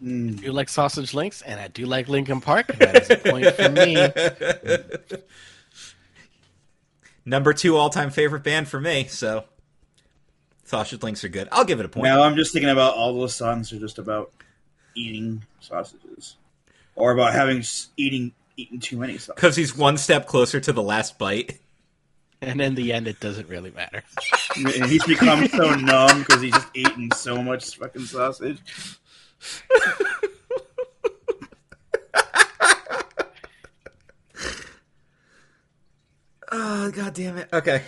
[0.00, 0.38] Mm.
[0.38, 2.68] I do like sausage links, and I do like Linkin Park.
[2.78, 5.18] That is a point for me.
[7.30, 9.44] Number two all time favorite band for me, so
[10.64, 11.46] Sausage Links are good.
[11.52, 12.02] I'll give it a point.
[12.02, 14.32] Now I'm just thinking about all those songs are just about
[14.96, 16.34] eating sausages,
[16.96, 19.34] or about having s- eating eating too many sausages.
[19.36, 21.60] Because he's one step closer to the last bite.
[22.42, 24.02] And in the end, it doesn't really matter.
[24.56, 28.58] And he's become so numb because he's just eating so much fucking sausage.
[36.50, 37.48] Oh, god damn it.
[37.52, 37.82] Okay.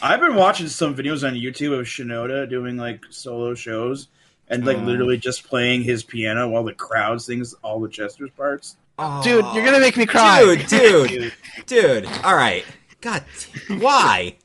[0.00, 4.08] I've been watching some videos on YouTube of Shinoda doing like solo shows
[4.48, 4.82] and like oh.
[4.82, 8.76] literally just playing his piano while the crowd sings all the Chester's parts.
[9.22, 10.44] Dude, you're gonna make me cry.
[10.66, 11.32] Dude, dude,
[11.66, 12.06] dude.
[12.24, 12.64] All right.
[13.00, 13.24] God,
[13.68, 14.36] why?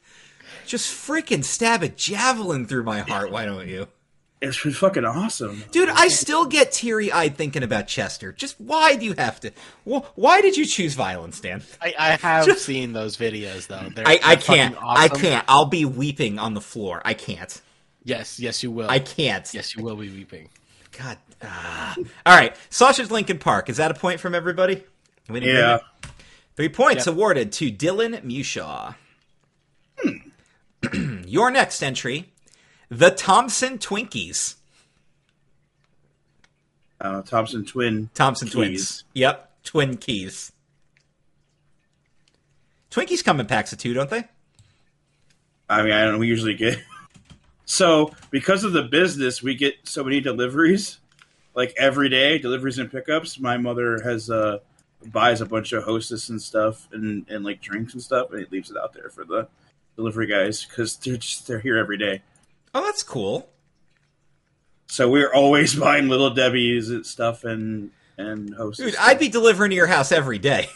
[0.67, 3.31] Just freaking stab a javelin through my heart.
[3.31, 3.87] Why don't you?
[4.43, 5.63] It's been fucking awesome.
[5.71, 8.33] Dude, I still get teary eyed thinking about Chester.
[8.33, 9.51] Just why do you have to?
[9.89, 11.63] wh- Why did you choose violence, Dan?
[11.81, 13.89] I, I have seen those videos though.
[13.95, 14.77] They're, I, I they're fucking can't.
[14.81, 15.45] I can't.
[15.47, 17.01] I'll be weeping on the floor.
[17.05, 17.61] I can't.
[18.03, 18.89] Yes, yes, you will.
[18.89, 19.49] I can't.
[19.53, 20.49] Yes, you will be weeping.
[20.99, 21.17] God.
[21.41, 21.95] ah.
[22.25, 22.53] All right.
[22.69, 23.69] Sausage Linkin Park.
[23.69, 24.83] Is that a point from everybody?
[25.29, 25.77] We didn't Yeah.
[26.01, 26.11] get?
[26.57, 27.15] Three points Yep.
[27.15, 28.95] awarded to Dylan Mushaw.
[31.25, 32.32] Your next entry
[32.93, 34.55] The Thompson Twinkies.
[37.01, 38.09] Uh, Thompson twin.
[38.13, 38.53] Thompson Keys.
[38.53, 39.03] Twins.
[39.13, 39.51] Yep.
[39.63, 40.51] Twin Keys.
[42.91, 44.25] Twinkies come in packs of two, don't they?
[45.67, 46.19] I mean, I don't.
[46.19, 46.83] We usually get
[47.65, 50.99] so because of the business, we get so many deliveries.
[51.55, 53.39] like every day deliveries and pickups.
[53.39, 54.59] My mother has uh
[55.07, 58.51] buys a bunch of hostess and stuff and and like drinks and stuff, and it
[58.51, 59.47] leaves it out there for the
[59.95, 62.21] delivery guys because they're just they're here every day.
[62.73, 63.49] Oh, that's cool.
[64.87, 68.85] So we're always buying little Debbie's and stuff and and hostess.
[68.91, 70.69] Dude, I'd be delivering to your house every day.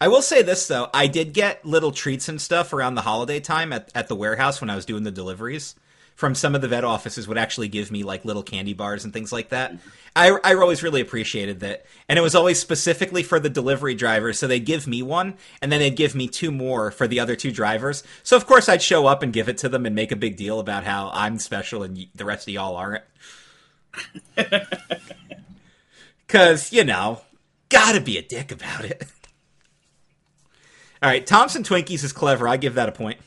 [0.00, 3.40] I will say this though, I did get little treats and stuff around the holiday
[3.40, 5.74] time at, at the warehouse when I was doing the deliveries.
[6.14, 9.12] From some of the vet offices would actually give me like little candy bars and
[9.12, 9.74] things like that.
[10.14, 14.38] I, I always really appreciated that, and it was always specifically for the delivery drivers.
[14.38, 17.34] So they'd give me one, and then they'd give me two more for the other
[17.34, 18.04] two drivers.
[18.22, 20.36] So of course I'd show up and give it to them and make a big
[20.36, 23.04] deal about how I'm special and the rest of y'all aren't.
[26.26, 27.20] Because, you know,
[27.68, 29.04] gotta be a dick about it.
[31.02, 32.48] All right, Thompson Twinkies is clever.
[32.48, 33.18] I give that a point.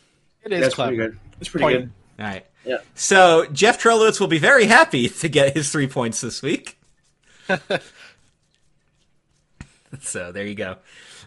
[0.44, 0.96] It is That's clever.
[0.96, 1.20] pretty good.
[1.40, 1.78] It's pretty Point.
[1.78, 1.92] good.
[2.20, 2.46] All right.
[2.68, 2.80] Yeah.
[2.96, 6.78] So Jeff Trelowitz will be very happy to get his three points this week.
[10.02, 10.76] so there you go.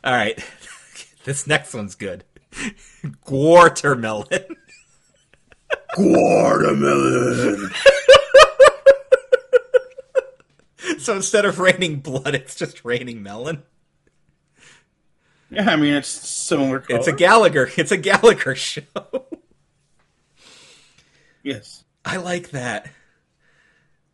[0.04, 0.38] All right.
[1.24, 2.24] this next one's good.
[3.26, 4.56] Watermelon.
[5.96, 7.70] Watermelon.
[10.98, 13.62] so instead of raining blood, it's just raining melon.
[15.48, 16.80] Yeah, I mean it's similar.
[16.80, 16.98] Color.
[16.98, 17.70] It's a Gallagher.
[17.76, 18.82] It's a Gallagher show.
[21.42, 21.84] Yes.
[22.04, 22.88] I like that.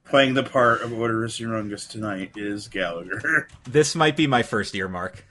[0.05, 3.49] Playing the part of Oderus Urungus tonight is Gallagher.
[3.65, 5.25] This might be my first earmark.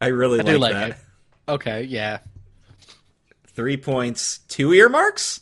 [0.00, 0.90] I really I like, do like that.
[0.90, 0.96] it.
[1.48, 2.18] Okay, yeah.
[3.48, 5.40] Three points, two earmarks.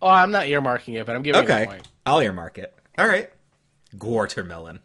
[0.00, 1.88] Oh, I'm not earmarking it, but I'm giving it a Okay, point.
[2.04, 2.72] I'll earmark it.
[2.96, 3.28] All right,
[4.00, 4.78] Watermelon.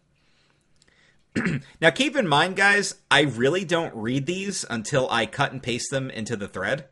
[1.81, 5.91] now, keep in mind, guys, I really don't read these until I cut and paste
[5.91, 6.85] them into the thread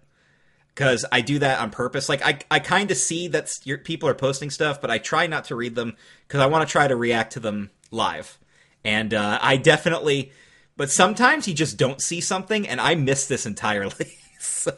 [0.80, 2.08] because I do that on purpose.
[2.08, 5.28] Like, I I kind of see that your, people are posting stuff, but I try
[5.28, 8.40] not to read them because I want to try to react to them live.
[8.86, 10.32] And uh, I definitely,
[10.78, 14.18] but sometimes you just don't see something, and I miss this entirely.
[14.40, 14.72] so,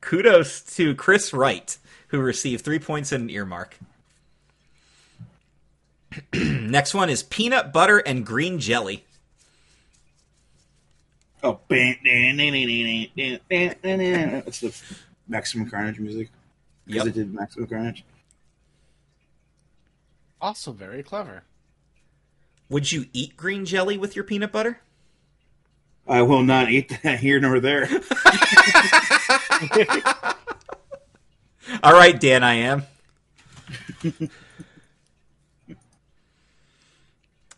[0.00, 1.78] kudos to Chris Wright,
[2.08, 3.78] who received three points and an earmark.
[6.34, 9.04] Next one is peanut butter and green jelly.
[11.44, 11.96] Oh, bam,
[14.44, 14.74] that's the
[15.28, 16.30] Maximum Carnage music.
[16.86, 17.06] Because Yep.
[17.08, 18.02] it did Maximum Carnage.
[20.40, 21.42] Also very clever.
[22.70, 24.80] Would you eat green jelly with your peanut butter?
[26.08, 27.88] I will not eat that here nor there.
[31.82, 32.84] All right, Dan, I am.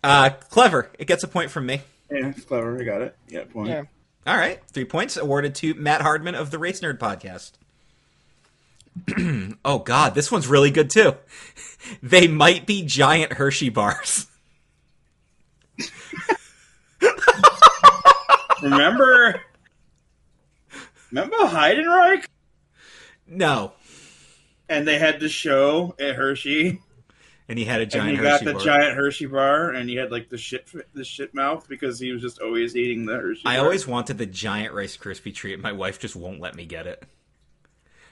[0.05, 0.91] uh, clever.
[0.99, 1.83] It gets a point from me.
[2.11, 2.81] Yeah, it's clever.
[2.81, 3.17] I got it.
[3.29, 3.69] Yeah, point.
[3.69, 3.83] Yeah.
[4.27, 7.53] All right, three points awarded to Matt Hardman of the Race Nerd podcast.
[9.65, 11.15] oh God, this one's really good too.
[12.03, 14.27] They might be giant Hershey bars.
[18.63, 19.41] Remember?
[21.11, 22.27] Remember Heidenreich?
[23.29, 23.73] No,
[24.69, 26.81] And they had the show at Hershey,
[27.49, 28.63] and he had a and giant he Hershey got the bar.
[28.63, 32.23] giant Hershey bar, and he had like the shit, the shit mouth because he was
[32.23, 33.43] just always eating the Hershey.
[33.45, 33.65] I bar.
[33.65, 36.87] always wanted the giant Rice Krispie treat, and my wife just won't let me get
[36.87, 37.05] it.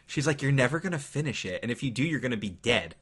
[0.06, 2.94] She's like, "You're never gonna finish it, and if you do, you're gonna be dead."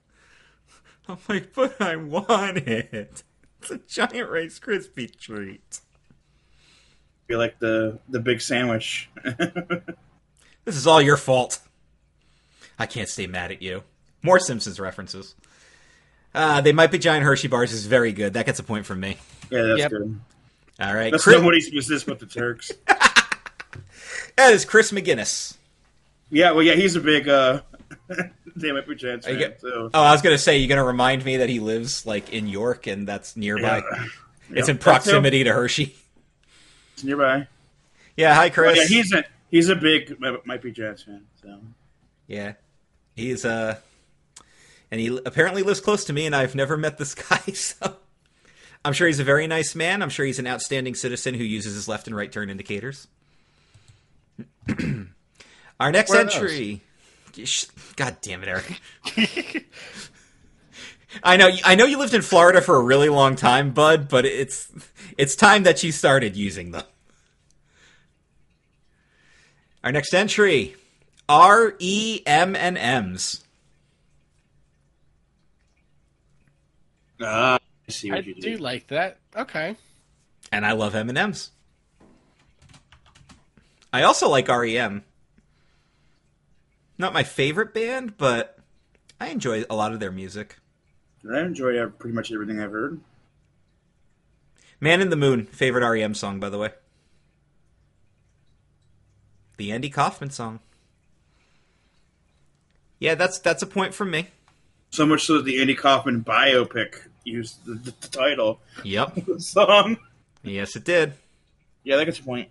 [1.08, 3.22] I'm like, "But I want it.
[3.62, 5.80] It's a giant Rice Krispie treat."
[7.28, 9.08] feel like the the big sandwich.
[10.64, 11.58] This is all your fault.
[12.78, 13.82] I can't stay mad at you.
[14.22, 15.34] More Simpsons references.
[16.34, 18.34] Uh, they might be giant Hershey bars is very good.
[18.34, 19.16] That gets a point from me.
[19.50, 19.90] yeah, that's Yep.
[19.90, 20.20] good.
[20.80, 22.72] All right, That's Chris, nobody's business but the Turks.
[22.86, 25.56] that is Chris McGinnis.
[26.30, 27.60] yeah, well, yeah, he's a big uh,
[28.58, 29.38] Damn It Chance you fan.
[29.38, 29.90] get- so.
[29.92, 32.86] Oh, I was gonna say you're gonna remind me that he lives like in York,
[32.86, 33.78] and that's nearby.
[33.90, 34.04] Yeah.
[34.54, 35.94] It's Yeah, in proximity to Hershey.
[36.94, 37.46] It's nearby.
[38.16, 38.78] Yeah, hi But Chris.
[38.90, 41.22] yeah, he's a he's a big might be Jazz fan.
[41.42, 41.60] So
[42.26, 42.54] Yeah,
[43.14, 43.76] he's uh,
[44.92, 47.38] and he apparently lives close to me, and I've never met this guy.
[47.52, 47.96] So
[48.84, 50.02] I'm sure he's a very nice man.
[50.02, 53.08] I'm sure he's an outstanding citizen who uses his left and right turn indicators.
[55.80, 56.82] Our next Where entry.
[57.96, 58.80] God damn it, Eric.
[61.24, 64.26] I know, I know you lived in Florida for a really long time, Bud, but
[64.26, 64.70] it's
[65.16, 66.84] it's time that you started using them.
[69.82, 70.76] Our next entry.
[71.30, 73.41] R E M and M's.
[77.24, 77.58] Ah,
[77.88, 78.60] I see I what you do did.
[78.60, 79.18] like that.
[79.36, 79.76] Okay.
[80.50, 81.50] And I love M&M's.
[83.92, 85.04] I also like REM.
[86.98, 88.58] Not my favorite band, but
[89.20, 90.56] I enjoy a lot of their music.
[91.30, 93.00] I enjoy uh, pretty much everything I've heard.
[94.80, 96.70] Man in the Moon, favorite REM song, by the way.
[99.56, 100.60] The Andy Kaufman song.
[102.98, 104.28] Yeah, that's that's a point from me.
[104.90, 109.14] So much so that the Andy Kaufman biopic used the, the, the title Yep.
[109.26, 109.96] the song.
[110.42, 111.14] yes, it did.
[111.84, 112.48] Yeah, that gets a point.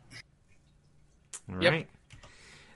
[1.50, 1.64] All right.
[1.64, 1.88] Yep.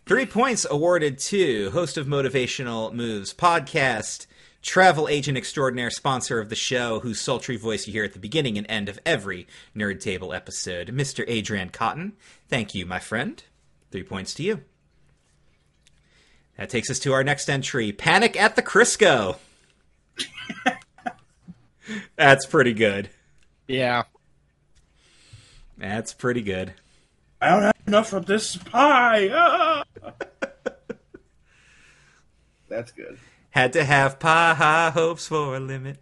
[0.06, 4.28] Three points awarded to host of Motivational Moves podcast,
[4.62, 8.58] travel agent extraordinaire, sponsor of the show, whose sultry voice you hear at the beginning
[8.58, 11.24] and end of every Nerd Table episode, Mr.
[11.28, 12.14] Adrian Cotton.
[12.48, 13.44] Thank you, my friend.
[13.92, 14.62] Three points to you.
[16.58, 19.38] That takes us to our next entry Panic at the Crisco.
[22.16, 23.10] That's pretty good.
[23.68, 24.04] Yeah.
[25.78, 26.74] That's pretty good.
[27.42, 29.30] I don't have enough of this pie.
[29.34, 29.84] Ah!
[32.70, 33.20] That's good.
[33.52, 35.98] Had to have pie high hopes for a limit.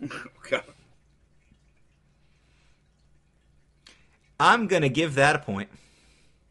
[0.50, 0.62] God.
[4.38, 5.70] I'm going to give that a point.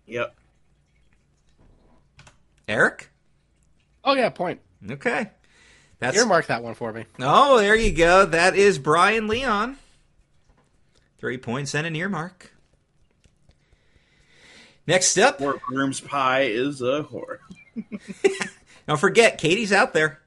[0.07, 0.35] Yep.
[2.67, 3.09] Eric?
[4.03, 4.61] Oh yeah, point.
[4.89, 5.29] Okay.
[6.03, 7.05] That's Earmark that one for me.
[7.19, 8.25] Oh, there you go.
[8.25, 9.77] That is Brian Leon.
[11.17, 12.51] Three points and an earmark.
[14.85, 17.37] Next up, Or groom's pie is a whore.
[18.87, 20.19] don't forget, Katie's out there.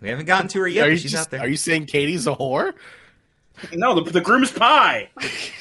[0.00, 1.40] We haven't gotten to her yet, are you she's just- out there.
[1.40, 2.74] Are you saying Katie's a whore?
[3.72, 5.08] No, the, the groom's pie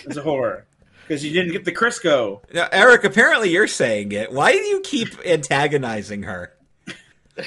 [0.06, 0.64] is a whore.
[1.08, 2.42] Because you didn't get the Crisco.
[2.54, 4.32] Now, Eric, apparently you're saying it.
[4.32, 6.54] Why do you keep antagonizing her?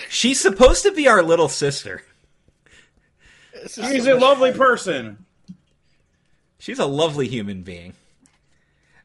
[0.08, 2.02] She's supposed to be our little sister.
[3.62, 5.24] He's a lovely person.
[6.58, 7.94] She's a lovely human being.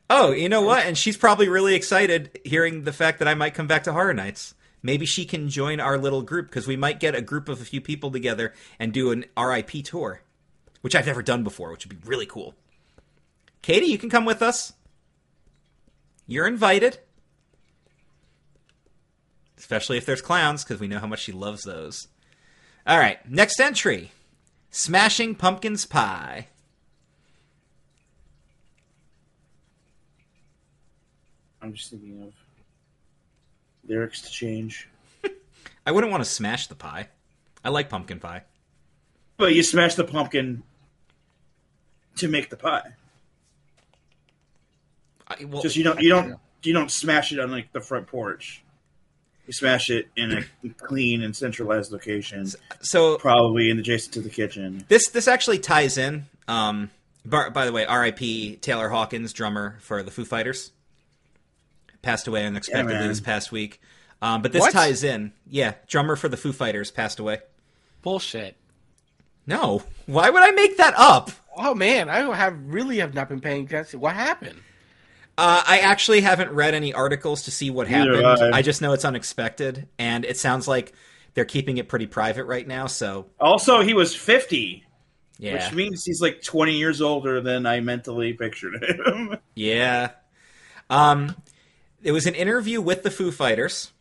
[0.10, 0.86] Oh, you know what?
[0.86, 4.14] And she's probably really excited hearing the fact that I might come back to Horror
[4.14, 4.54] Nights.
[4.84, 7.66] Maybe she can join our little group because we might get a group of a
[7.66, 10.22] few people together and do an RIP tour,
[10.82, 12.54] which I've never done before, which would be really cool.
[13.64, 14.74] Katie, you can come with us.
[16.28, 17.00] You're invited.
[19.58, 22.08] Especially if there's clowns, because we know how much she loves those.
[22.86, 24.12] All right, next entry
[24.70, 26.48] Smashing Pumpkins Pie.
[31.62, 32.34] I'm just thinking of
[33.88, 34.90] lyrics to change.
[35.86, 37.08] I wouldn't want to smash the pie.
[37.64, 38.44] I like pumpkin pie.
[39.38, 40.64] But you smash the pumpkin
[42.18, 42.94] to make the pie.
[45.28, 48.08] I, well, Just you don't you don't you don't smash it on like the front
[48.08, 48.62] porch.
[49.48, 52.48] You smash it in a clean and centralized location,
[52.82, 54.84] so probably in adjacent to the kitchen.
[54.88, 56.26] this this actually ties in.
[56.48, 56.90] Um,
[57.24, 58.58] by, by the way, R.I.P.
[58.58, 60.72] Taylor Hawkins, drummer for the Foo Fighters,
[62.02, 63.08] passed away unexpectedly man.
[63.08, 63.82] this past week.
[64.22, 64.72] Um, but this What?
[64.74, 65.32] ties in.
[65.50, 67.40] Yeah, drummer for the Foo Fighters passed away.
[68.02, 68.56] Bullshit.
[69.48, 71.32] No, why would I make that up?
[71.56, 74.00] Oh man, I have really have not been paying attention.
[74.00, 74.60] What happened?
[75.38, 78.56] Uh, I actually haven't read any articles to see what Neither happened.
[78.56, 78.60] I.
[78.60, 80.94] I just know it's unexpected, and it sounds like
[81.34, 82.88] they're keeping it pretty private right now.
[82.88, 84.86] So Also, he was 50,
[85.38, 89.38] yeah, which means he's like 20 years older than I mentally pictured him.
[89.56, 90.12] Yeah.
[90.90, 91.36] Um,
[92.04, 93.92] it was an interview with the Foo Fighters.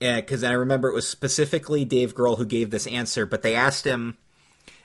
[0.00, 3.54] Yeah, because I remember it was specifically Dave Grohl who gave this answer, but they
[3.54, 4.16] asked him.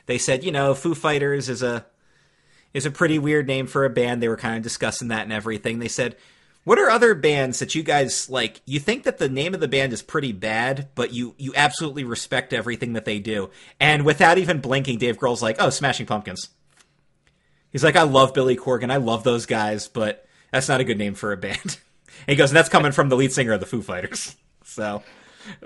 [0.05, 1.85] They said, you know, Foo Fighters is a
[2.73, 4.21] is a pretty weird name for a band.
[4.21, 5.79] They were kind of discussing that and everything.
[5.79, 6.15] They said,
[6.63, 8.61] "What are other bands that you guys like?
[8.65, 12.03] You think that the name of the band is pretty bad, but you you absolutely
[12.03, 16.49] respect everything that they do." And without even blinking, Dave Grohl's like, "Oh, Smashing Pumpkins."
[17.73, 18.91] He's like, I love Billy Corgan.
[18.91, 21.59] I love those guys, but that's not a good name for a band.
[21.63, 21.77] and
[22.27, 24.37] he goes, and that's coming from the lead singer of the Foo Fighters.
[24.65, 25.03] So,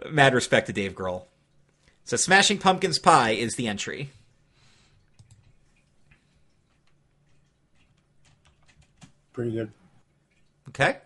[0.09, 1.25] mad respect to Dave Grohl.
[2.03, 4.09] So, Smashing Pumpkins Pie is the entry.
[9.37, 9.71] Pretty good.
[10.69, 10.97] Okay.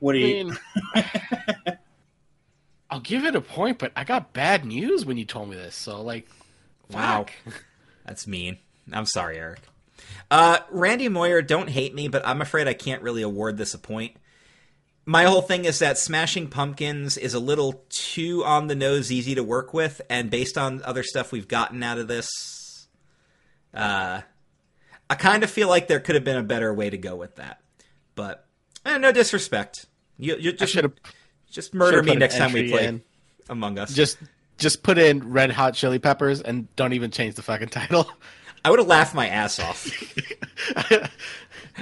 [0.00, 0.44] What do I you?
[0.44, 0.58] mean,
[2.90, 5.76] I'll give it a point, but I got bad news when you told me this.
[5.76, 6.28] So like,
[6.90, 7.26] Wow.
[7.44, 7.54] fuck.
[8.04, 8.58] That's mean.
[8.92, 9.60] I'm sorry, Eric.
[10.32, 13.78] Uh, Randy Moyer, don't hate me, but I'm afraid I can't really award this a
[13.78, 14.16] point.
[15.06, 19.36] My whole thing is that Smashing Pumpkins is a little too on the nose, easy
[19.36, 22.28] to work with, and based on other stuff we've gotten out of this,
[23.72, 24.22] uh,
[25.10, 27.36] I kind of feel like there could have been a better way to go with
[27.36, 27.60] that.
[28.14, 28.46] But
[28.86, 30.78] eh, no disrespect, you, you just
[31.50, 33.02] just murder me next time we play in.
[33.48, 33.92] Among Us.
[33.92, 34.18] just
[34.56, 38.08] just put in Red Hot Chili Peppers and don't even change the fucking title.
[38.64, 39.90] I would have laughed my ass off.
[40.76, 41.08] I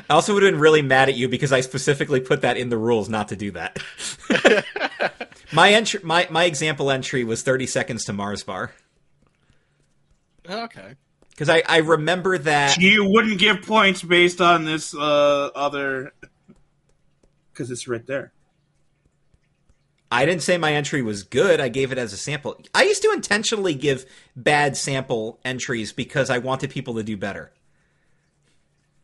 [0.08, 2.78] also would have been really mad at you because I specifically put that in the
[2.78, 3.78] rules not to do that.
[5.52, 8.72] My entry, my my example entry was 30 seconds to Mars bar
[10.48, 10.94] Okay.
[11.38, 12.78] Because I I remember that.
[12.78, 16.12] You wouldn't give points based on this uh, other
[17.52, 18.32] because it's right there.
[20.10, 21.60] I didn't say my entry was good.
[21.60, 22.58] I gave it as a sample.
[22.74, 27.52] I used to intentionally give bad sample entries because I wanted people to do better.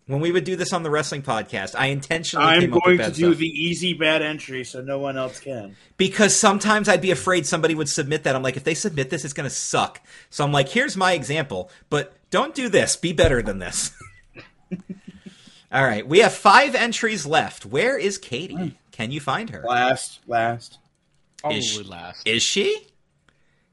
[0.06, 3.30] When we would do this on the wrestling podcast, I intentionally I'm going to do
[3.30, 3.38] stuff.
[3.38, 5.76] the easy bad entry so no one else can.
[5.96, 8.36] because sometimes I'd be afraid somebody would submit that.
[8.36, 10.02] I'm like, if they submit this, it's going to suck.
[10.28, 12.96] So I'm like, here's my example, but don't do this.
[12.96, 13.92] Be better than this.
[15.70, 17.64] All right, we have five entries left.
[17.64, 18.56] Where is Katie?
[18.56, 18.68] Hmm.
[18.90, 19.62] Can you find her?
[19.64, 20.78] Last, last.
[21.38, 22.26] Probably Is she- last.
[22.26, 22.86] Is she?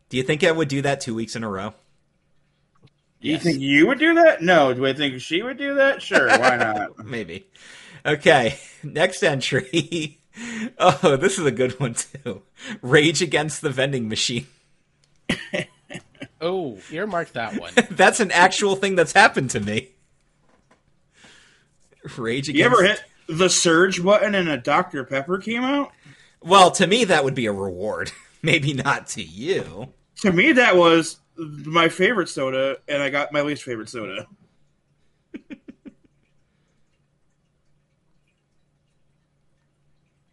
[0.09, 1.73] Do you think I would do that two weeks in a row?
[3.21, 4.43] Do you think you would do that?
[4.43, 4.73] No.
[4.75, 6.03] Do I think she would do that?
[6.03, 6.27] Sure.
[6.27, 7.03] Why not?
[7.05, 7.47] Maybe.
[8.05, 10.19] Okay, next entry.
[10.79, 12.41] Oh, this is a good one too.
[12.81, 14.47] Rage against the vending machine.
[16.41, 17.71] Oh, earmark that one.
[17.91, 19.89] That's an actual thing that's happened to me.
[22.17, 25.03] Rage against You ever hit the surge button and a Dr.
[25.03, 25.91] Pepper came out?
[26.41, 28.11] Well, to me that would be a reward.
[28.41, 29.93] Maybe not to you.
[30.21, 34.25] To me, that was my favorite soda, and I got my least favorite soda.
[35.49, 35.59] and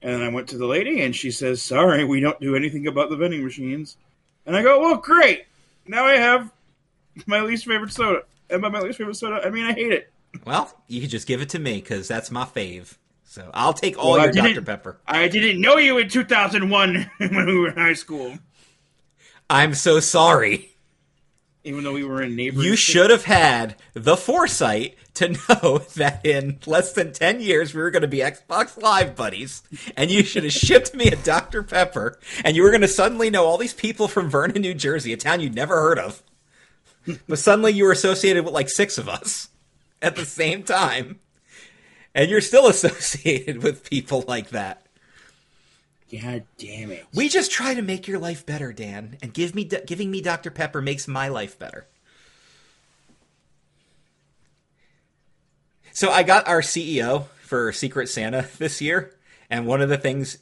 [0.01, 3.11] then I went to the lady, and she says, "Sorry, we don't do anything about
[3.11, 3.99] the vending machines."
[4.47, 5.45] And I go, "Well, great.
[5.89, 6.53] Now I have
[7.27, 10.13] my least favorite soda." And by my least favorite soda, I mean I hate it.
[10.45, 12.97] Well, you could just give it to me because that's my fave.
[13.25, 14.63] So I'll take all Well, your Dr.
[14.63, 14.99] Pepper.
[15.07, 18.39] I didn't know you in 2001 when we were in high school,
[19.51, 20.77] I'm so sorry.
[21.69, 22.67] Even though we were in neighboring.
[22.67, 27.83] You should have had the foresight to know that in less than 10 years we
[27.83, 29.63] were going to be Xbox Live buddies,
[29.97, 31.63] and you should have shipped me a Dr.
[31.63, 35.13] Pepper, and you were going to suddenly know all these people from Vernon, New Jersey,
[35.13, 36.23] a town you'd never heard of.
[37.27, 39.49] But suddenly you were associated with like six of us
[40.03, 41.21] at the same time.
[42.15, 44.83] And you're still associated with people like that.
[46.11, 47.05] God damn it!
[47.13, 50.51] We just try to make your life better, Dan, and give me giving me Dr.
[50.51, 51.87] Pepper makes my life better.
[55.93, 59.15] So I got our CEO for Secret Santa this year,
[59.51, 60.39] and one of the things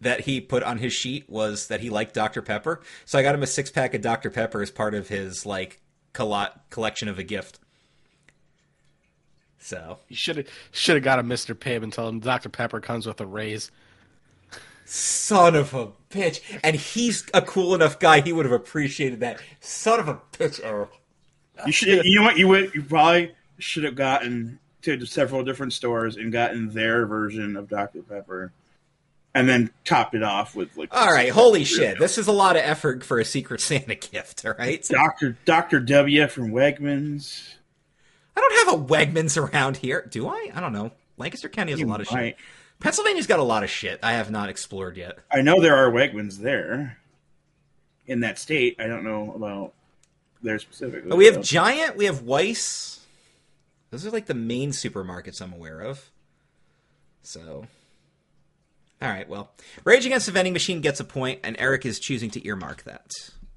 [0.00, 2.42] that he put on his sheet was that he liked Dr.
[2.42, 2.80] Pepper.
[3.04, 4.30] So I got him a six pack of Dr.
[4.30, 5.80] Pepper as part of his like
[6.12, 7.58] collection of a gift.
[9.58, 11.54] So You should have should have got a Mr.
[11.54, 12.48] Pibb and told him Dr.
[12.48, 13.70] Pepper comes with a raise.
[14.90, 16.40] Son of a bitch.
[16.64, 19.40] And he's a cool enough guy, he would have appreciated that.
[19.60, 20.90] Son of a bitch, Eric.
[21.66, 22.04] You should.
[22.04, 22.38] You know what?
[22.38, 22.74] You would.
[22.74, 28.02] You probably should have gotten to several different stores and gotten their version of Dr
[28.02, 28.52] Pepper,
[29.34, 30.88] and then topped it off with like.
[30.92, 31.98] All right, holy shit.
[31.98, 34.82] This is a lot of effort for a Secret Santa gift, all right?
[34.88, 37.56] Doctor Doctor W from Wegmans.
[38.36, 40.06] I don't have a Wegmans around here.
[40.08, 40.50] Do I?
[40.54, 40.92] I don't know.
[41.16, 42.36] Lancaster County has a lot of might.
[42.36, 42.36] shit.
[42.80, 45.18] Pennsylvania's got a lot of shit I have not explored yet.
[45.30, 46.98] I know there are Wegmans there
[48.06, 48.76] in that state.
[48.78, 49.72] I don't know about
[50.42, 51.16] there specifically.
[51.16, 51.42] We have.
[51.42, 53.00] Giant, we have Weis.
[53.90, 56.10] Those are like the main supermarkets I'm aware of.
[57.22, 57.66] So.
[59.00, 59.50] All right, well.
[59.84, 63.12] Rage Against the Vending Machine gets a point, and Eric is choosing to earmark that.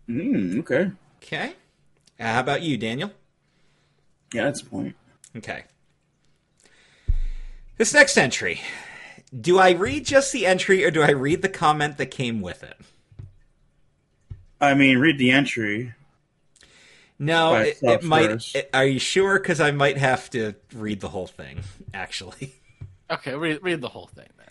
[0.08, 0.92] Mm, okay.
[1.24, 1.54] Okay.
[2.20, 3.12] Uh, how about you, Daniel?
[4.34, 4.96] Yeah, that's a point.
[5.36, 5.64] Okay.
[7.78, 8.62] This next entry.
[9.40, 12.64] Do I read just the entry or do I read the comment that came with
[12.64, 12.78] it?
[14.60, 15.94] I mean, read the entry.
[17.18, 18.56] No, it, it might.
[18.56, 19.40] it- are you sure?
[19.40, 21.62] Because I might have to read the whole thing,
[21.94, 22.56] actually.
[23.10, 24.48] Okay, read, read the whole thing then.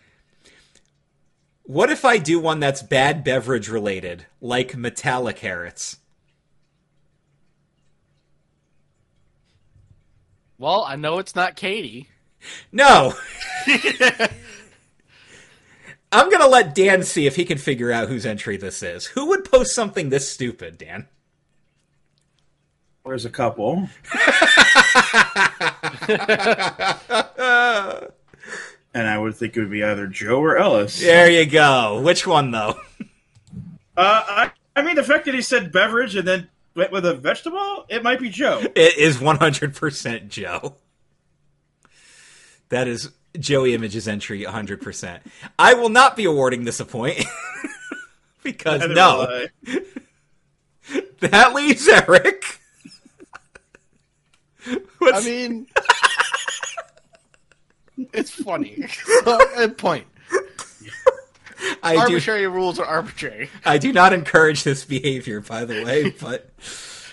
[1.64, 5.98] What if I do one that's bad beverage related, like metallic carrots?
[10.58, 12.08] Well, I know it's not Katie.
[12.70, 13.14] No!
[16.12, 19.06] I'm gonna let Dan see if he can figure out whose entry this is.
[19.06, 21.06] Who would post something this stupid, Dan?
[23.04, 23.88] There's a couple.
[28.94, 31.00] and I would think it would be either Joe or Ellis.
[31.00, 32.00] There you go.
[32.02, 32.80] Which one, though?
[33.96, 37.14] Uh, I, I mean, the fact that he said beverage and then went with a
[37.14, 38.62] vegetable, it might be Joe.
[38.74, 40.76] It is 100% Joe.
[42.68, 45.20] That is Joey Image's entry 100%.
[45.58, 47.24] I will not be awarding this a point.
[48.42, 49.46] because Neither no,
[51.20, 52.60] that leaves Eric.
[54.98, 55.66] What's, I mean,
[58.12, 58.86] it's funny.
[59.24, 60.06] so, point.
[61.82, 62.00] I do.
[62.00, 63.50] arbitrary rules are arbitrary.
[63.64, 66.10] I do not encourage this behavior, by the way.
[66.10, 66.50] But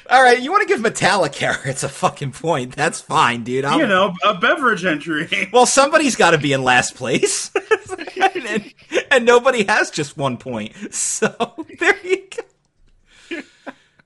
[0.09, 2.75] all right, you want to give Metallic carrots a fucking point?
[2.75, 3.65] That's fine, dude.
[3.65, 5.49] I'm, You know, a beverage entry.
[5.53, 7.51] well, somebody's got to be in last place,
[8.21, 8.73] and,
[9.11, 10.73] and nobody has just one point.
[10.93, 13.41] So there you go.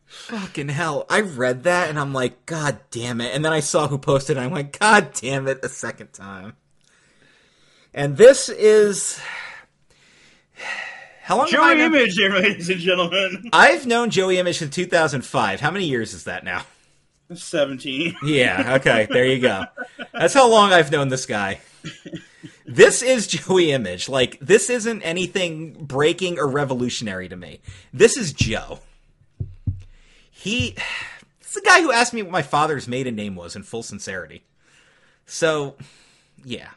[0.05, 1.05] Fucking hell!
[1.09, 3.35] I read that and I'm like, God damn it!
[3.35, 5.59] And then I saw who posted, and I went, God damn it!
[5.63, 6.53] A second time.
[7.93, 9.19] And this is
[11.31, 11.47] how long?
[11.47, 13.49] Joey known- Image, ladies and gentlemen.
[13.53, 15.61] I've known Joey Image since 2005.
[15.61, 16.63] How many years is that now?
[17.33, 18.17] 17.
[18.25, 19.63] Yeah, okay, there you go.
[20.11, 21.61] That's how long I've known this guy.
[22.65, 24.09] This is Joey Image.
[24.09, 27.61] Like, this isn't anything breaking or revolutionary to me.
[27.93, 28.79] This is Joe.
[30.29, 30.75] He.
[31.39, 34.43] It's the guy who asked me what my father's maiden name was in full sincerity.
[35.25, 35.75] So,
[36.43, 36.71] yeah.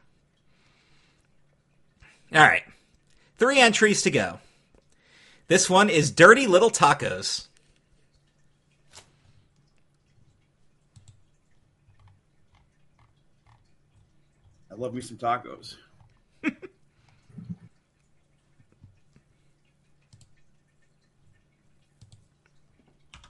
[2.33, 2.63] All right.
[3.37, 4.39] Three entries to go.
[5.47, 7.49] This one is Dirty Little Tacos.
[14.71, 15.77] I love me some tacos.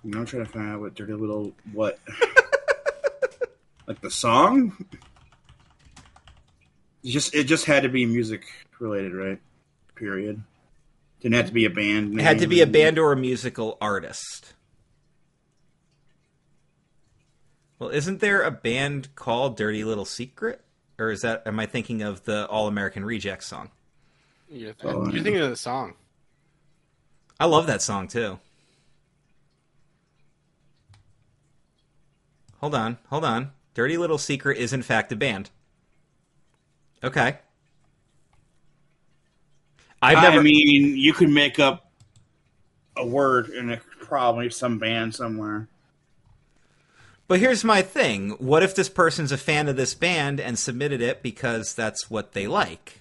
[0.04, 1.98] You know, I'm trying to find out what dirty little what,
[3.86, 4.76] like the song.
[7.02, 8.44] It just it just had to be music
[8.78, 9.40] related, right?
[9.94, 10.42] Period.
[11.24, 12.20] Didn't have to be a band.
[12.20, 14.52] It had to be a band or a musical artist.
[17.78, 20.60] Well, isn't there a band called Dirty Little Secret?
[20.98, 23.70] Or is that am I thinking of the All American Rejects song?
[24.50, 25.94] You're, Oh, you're thinking of the song.
[27.40, 28.38] I love that song too.
[32.58, 33.52] Hold on, hold on.
[33.72, 35.48] Dirty Little Secret is in fact a band.
[37.02, 37.38] Okay.
[40.04, 41.90] I've I mean, you could make up
[42.96, 45.68] a word in a probably some band somewhere.
[47.26, 48.30] But here's my thing.
[48.32, 52.32] What if this person's a fan of this band and submitted it because that's what
[52.32, 53.00] they like?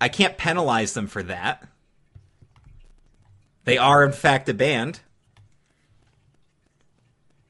[0.00, 1.66] I can't penalize them for that.
[3.64, 5.00] They are in fact a band.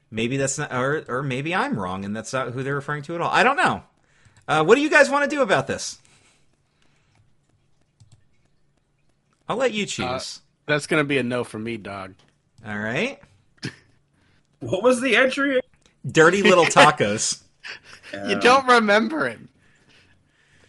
[0.09, 3.15] Maybe that's not or or maybe I'm wrong and that's not who they're referring to
[3.15, 3.29] at all.
[3.29, 3.83] I don't know.
[4.47, 5.99] Uh, what do you guys want to do about this?
[9.49, 10.41] I'll let you uh, choose.
[10.65, 12.15] That's gonna be a no for me, dog.
[12.65, 13.19] all right.
[14.59, 15.61] What was the entry?
[16.03, 17.43] Dirty little tacos.
[18.11, 19.39] You don't um, remember it.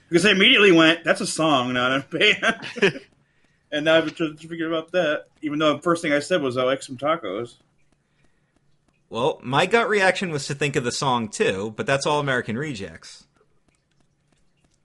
[0.09, 3.01] Because I immediately went, "That's a song, not a band."
[3.73, 5.27] and now I've just figured about that.
[5.43, 7.57] Even though the first thing I said was, "I like some tacos."
[9.11, 12.59] Well, my gut reaction was to think of the song too, but that's all American
[12.59, 13.27] Rejects.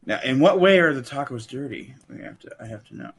[0.06, 1.96] Now, in what way are the tacos dirty?
[2.10, 2.56] We have to.
[2.60, 3.12] I have to know.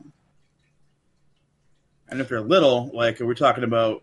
[2.08, 4.02] And if they're little, like we're we talking about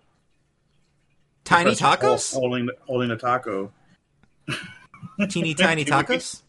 [1.44, 2.34] Tiny tacos?
[2.34, 3.72] holding holding a taco?
[5.30, 6.42] Teeny tiny tacos?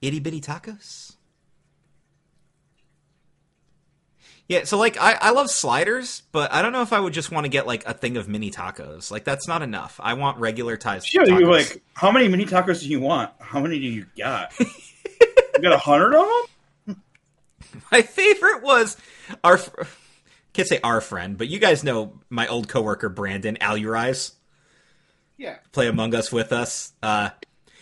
[0.00, 1.16] Itty bitty tacos?
[4.48, 7.30] Yeah, so like I, I love sliders, but I don't know if I would just
[7.30, 9.10] want to get like a thing of mini tacos.
[9.10, 9.98] Like that's not enough.
[10.02, 11.12] I want regular ties.
[11.14, 11.40] Yeah, tacos.
[11.40, 13.30] you're like, how many mini tacos do you want?
[13.40, 14.52] How many do you got?
[14.60, 16.42] you got a hundred of them?
[17.92, 18.96] My favorite was
[19.42, 19.60] our
[20.52, 24.32] can't say our friend, but you guys know my old coworker Brandon Alurize.
[25.38, 25.56] Yeah.
[25.72, 26.92] play Among Us with us.
[27.02, 27.30] Uh,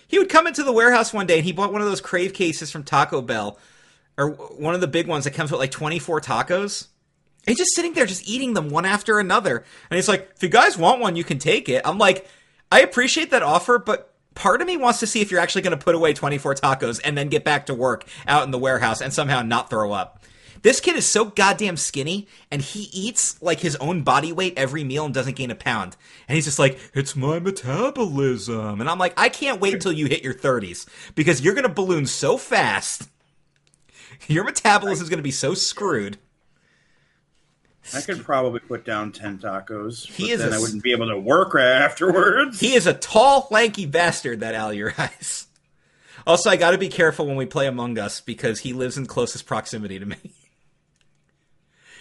[0.07, 2.33] he would come into the warehouse one day and he bought one of those crave
[2.33, 3.59] cases from Taco Bell,
[4.17, 6.89] or one of the big ones that comes with like 24 tacos.
[7.47, 9.65] And he's just sitting there, just eating them one after another.
[9.91, 11.83] And he's like, if you guys want one, you can take it.
[11.85, 12.29] I'm like,
[12.71, 15.77] I appreciate that offer, but part of me wants to see if you're actually going
[15.79, 19.01] to put away 24 tacos and then get back to work out in the warehouse
[19.01, 20.23] and somehow not throw up.
[20.63, 24.85] This kid is so goddamn skinny, and he eats like his own body weight every
[24.85, 25.97] meal and doesn't gain a pound.
[26.29, 28.81] And he's just like, it's my metabolism.
[28.81, 31.73] And I'm like, I can't wait until you hit your 30s because you're going to
[31.73, 33.09] balloon so fast.
[34.27, 36.19] Your metabolism is going to be so screwed.
[37.95, 40.07] I could probably put down ten tacos.
[40.07, 42.61] He is then a I wouldn't be able to work right afterwards.
[42.61, 45.47] He is a tall, lanky bastard, that Al Urias.
[46.27, 49.07] Also, I got to be careful when we play Among Us because he lives in
[49.07, 50.17] closest proximity to me.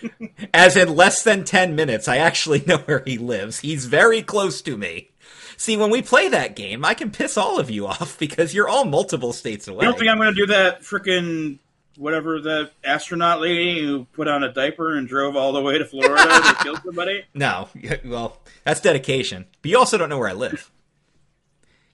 [0.53, 3.59] As in less than 10 minutes, I actually know where he lives.
[3.59, 5.11] He's very close to me.
[5.57, 8.69] See, when we play that game, I can piss all of you off because you're
[8.69, 9.85] all multiple states away.
[9.85, 11.59] You don't think I'm going to do that freaking
[11.99, 15.85] whatever the astronaut lady who put on a diaper and drove all the way to
[15.85, 17.25] Florida to kill somebody?
[17.33, 17.67] No,
[18.05, 19.45] well, that's dedication.
[19.61, 20.71] But you also don't know where I live.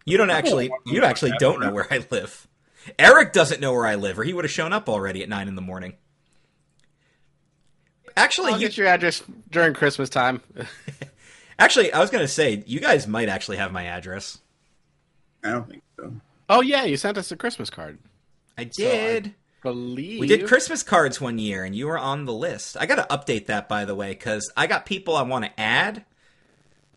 [0.06, 2.48] You don't actually, oh, you actually don't know where I live.
[2.99, 5.48] Eric doesn't know where I live, or he would have shown up already at nine
[5.48, 5.95] in the morning.
[8.15, 10.41] Actually, I'll you, get your address during Christmas time.
[11.60, 14.38] actually, I was gonna say you guys might actually have my address.
[15.44, 16.14] I don't think so.
[16.48, 17.98] oh yeah, you sent us a Christmas card.
[18.57, 19.34] I did.
[19.65, 22.77] Believe We did Christmas cards one year, and you were on the list.
[22.79, 25.59] I got to update that, by the way, because I got people I want to
[25.59, 26.05] add,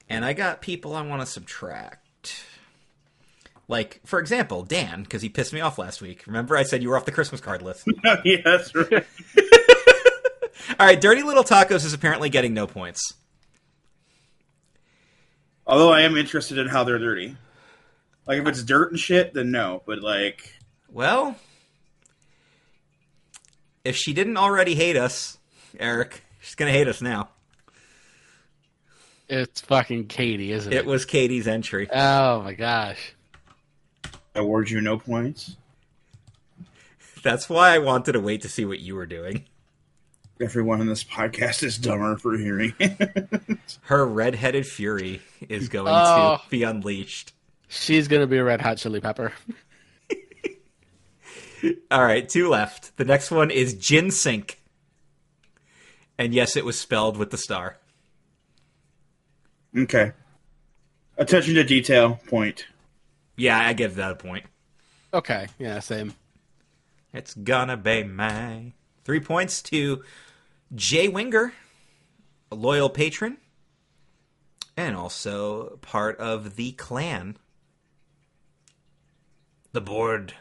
[0.06, 2.44] and I got people I want to subtract.
[3.68, 6.26] Like, for example, Dan, because he pissed me off last week.
[6.26, 7.86] Remember, I said you were off the Christmas card list.
[8.24, 8.92] yeah, that's right.
[10.78, 13.14] All right, Dirty Little Tacos is apparently getting no points.
[15.66, 17.34] Although I am interested in how they're dirty.
[18.26, 19.82] Like if it's dirt and shit, then no.
[19.86, 20.52] But like,
[20.90, 21.34] Well,
[23.89, 25.39] if she didn't already hate us,
[25.78, 27.28] Eric, she's going to hate us now.
[29.28, 30.77] It's fucking Katie, isn't it?
[30.77, 31.89] It was Katie's entry.
[31.93, 33.15] Oh my gosh.
[34.35, 35.56] I award you no points.
[37.23, 39.44] That's why I wanted to wait to see what you were doing.
[40.40, 42.73] Everyone in this podcast is dumber for hearing.
[42.78, 43.59] it.
[43.82, 46.39] Her red-headed fury is going Oh.
[46.43, 47.32] to be unleashed.
[47.69, 49.32] She's gonna be a red hot chili pepper.
[51.90, 52.97] All right, two left.
[52.97, 54.60] The next one is Gin Sink.
[56.16, 57.78] And yes, it was spelled with the star.
[59.76, 60.12] okay.
[61.16, 62.20] Attention to detail.
[62.28, 62.66] Point.
[63.36, 64.47] Yeah, I give that a point.
[65.12, 66.14] Okay, yeah, same.
[67.12, 68.72] It's gonna be my
[69.05, 70.02] three points to
[70.74, 71.55] Jay Winger,
[72.52, 73.39] a loyal patron,
[74.76, 77.36] and also part of the clan.
[79.72, 80.35] The board,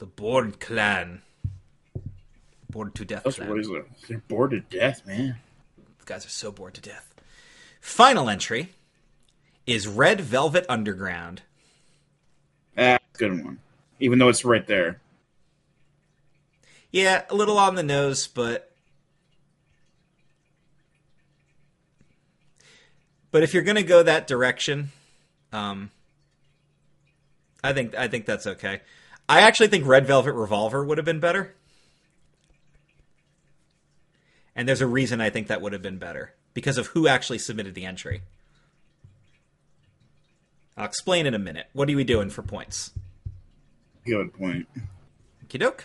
[0.00, 1.20] the board clan,
[2.70, 3.22] bored to death.
[3.22, 3.48] Those clan.
[3.50, 5.36] boys are they're bored to death, man.
[5.98, 7.14] The guys are so bored to death.
[7.82, 8.70] Final entry
[9.66, 11.42] is Red Velvet Underground.
[12.78, 13.58] Ah, good one.
[14.00, 15.00] Even though it's right there.
[16.90, 18.72] Yeah, a little on the nose, but
[23.30, 24.92] but if you're gonna go that direction,
[25.52, 25.90] um,
[27.62, 28.80] I think I think that's okay.
[29.30, 31.54] I actually think Red Velvet Revolver would have been better,
[34.56, 37.38] and there's a reason I think that would have been better because of who actually
[37.38, 38.22] submitted the entry.
[40.76, 41.68] I'll explain in a minute.
[41.74, 42.90] What are we doing for points?
[44.04, 44.66] Good point.
[45.46, 45.82] Kidok,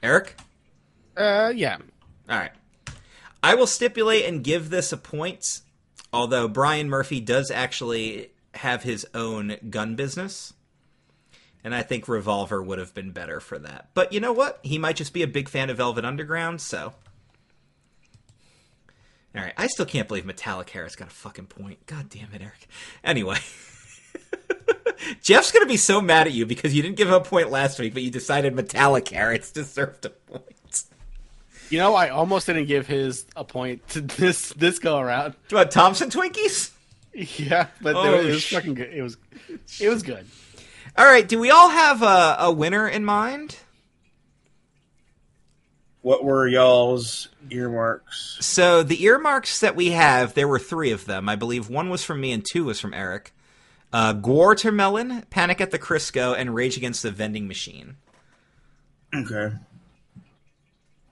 [0.00, 0.36] Eric.
[1.16, 1.78] Uh, yeah.
[2.30, 2.52] All right.
[3.42, 5.62] I will stipulate and give this a point,
[6.12, 10.52] although Brian Murphy does actually have his own gun business.
[11.68, 13.90] And I think Revolver would have been better for that.
[13.92, 14.58] But you know what?
[14.62, 16.94] He might just be a big fan of Velvet Underground, so.
[19.36, 19.52] All right.
[19.54, 21.84] I still can't believe Metallic Harris got a fucking point.
[21.84, 22.68] God damn it, Eric.
[23.04, 23.36] Anyway.
[25.22, 27.50] Jeff's going to be so mad at you because you didn't give him a point
[27.50, 30.84] last week, but you decided Metallic Harris deserved a point.
[31.68, 35.34] You know, I almost didn't give his a point to this this go around.
[35.52, 36.70] Want Thompson Twinkies?
[37.12, 38.90] Yeah, but Oh, there, it was fucking good.
[38.90, 39.18] It was
[39.78, 40.26] it was good.
[40.98, 41.28] All right.
[41.28, 43.56] Do we all have a, a winner in mind?
[46.02, 48.38] What were y'all's earmarks?
[48.40, 51.28] So the earmarks that we have, there were three of them.
[51.28, 53.32] I believe one was from me and two was from Eric.
[53.92, 57.96] Uh, Guatermelon, Panic at the Crisco, and Rage Against the Vending Machine.
[59.14, 59.52] Okay.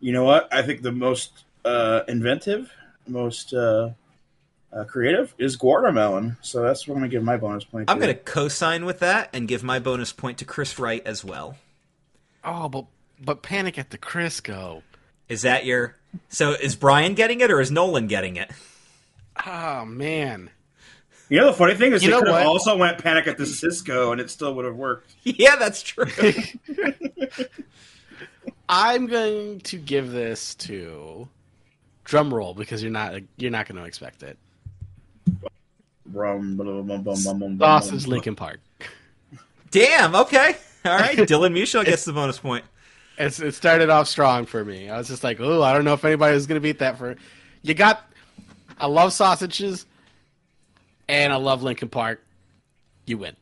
[0.01, 0.53] You know what?
[0.53, 2.73] I think the most uh, inventive,
[3.07, 3.91] most uh,
[4.77, 6.37] uh, creative is Guatermelon.
[6.43, 7.91] So that's what I'm going to give my bonus point.
[7.91, 11.25] I'm going to co-sign with that and give my bonus point to Chris Wright as
[11.25, 11.57] well.
[12.45, 12.87] Oh, but
[13.21, 14.83] but Panic at the Crisco.
[15.29, 15.97] Is that your?
[16.29, 18.51] So is Brian getting it or is Nolan getting it?
[19.45, 20.51] Oh man.
[21.29, 22.47] You know the funny thing is You they know could have what?
[22.47, 25.15] also went Panic at the Cisco and it still would have worked.
[25.25, 26.07] yeah, that's true.
[28.69, 31.29] I'm going to give this to
[32.05, 34.39] drum roll because you're not you're not going to expect it.
[37.59, 37.99] Bum.
[38.07, 38.61] Lincoln Park.
[39.71, 40.15] Damn.
[40.15, 40.57] Okay.
[40.85, 41.17] All right.
[41.17, 42.65] Dylan Muschel gets the bonus point.
[43.19, 44.91] It's, it started off strong for me.
[44.91, 46.99] I was just like, oh, I don't know if anybody was going to beat that.
[46.99, 47.17] For
[47.63, 48.11] you got,
[48.79, 49.87] I love sausages,
[51.09, 52.23] and I love Linkin Park.
[53.07, 53.37] You win.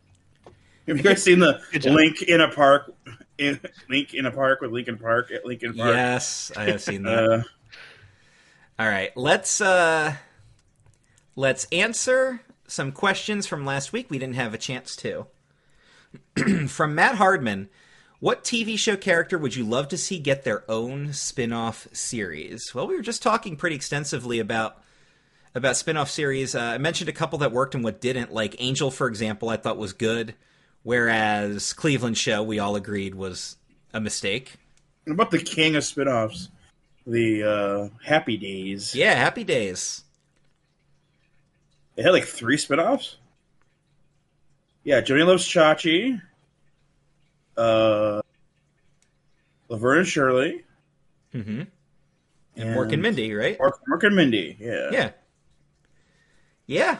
[0.86, 2.94] Have you guys seen the Link in a park?
[3.38, 3.58] In,
[3.88, 5.94] Link in a park with Linkin Park at Lincoln Park.
[5.94, 7.24] Yes, I have seen that.
[7.24, 7.42] Uh,
[8.78, 10.14] All right, let's uh
[11.34, 15.26] let's answer some questions from last week we didn't have a chance to.
[16.68, 17.68] from Matt Hardman,
[18.20, 22.74] what TV show character would you love to see get their own spin-off series?
[22.74, 24.80] Well, we were just talking pretty extensively about
[25.54, 26.54] about spin-off series.
[26.54, 28.32] Uh, I mentioned a couple that worked and what didn't.
[28.32, 30.34] Like Angel, for example, I thought was good.
[30.82, 33.56] whereas Cleveland Show we all agreed was
[33.92, 34.54] a mistake.
[35.04, 36.48] What about the king of spin-offs?
[37.06, 38.94] The uh, Happy Days.
[38.94, 40.02] Yeah, Happy Days.
[41.94, 43.16] They had like three spin-offs?
[44.82, 46.20] Yeah, Joanie Loves Chachi.
[47.56, 48.20] Uh,
[49.68, 50.64] Laverne and Shirley.
[51.34, 51.62] Mm-hmm.
[52.56, 53.58] And Mork and Mindy, right?
[53.58, 54.90] Mork, Mork and Mindy, yeah.
[54.92, 55.10] Yeah.
[56.66, 56.98] Yeah.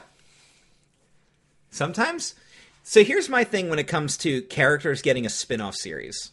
[1.70, 2.34] Sometimes.
[2.82, 6.32] So here's my thing when it comes to characters getting a spin off series.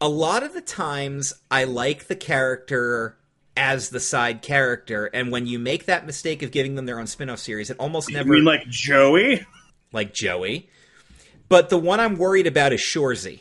[0.00, 3.16] A lot of the times, I like the character
[3.60, 7.06] as the side character, and when you make that mistake of giving them their own
[7.06, 8.30] spin off series, it almost You never.
[8.30, 9.46] mean like Joey?
[9.92, 10.70] like Joey.
[11.50, 13.40] But the one I'm worried about is Shoresy.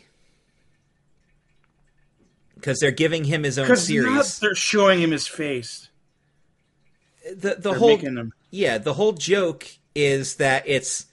[2.56, 4.40] Because they're giving him his own series.
[4.40, 5.88] they're showing him his face.
[7.26, 8.00] the the They're whole
[8.52, 9.66] yeah the whole joke
[9.96, 11.06] is that it's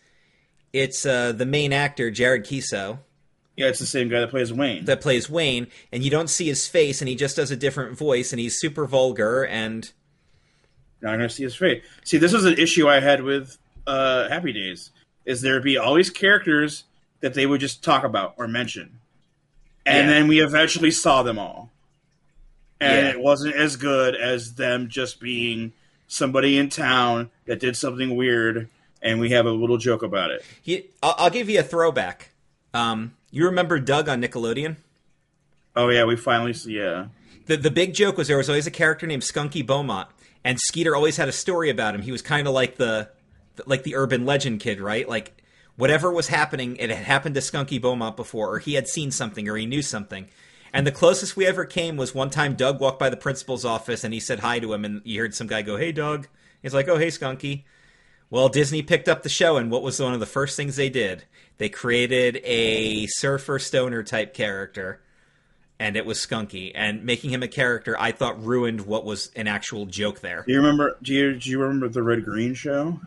[0.73, 2.99] it's uh, the main actor Jared Keeso
[3.57, 4.85] Yeah, it's the same guy that plays Wayne.
[4.85, 7.97] that plays Wayne, and you don't see his face, and he just does a different
[7.97, 9.91] voice, and he's super vulgar, and
[11.01, 11.83] You're not gonna see his face.
[12.05, 13.57] See, this was an issue I had with
[13.87, 14.91] uh, Happy Days.
[15.25, 16.85] Is there'd be all these characters
[17.21, 19.01] that they would just talk about or mention,
[19.85, 20.15] and Yeah.
[20.15, 21.71] then we eventually saw them all,
[22.81, 23.13] and Yeah.
[23.13, 25.73] it wasn't as good as them just being
[26.09, 28.69] somebody in town that did something weird,
[29.03, 30.45] and we have a little joke about it.
[30.63, 32.31] he I'll, I'll give you a throwback.
[32.75, 34.77] Um, you remember Doug on Nickelodeon?
[35.75, 36.79] Oh yeah, we finally see.
[36.79, 37.09] Yeah,
[37.47, 40.09] the the big joke was there was always a character named Skunky Beaumont,
[40.45, 42.03] and Skeeter always had a story about him.
[42.03, 43.11] He was kind of like the
[43.67, 45.09] like the urban legend kid, right?
[45.09, 45.43] Like
[45.77, 49.49] whatever was happening, it had happened to Skunky Beaumont before, or he had seen something,
[49.49, 50.29] or he knew something.
[50.73, 54.05] And the closest we ever came was one time Doug walked by the principal's office
[54.05, 56.29] and he said hi to him, and you heard some guy go, "Hey, Doug."
[56.63, 57.65] He's like, "Oh, hey, Skunky."
[58.31, 60.89] Well, Disney picked up the show, and what was one of the first things they
[60.89, 61.25] did?
[61.59, 65.01] They created a surfer stoner type character
[65.79, 66.73] and it was Skunky.
[66.75, 70.45] And making him a character, I thought ruined what was an actual joke there.
[70.47, 70.97] do you remember?
[71.03, 73.01] Do you do you remember the Red Green show?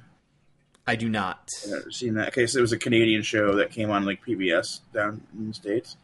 [0.88, 1.48] I do not.
[1.66, 2.30] I've never seen that.
[2.30, 5.54] Okay, so it was a Canadian show that came on like PBS down in the
[5.54, 5.98] states.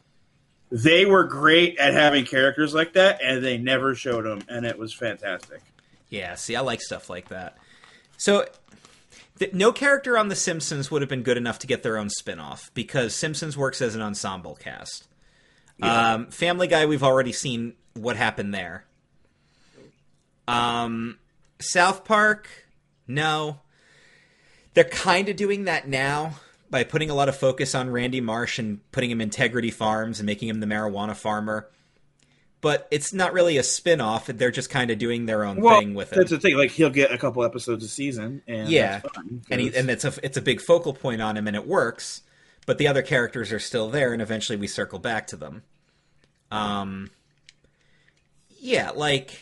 [0.71, 4.77] They were great at having characters like that, and they never showed them, and it
[4.77, 5.61] was fantastic.
[6.09, 7.57] Yeah, see, I like stuff like that.
[8.17, 8.45] So,
[9.39, 12.09] th- no character on The Simpsons would have been good enough to get their own
[12.09, 15.07] spin off because Simpsons works as an ensemble cast.
[15.81, 18.85] Um, Family Guy, we've already seen what happened there.
[20.47, 21.17] Um,
[21.59, 22.47] South Park,
[23.07, 23.59] no.
[24.73, 26.35] They're kind of doing that now
[26.69, 30.25] by putting a lot of focus on Randy Marsh and putting him Integrity Farms and
[30.25, 31.69] making him the marijuana farmer.
[32.65, 34.25] But it's not really a spin off.
[34.25, 36.15] They're just kind of doing their own thing with it.
[36.15, 36.57] that's the thing.
[36.57, 39.01] Like he'll get a couple episodes a season, and Yeah.
[39.01, 41.67] fine, and he, and it's a it's a big focal point on him, and it
[41.67, 42.23] works.
[42.65, 45.61] But the other characters are still there, and eventually we circle back to them.
[46.49, 47.11] Um,
[48.59, 49.41] yeah, like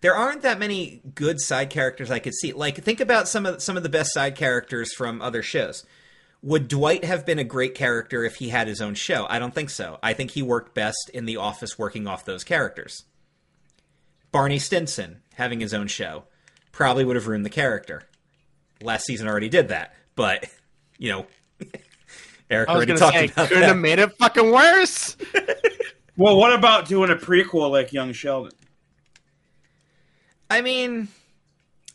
[0.00, 2.54] there aren't that many good side characters I could see.
[2.54, 5.84] Like think about some of some of the best side characters from other shows.
[6.42, 9.26] Would Dwight have been a great character if he had his own show?
[9.28, 9.98] I don't think so.
[10.02, 13.04] I think he worked best in The Office working off those characters.
[14.32, 16.24] Barney Stinson having his own show
[16.72, 18.04] probably would have ruined the character.
[18.80, 20.46] Last season already did that, but
[20.98, 21.26] you know,
[22.50, 23.68] Eric I was already talked say, about couldn't that.
[23.68, 25.16] have made it fucking worse.
[26.16, 28.52] well, what about doing a prequel like Young Sheldon?
[30.48, 31.08] I mean,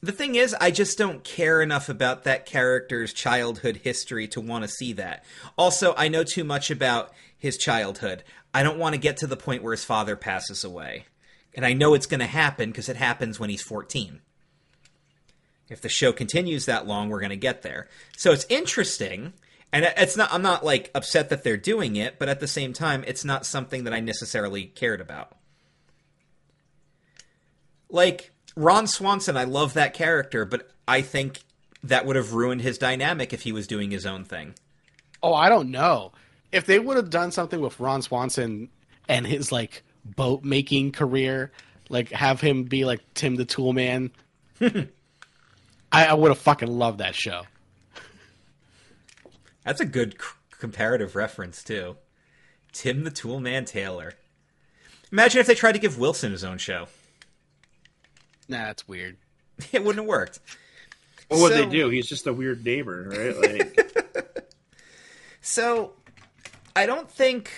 [0.05, 4.63] the thing is, I just don't care enough about that character's childhood history to want
[4.63, 5.23] to see that.
[5.57, 8.23] Also, I know too much about his childhood.
[8.53, 11.05] I don't want to get to the point where his father passes away.
[11.53, 14.21] And I know it's going to happen because it happens when he's 14.
[15.69, 17.87] If the show continues that long, we're going to get there.
[18.17, 19.33] So it's interesting.
[19.73, 22.71] And it's not I'm not like upset that they're doing it, but at the same
[22.71, 25.35] time, it's not something that I necessarily cared about.
[27.89, 31.41] Like Ron Swanson, I love that character, but I think
[31.83, 34.55] that would have ruined his dynamic if he was doing his own thing.
[35.21, 36.13] Oh, I don't know.
[36.51, 38.69] If they would have done something with Ron Swanson
[39.09, 41.51] and his like boat making career,
[41.89, 44.11] like have him be like Tim the Tool Man,
[44.61, 44.87] I,
[45.91, 47.43] I would have fucking loved that show.
[49.63, 50.27] That's a good c-
[50.59, 51.97] comparative reference too.
[52.71, 54.13] Tim the Toolman Taylor.
[55.11, 56.87] Imagine if they tried to give Wilson his own show.
[58.47, 59.17] Nah, that's weird.
[59.71, 60.39] It wouldn't have worked.
[61.29, 61.89] What would they do?
[61.89, 63.37] He's just a weird neighbor, right?
[63.37, 64.45] Like,
[65.41, 65.93] So,
[66.75, 67.51] I don't think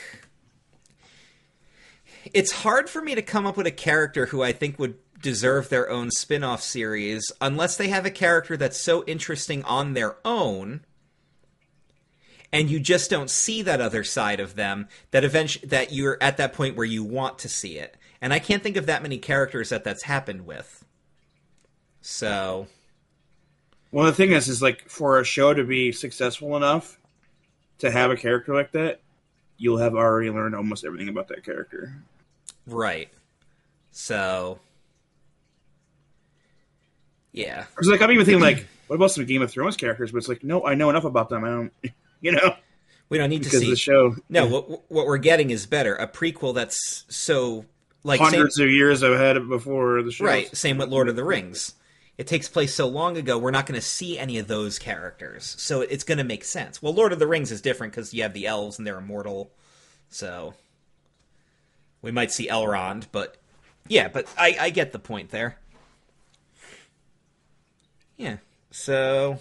[2.33, 5.69] it's hard for me to come up with a character who I think would deserve
[5.69, 10.81] their own spin-off series unless they have a character that's so interesting on their own
[12.53, 16.37] and you just don't see that other side of them that eventually that you're at
[16.37, 19.17] that point where you want to see it and i can't think of that many
[19.17, 20.76] characters that that's happened with
[22.09, 22.67] so
[23.91, 26.97] Well, the thing is, is like for a show to be successful enough
[27.79, 29.01] to have a character like that,
[29.57, 31.93] you'll have already learned almost everything about that character.
[32.65, 33.09] right
[33.91, 34.57] so
[37.33, 40.13] yeah It's like I'm even thinking like, what about some Game of Thrones characters?
[40.13, 41.43] But it's like, no, I know enough about them.
[41.43, 41.73] I don't,
[42.21, 42.55] you know,
[43.09, 44.15] we don't need to because see the show.
[44.29, 47.65] no what, what we're getting is better a prequel that's so
[48.03, 50.23] like same, hundreds of years ahead of before the show.
[50.23, 51.73] right same with lord of the rings
[52.17, 55.55] it takes place so long ago we're not going to see any of those characters.
[55.59, 56.81] So it's going to make sense.
[56.81, 59.51] Well lord of the rings is different because you have the elves and they're immortal.
[60.09, 60.53] So
[62.01, 63.37] we might see elrond but
[63.87, 65.57] yeah but i, I get the point there.
[68.17, 68.37] Yeah
[68.71, 69.39] so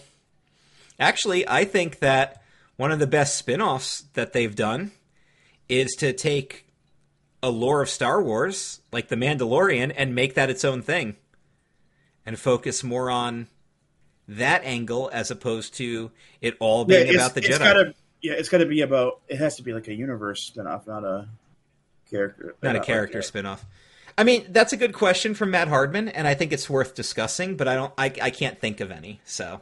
[0.99, 2.43] actually i think that
[2.77, 4.93] one of the best spin-offs that they've done
[5.69, 6.67] is to take
[7.43, 11.17] a lore of star wars like the mandalorian and make that its own thing
[12.27, 13.47] and focus more on
[14.29, 17.59] that angle as opposed to it all being it's, about the it's Jedi.
[17.59, 19.21] gotta, yeah, it's got to be about.
[19.29, 21.29] It has to be like a universe spinoff, not a
[22.11, 22.57] character.
[22.63, 23.65] Not a character a- spin-off.
[24.19, 27.57] I mean, that's a good question from Matt Hardman, and I think it's worth discussing,
[27.57, 29.61] but I don't I, I can't think of any, so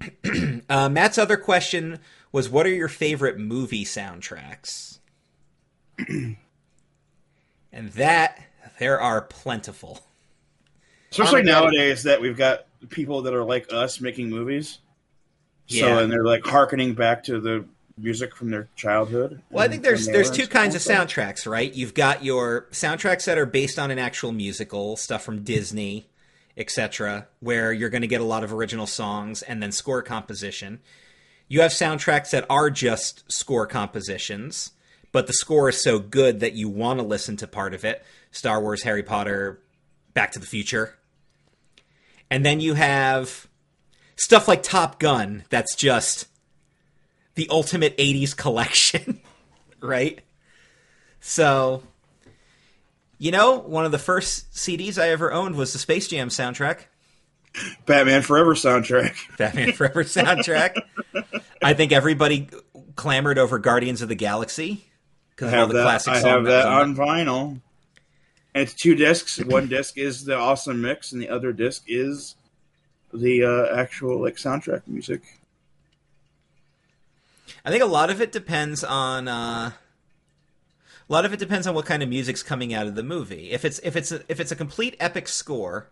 [0.68, 2.00] uh, Matt's other question
[2.32, 4.98] was what are your favorite movie soundtracks?
[6.08, 6.36] and
[7.72, 8.42] that
[8.78, 10.00] there are plentiful.
[11.10, 14.78] Especially nowadays that we've got people that are like us making movies.
[15.68, 15.82] Yeah.
[15.82, 17.64] So and they're like harkening back to the
[17.98, 19.42] music from their childhood.
[19.50, 21.72] Well, I think there's there's two kinds of soundtracks, right?
[21.72, 26.06] You've got your soundtracks that are based on an actual musical, stuff from Disney,
[26.56, 30.80] etc., where you're going to get a lot of original songs and then score composition.
[31.48, 34.72] You have soundtracks that are just score compositions,
[35.12, 38.04] but the score is so good that you want to listen to part of it.
[38.30, 39.60] Star Wars, Harry Potter,
[40.16, 40.94] Back to the Future.
[42.30, 43.46] And then you have
[44.16, 46.26] stuff like Top Gun that's just
[47.34, 49.20] the ultimate 80s collection,
[49.80, 50.20] right?
[51.20, 51.82] So,
[53.18, 56.86] you know, one of the first CDs I ever owned was the Space Jam soundtrack,
[57.84, 59.14] Batman Forever soundtrack.
[59.36, 60.80] Batman Forever soundtrack.
[61.62, 62.48] I think everybody
[62.96, 64.86] clamored over Guardians of the Galaxy
[65.30, 65.82] because of all the that.
[65.82, 67.60] classic I have that on vinyl.
[68.56, 69.36] And it's two discs.
[69.44, 72.36] One disc is the awesome mix, and the other disc is
[73.12, 75.20] the uh, actual like soundtrack music.
[77.66, 81.74] I think a lot of it depends on uh, a lot of it depends on
[81.74, 83.50] what kind of music's coming out of the movie.
[83.50, 85.90] If it's if it's a, if it's a complete epic score,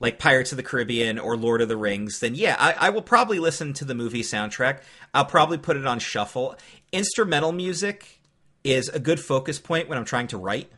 [0.00, 3.00] like Pirates of the Caribbean or Lord of the Rings, then yeah, I, I will
[3.00, 4.80] probably listen to the movie soundtrack.
[5.14, 6.56] I'll probably put it on shuffle.
[6.90, 8.18] Instrumental music
[8.64, 10.68] is a good focus point when I'm trying to write,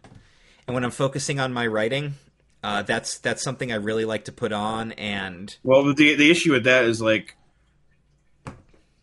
[0.69, 2.15] and when I'm focusing on my writing.
[2.63, 6.53] Uh, that's that's something I really like to put on, and Well, the the issue
[6.53, 7.37] with that is like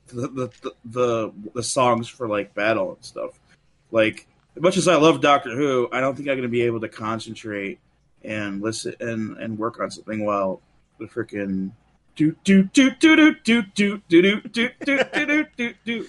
[0.07, 3.39] the the the, the, songs for like battle and stuff.
[3.91, 4.27] Like
[4.57, 6.81] as much as I love Doctor Who, I don't think I'm going to be able
[6.81, 7.79] to concentrate
[8.23, 10.61] and listen and and work on something while
[10.99, 11.71] the freaking
[12.17, 16.07] do do do do do do do do do do do do do do.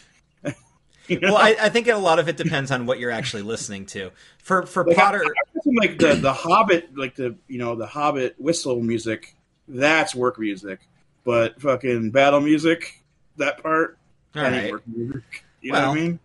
[1.08, 1.34] You know?
[1.34, 4.10] well, I, I think a lot of it depends on what you're actually listening to.
[4.38, 5.24] For for Like, Potter,
[5.66, 9.34] Like the the Hobbit, like the you know the Hobbit whistle music,
[9.66, 10.80] that's work music.
[11.24, 13.02] But fucking battle music,
[13.36, 13.98] that part,
[14.36, 14.70] all that right.
[14.70, 15.44] work music.
[15.60, 16.20] You know Well, what I mean?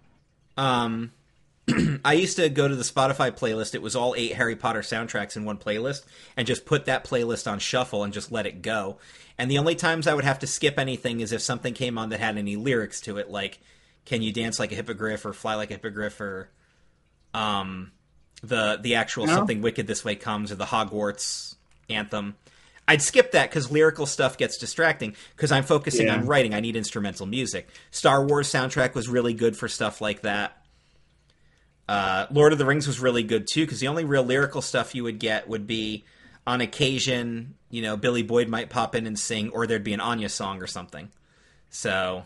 [0.58, 1.12] Um,
[2.06, 3.76] I used to go to the Spotify playlist.
[3.76, 6.06] It was all eight Harry Potter soundtracks in one playlist,
[6.38, 8.98] and just put that playlist on shuffle and just let it go.
[9.38, 12.10] And the only times I would have to skip anything is if something came on
[12.10, 13.60] that had any lyrics to it, like
[14.06, 16.50] "Can you dance like a hippogriff?" or "Fly like a hippogriff," or
[17.34, 17.92] um,
[18.44, 19.36] the the actual No.
[19.36, 21.56] "Something Wicked This Way Comes" or the Hogwarts
[21.90, 22.36] anthem.
[22.88, 26.16] I'd skip that because lyrical stuff gets distracting because I'm focusing Yeah.
[26.16, 26.54] on writing.
[26.54, 27.70] I need instrumental music.
[27.92, 30.58] Star Wars soundtrack was really good for stuff like that.
[31.88, 34.96] Uh, Lord of the Rings was really good too because the only real lyrical stuff
[34.96, 36.04] you would get would be
[36.48, 40.00] on occasion, you know, Billy Boyd might pop in and sing, or there'd be an
[40.00, 41.10] Enya song or something.
[41.70, 42.26] So,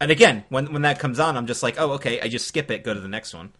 [0.00, 2.70] and again, when when that comes on, I'm just like, oh, okay, I just skip
[2.70, 3.52] it, go to the next one.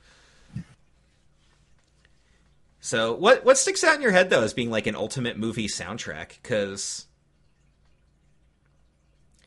[2.88, 5.68] So, what what sticks out in your head though as being like an ultimate movie
[5.68, 6.38] soundtrack?
[6.42, 7.04] Because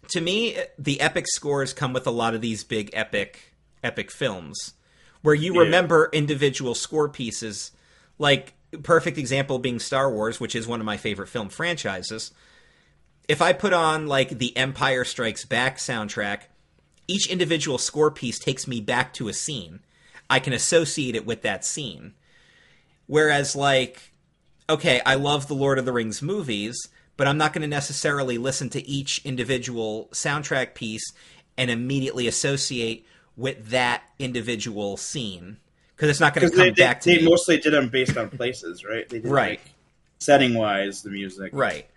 [0.10, 4.74] to me, the epic scores come with a lot of these big epic epic films
[5.24, 5.62] where you Yeah.
[5.62, 7.72] remember individual score pieces.
[8.20, 8.54] Like
[8.84, 12.30] perfect example being Star Wars, which is one of my favorite film franchises.
[13.28, 16.42] If I put on like the Empire Strikes Back soundtrack,
[17.08, 19.80] each individual score piece takes me back to a scene.
[20.30, 22.14] I can associate it with that scene.
[23.12, 24.14] Whereas, like,
[24.70, 26.78] okay, I love the Lord of the Rings movies,
[27.18, 31.04] but I'm not going to necessarily listen to each individual soundtrack piece
[31.58, 33.06] and immediately associate
[33.36, 35.58] with that individual scene
[35.94, 37.30] because it's not going to come they, back they, to they me.
[37.30, 39.10] mostly did them based on places, right?
[39.10, 39.60] They did Right.
[39.60, 39.74] like,
[40.20, 41.88] setting wise the music, Right.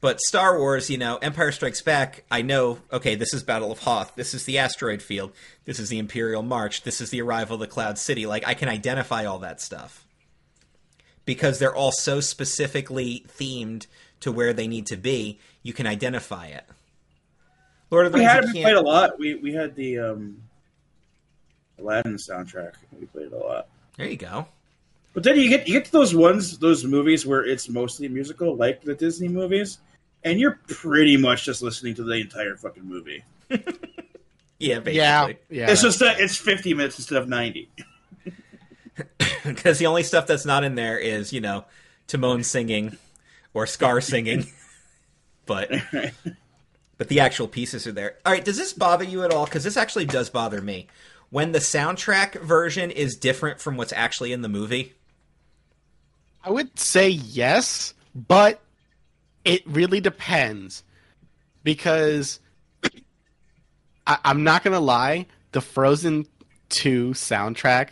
[0.00, 3.80] But Star Wars, you know, Empire Strikes Back, I know, okay, this is Battle of
[3.80, 5.32] Hoth, this is the asteroid field,
[5.64, 8.26] this is the Imperial March, this is the arrival of the Cloud City.
[8.26, 10.06] Like, I can identify all that stuff.
[11.24, 13.86] Because they're all so specifically themed
[14.20, 16.64] to where they need to be, you can identify it.
[17.90, 19.18] Lord of the We Rings, had you it can't- played a lot.
[19.18, 20.42] We we had the um,
[21.78, 22.72] Aladdin soundtrack.
[22.98, 23.68] We played it a lot.
[23.96, 24.46] There you go.
[25.14, 28.56] But then you get you get to those ones, those movies where it's mostly musical,
[28.56, 29.78] like the Disney movies,
[30.24, 33.22] and you're pretty much just listening to the entire fucking movie.
[34.58, 34.94] Yeah, basically.
[34.98, 35.26] Yeah,
[35.66, 35.70] yeah.
[35.72, 37.68] It's just that it's 50 minutes instead of 90.
[39.44, 41.64] because the only stuff that's not in there is you know
[42.06, 42.96] Timon singing
[43.54, 44.46] or Scar singing,
[45.46, 45.70] but
[46.98, 48.16] but the actual pieces are there.
[48.24, 49.44] All right, does this bother you at all?
[49.44, 50.86] Because this actually does bother me
[51.30, 54.92] when the soundtrack version is different from what's actually in the movie.
[56.44, 58.60] I would say yes, but
[59.44, 60.84] it really depends
[61.64, 62.40] because
[64.06, 65.26] I, I'm not gonna lie.
[65.52, 66.26] The Frozen
[66.68, 67.90] Two soundtrack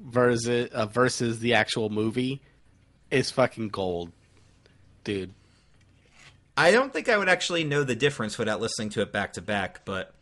[0.00, 2.40] versus uh, versus the actual movie
[3.10, 4.12] is fucking gold,
[5.04, 5.32] dude.
[6.56, 9.42] I don't think I would actually know the difference without listening to it back to
[9.42, 10.14] back, but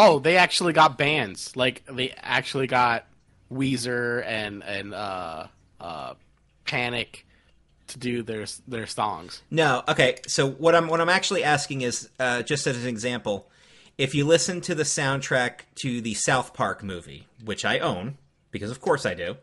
[0.00, 1.56] Oh, they actually got bands.
[1.56, 3.06] Like they actually got
[3.52, 5.48] Weezer and and uh,
[5.80, 6.14] uh,
[6.64, 7.26] Panic
[7.88, 9.42] to do their their songs.
[9.50, 10.20] No, okay.
[10.28, 13.48] So what I'm what I'm actually asking is uh, just as an example,
[13.96, 18.18] if you listen to the soundtrack to the South Park movie, which I own
[18.50, 19.36] because of course I do,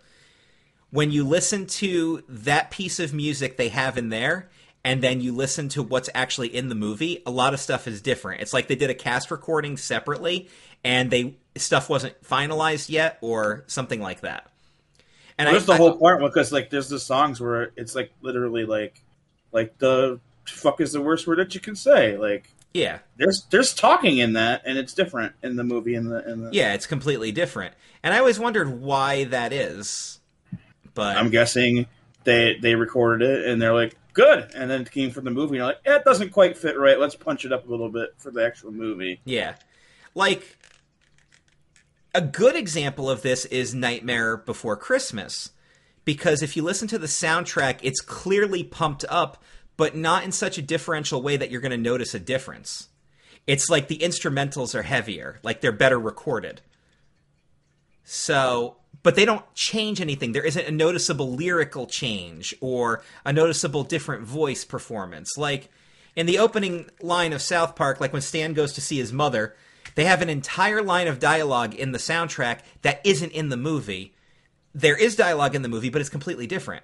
[0.91, 4.49] when you listen to that piece of music they have in there,
[4.83, 8.01] and then you listen to what's actually in the movie, a lot of stuff is
[8.01, 8.41] different.
[8.41, 10.47] It's like they did a cast recording separately,
[10.83, 14.49] and they stuff wasn't finalized yet, or something like that.
[15.37, 18.65] And There's the I, whole part because like there's the songs where it's like literally
[18.65, 19.01] like
[19.51, 22.15] like the fuck is the worst word that you can say.
[22.17, 26.29] Like yeah, there's there's talking in that and it's different in the movie and the
[26.29, 27.73] in the Yeah, it's completely different.
[28.03, 30.19] And I always wondered why that is.
[30.93, 31.87] But I'm guessing
[32.25, 35.51] they they recorded it and they're like good and then it came from the movie
[35.51, 38.13] and you're like it doesn't quite fit right let's punch it up a little bit
[38.17, 39.55] for the actual movie yeah.
[40.13, 40.57] Like
[42.13, 45.51] a good example of this is Nightmare Before Christmas.
[46.03, 49.41] Because if you listen to the soundtrack, it's clearly pumped up,
[49.77, 52.89] but not in such a differential way that you're going to notice a difference.
[53.47, 56.61] It's like the instrumentals are heavier, like they're better recorded.
[58.03, 60.31] So, but they don't change anything.
[60.31, 65.37] There isn't a noticeable lyrical change or a noticeable different voice performance.
[65.37, 65.69] Like
[66.15, 69.55] in the opening line of South Park, like when Stan goes to see his mother,
[69.95, 74.13] they have an entire line of dialogue in the soundtrack that isn't in the movie.
[74.73, 76.83] There is dialogue in the movie, but it's completely different.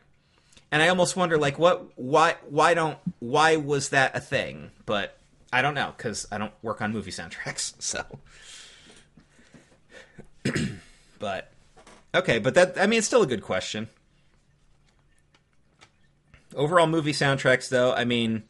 [0.72, 4.72] And I almost wonder, like, what, why, why don't, why was that a thing?
[4.86, 5.18] But
[5.52, 8.04] I don't know because I don't work on movie soundtracks, so.
[11.20, 11.52] but
[12.16, 13.90] okay, but that I mean, it's still a good question.
[16.56, 18.44] Overall movie soundtracks, though, I mean,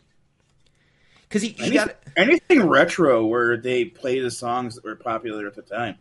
[1.27, 5.47] because you, you Any- got anything retro where they play the songs that were popular
[5.47, 5.97] at the time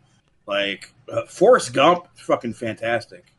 [0.47, 3.31] like uh, Forrest Gump fucking fantastic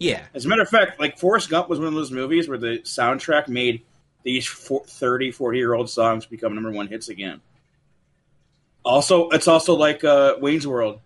[0.00, 2.58] yeah, As a matter of fact, like Forrest Gump was one of those movies where
[2.58, 3.82] the soundtrack made
[4.22, 7.40] these four, 30, 40 year old songs become number one hits again.
[8.82, 11.00] Also, it's also like uh, Wayne's World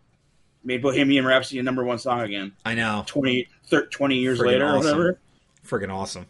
[0.62, 4.46] made Bohemian Rhapsody a number one song again I know, 20, thir- 20 years Friggin'
[4.46, 4.96] later or awesome.
[4.98, 5.18] whatever.
[5.66, 6.26] friggin' awesome.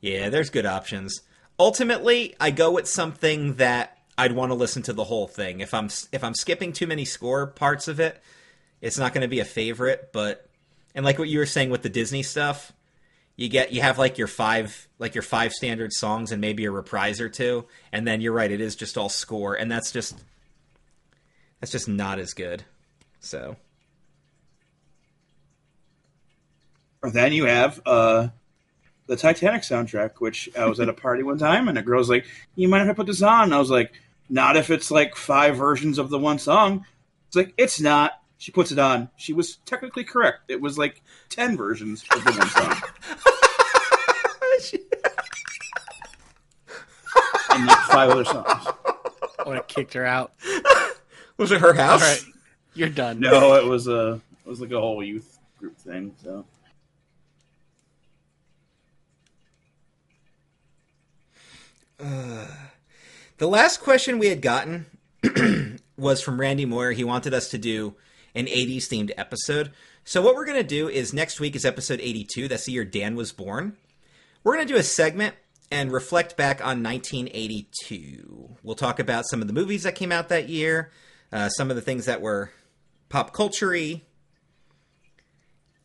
[0.00, 1.22] Yeah, there's good options.
[1.58, 5.60] Ultimately, I go with something that I'd want to listen to the whole thing.
[5.60, 8.20] If I'm if I'm skipping too many score parts of it,
[8.80, 10.10] it's not going to be a favorite.
[10.12, 10.48] But
[10.94, 12.72] and like what you were saying with the Disney stuff,
[13.36, 16.70] you get you have like your five like your five standard songs and maybe a
[16.70, 20.22] reprise or two, and then you're right, it is just all score, and that's just
[21.60, 22.64] that's just not as good.
[23.20, 23.56] So
[27.02, 28.28] Or then you have uh,
[29.06, 32.26] the Titanic soundtrack, which I was at a party one time and a girl's like,
[32.54, 33.44] You mind if I put this on?
[33.44, 33.92] And I was like,
[34.28, 36.86] Not if it's like five versions of the one song.
[37.26, 38.12] It's like, It's not.
[38.42, 39.08] She puts it on.
[39.14, 40.40] She was technically correct.
[40.48, 42.74] It was like 10 versions of the one song.
[47.50, 48.66] and like five other songs.
[49.38, 50.32] I would have kicked her out.
[51.36, 52.02] Was it her house?
[52.02, 52.20] All right,
[52.74, 53.20] you're done.
[53.20, 56.12] No, it was a it was like a whole youth group thing.
[56.22, 56.44] So
[63.38, 64.86] The last question we had gotten
[65.96, 66.90] was from Randy Moyer.
[66.90, 67.94] He wanted us to do
[68.34, 69.72] an 80s themed episode.
[70.04, 72.48] So, what we're going to do is next week is episode 82.
[72.48, 73.76] That's the year Dan was born.
[74.42, 75.34] We're going to do a segment
[75.70, 78.56] and reflect back on 1982.
[78.62, 80.90] We'll talk about some of the movies that came out that year,
[81.32, 82.50] uh, some of the things that were
[83.08, 83.76] pop culture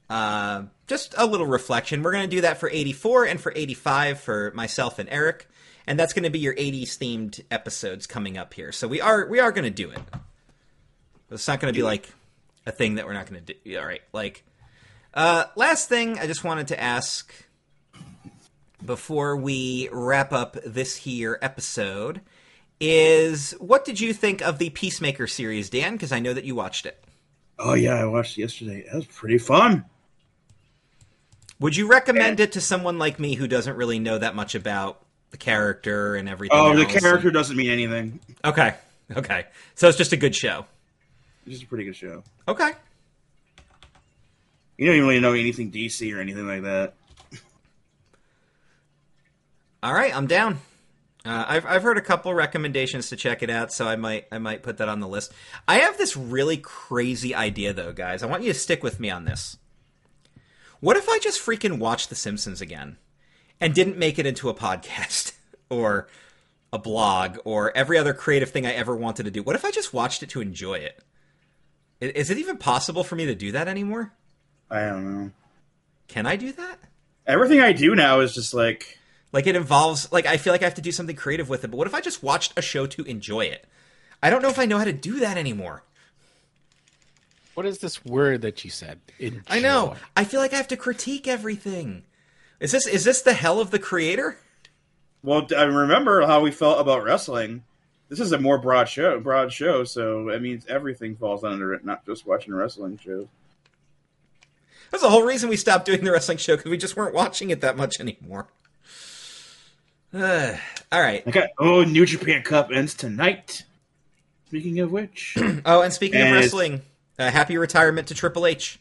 [0.09, 2.01] uh, just a little reflection.
[2.01, 5.47] We're going to do that for 84 and for 85 for myself and Eric
[5.87, 8.71] and that's going to be your 80s themed episodes coming up here.
[8.71, 10.01] So we are we are going to do it.
[11.31, 12.13] It's not going to be like
[12.68, 13.80] a thing that we're not going to do.
[13.80, 14.44] All right, like
[15.14, 17.34] uh, last thing I just wanted to ask
[18.85, 22.22] before we wrap up this here episode
[22.80, 25.94] is what did you think of the Peacemaker series, Dan?
[25.94, 27.03] Because I know that you watched it.
[27.57, 28.85] Oh yeah, I watched it yesterday.
[28.85, 29.85] That was pretty fun.
[31.60, 35.02] Would you recommend it to someone like me who doesn't really know that much about
[35.31, 36.57] the character and everything.
[36.57, 38.19] Oh, the character doesn't mean anything.
[38.44, 38.76] Okay,
[39.15, 39.45] okay.
[39.76, 40.65] So it's just a good show.
[41.47, 42.23] It's just a pretty good show.
[42.47, 42.71] Okay.
[44.77, 46.93] You don't even really know anything DC or anything like that.
[49.81, 50.59] All right, I'm down.
[51.25, 54.37] Uh, I've I've heard a couple recommendations to check it out, so I might I
[54.37, 55.33] might put that on the list.
[55.67, 58.21] I have this really crazy idea though, guys.
[58.21, 59.57] I want you to stick with me on this.
[60.79, 62.97] What if I just freaking watch The Simpsons again?
[63.59, 65.33] and didn't make it into a podcast
[65.69, 66.07] or
[66.71, 69.43] a blog or every other creative thing I ever wanted to do.
[69.43, 71.03] What if I just watched it to enjoy it?
[71.99, 74.13] Is it even possible for me to do that anymore?
[74.69, 75.31] I don't know.
[76.07, 76.79] Can I do that?
[77.25, 78.97] Everything I do now is just like
[79.33, 81.69] like it involves like I feel like I have to do something creative with it.
[81.69, 83.65] But what if I just watched a show to enjoy it?
[84.21, 85.83] I don't know if I know how to do that anymore.
[87.53, 88.99] What is this word that you said?
[89.19, 89.41] Enjoy.
[89.47, 89.95] I know.
[90.15, 92.03] I feel like I have to critique everything.
[92.59, 94.37] Is this is this the hell of the creator?
[95.23, 97.63] Well, I remember how we felt about wrestling.
[98.09, 101.84] This is a more broad show, broad show, so it means everything falls under it,
[101.84, 103.27] not just watching wrestling shows.
[104.91, 107.49] That's the whole reason we stopped doing the wrestling show because we just weren't watching
[107.49, 108.47] it that much anymore.
[110.13, 110.55] Uh,
[110.91, 111.27] all right.
[111.27, 111.47] Okay.
[111.57, 113.63] Oh, New Japan Cup ends tonight.
[114.47, 115.38] Speaking of which.
[115.65, 116.81] oh, and speaking and of wrestling,
[117.19, 118.79] uh, happy retirement to Triple H.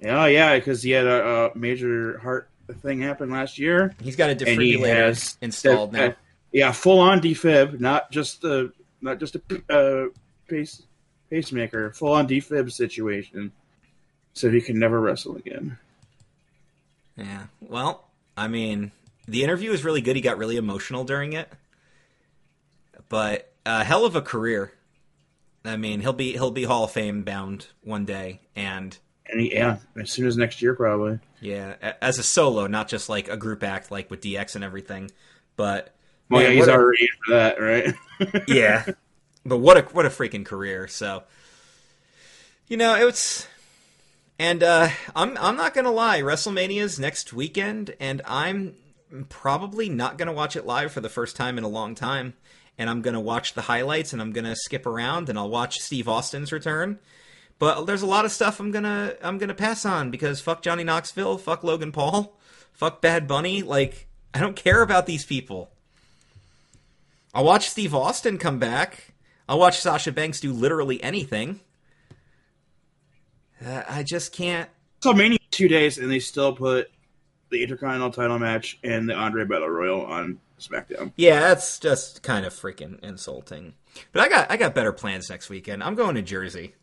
[0.00, 2.48] Yeah, yeah, because he had a, a major heart
[2.82, 3.94] thing happen last year.
[4.00, 6.14] He's got a defibrillator installed now.
[6.54, 10.08] Uh, yeah, full on defib, not just a not just a uh,
[10.48, 10.82] pace
[11.30, 13.52] pacemaker, full on defib situation,
[14.32, 15.78] so he can never wrestle again.
[17.16, 18.92] Yeah, well, I mean,
[19.26, 20.16] the interview was really good.
[20.16, 21.48] He got really emotional during it,
[23.08, 24.72] but a hell of a career.
[25.64, 29.54] I mean, he'll be he'll be Hall of Fame bound one day, and and he,
[29.54, 31.18] yeah, as soon as next year, probably.
[31.40, 35.10] Yeah, as a solo, not just like a group act, like with DX and everything.
[35.56, 35.94] But
[36.28, 37.94] well, man, yeah, he's already for that, right?
[38.48, 38.84] yeah,
[39.44, 40.88] but what a what a freaking career!
[40.88, 41.24] So,
[42.68, 43.46] you know, it's
[44.38, 48.74] and uh, I'm I'm not gonna lie, WrestleMania's next weekend, and I'm
[49.28, 52.34] probably not gonna watch it live for the first time in a long time.
[52.76, 56.08] And I'm gonna watch the highlights, and I'm gonna skip around, and I'll watch Steve
[56.08, 56.98] Austin's return
[57.58, 60.84] but there's a lot of stuff I'm gonna I'm gonna pass on because fuck Johnny
[60.84, 62.36] Knoxville, fuck Logan Paul,
[62.72, 63.62] fuck Bad Bunny.
[63.62, 65.70] Like I don't care about these people.
[67.34, 69.12] I'll watch Steve Austin come back.
[69.48, 71.60] I'll watch Sasha Banks do literally anything.
[73.64, 74.70] Uh, I just can't.
[75.02, 76.90] So many two days, and they still put
[77.50, 81.12] the Intercontinental title match and the Andre Battle Royal on SmackDown.
[81.16, 83.74] Yeah, that's just kind of freaking insulting.
[84.12, 85.82] But I got I got better plans next weekend.
[85.82, 86.74] I'm going to Jersey.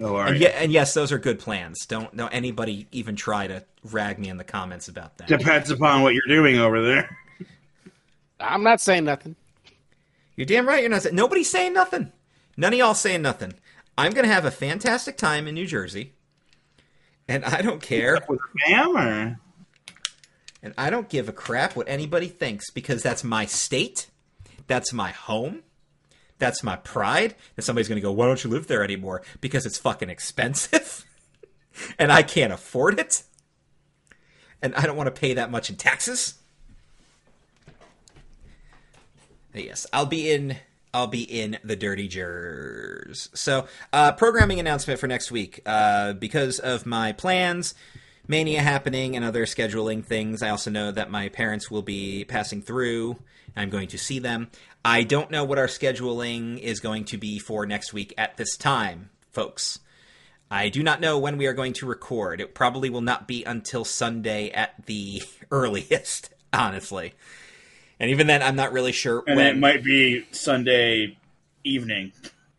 [0.00, 0.32] Oh, all right.
[0.32, 1.84] And, yeah, and yes, those are good plans.
[1.86, 5.28] Don't don't anybody even try to rag me in the comments about that.
[5.28, 7.16] Depends upon what you're doing over there.
[8.40, 9.36] I'm not saying nothing.
[10.36, 10.80] You're damn right.
[10.80, 11.02] You're not.
[11.02, 12.12] saying Nobody's saying nothing.
[12.56, 13.54] None of y'all saying nothing.
[13.96, 16.12] I'm gonna have a fantastic time in New Jersey,
[17.28, 18.18] and I don't care.
[18.28, 19.40] With fam or?
[20.62, 24.08] And I don't give a crap what anybody thinks because that's my state,
[24.68, 25.62] that's my home,
[26.38, 27.34] that's my pride.
[27.56, 29.22] And somebody's going to go, why don't you live there anymore?
[29.40, 31.04] Because it's fucking expensive
[31.98, 33.24] and I can't afford it.
[34.62, 36.34] And I don't want to pay that much in taxes.
[39.54, 40.56] Yes, I'll be in.
[40.94, 43.30] I'll be in the Dirty Jers.
[43.32, 45.60] So, uh, programming announcement for next week.
[45.64, 47.74] Uh, because of my plans,
[48.28, 50.42] Mania happening and other scheduling things.
[50.42, 53.16] I also know that my parents will be passing through.
[53.56, 54.50] I'm going to see them.
[54.84, 58.56] I don't know what our scheduling is going to be for next week at this
[58.56, 59.78] time, folks.
[60.50, 62.40] I do not know when we are going to record.
[62.40, 67.14] It probably will not be until Sunday at the earliest, honestly.
[68.02, 69.46] And even then, I'm not really sure And when.
[69.46, 71.16] it might be Sunday
[71.62, 72.12] evening.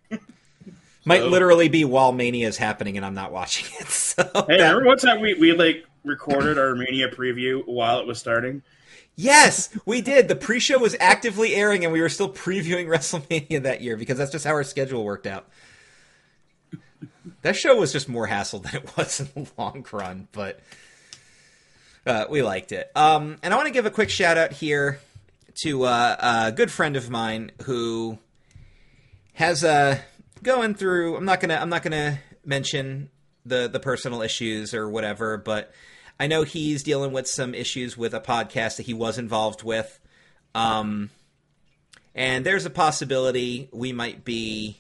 [1.06, 3.88] Might So- literally be while Mania is happening and I'm not watching it.
[3.90, 8.08] So Hey, that- remember one time we, we like recorded our Mania preview while it
[8.08, 8.64] was starting?
[9.18, 10.30] yes, we did.
[10.30, 14.32] The pre-show was actively airing and we were still previewing WrestleMania that year because that's
[14.32, 15.46] just how our schedule worked out.
[17.42, 20.62] That show was just more hassle than it was in the long run, but
[22.06, 22.90] uh, we liked it.
[22.96, 25.00] Um, and I want to give a quick shout out here
[25.62, 26.16] to uh,
[26.48, 28.18] a good friend of mine who
[29.34, 30.00] has uh,
[30.42, 31.16] going through.
[31.16, 31.56] I'm not gonna.
[31.56, 33.10] I'm not gonna mention
[33.46, 35.74] the the personal issues or whatever, but
[36.20, 40.00] I know he's dealing with some issues with a podcast that he was involved with.
[40.56, 41.10] Um,
[42.16, 44.78] and there's a possibility we might be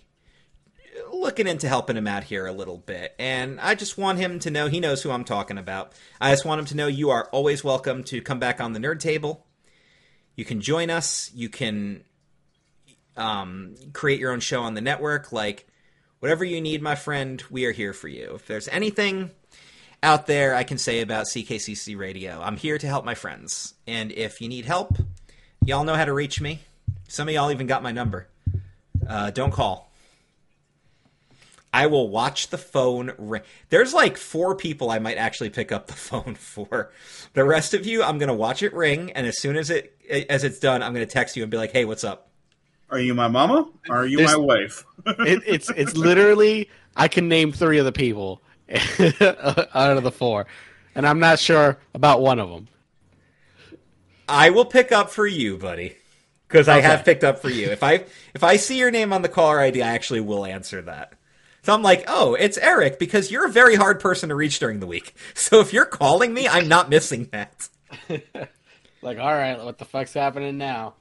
[1.12, 3.16] looking into helping him out here a little bit.
[3.18, 5.94] And I just want him to know he knows who I'm talking about.
[6.22, 8.80] I just want him to know you are always welcome to come back on the
[8.80, 9.46] nerd table.
[10.36, 11.32] You can join us.
[11.34, 12.04] You can
[13.16, 15.32] um, create your own show on the network.
[15.32, 15.68] Like,
[16.20, 18.34] whatever you need, my friend, we are here for you.
[18.36, 19.32] If there's anything
[20.02, 23.74] out there I can say about CKCC Radio, I'm here to help my friends.
[23.88, 24.98] And if you need help,
[25.64, 26.62] y'all know how to reach me.
[27.08, 28.28] Some of y'all even got my number.
[29.08, 29.92] Uh, don't call.
[31.74, 33.42] I will watch the phone ring.
[33.70, 36.92] There's like four people I might actually pick up the phone for.
[37.34, 39.93] The rest of you, I'm gonna watch it ring, and as soon as it
[40.30, 42.30] as it's done, I'm gonna text you and be like, "Hey, what's up?"
[42.90, 43.68] Are you my mama?
[43.90, 44.86] Or are you There's- my wife?
[45.06, 50.46] It, it's it's literally I can name three of the people out of the four,
[50.96, 52.68] and I'm not sure about one of them.
[54.30, 55.96] I will pick up for you, buddy,
[56.48, 57.68] because I have picked up for you.
[57.70, 60.82] If I if I see your name on the caller ID, I actually will answer
[60.84, 61.14] that.
[61.64, 64.80] So I'm like, oh, it's Eric because you're a very hard person to reach during
[64.80, 65.16] the week.
[65.36, 67.68] So if you're calling me, I'm not missing that.
[69.04, 70.96] Like, all right, what the fuck's happening now?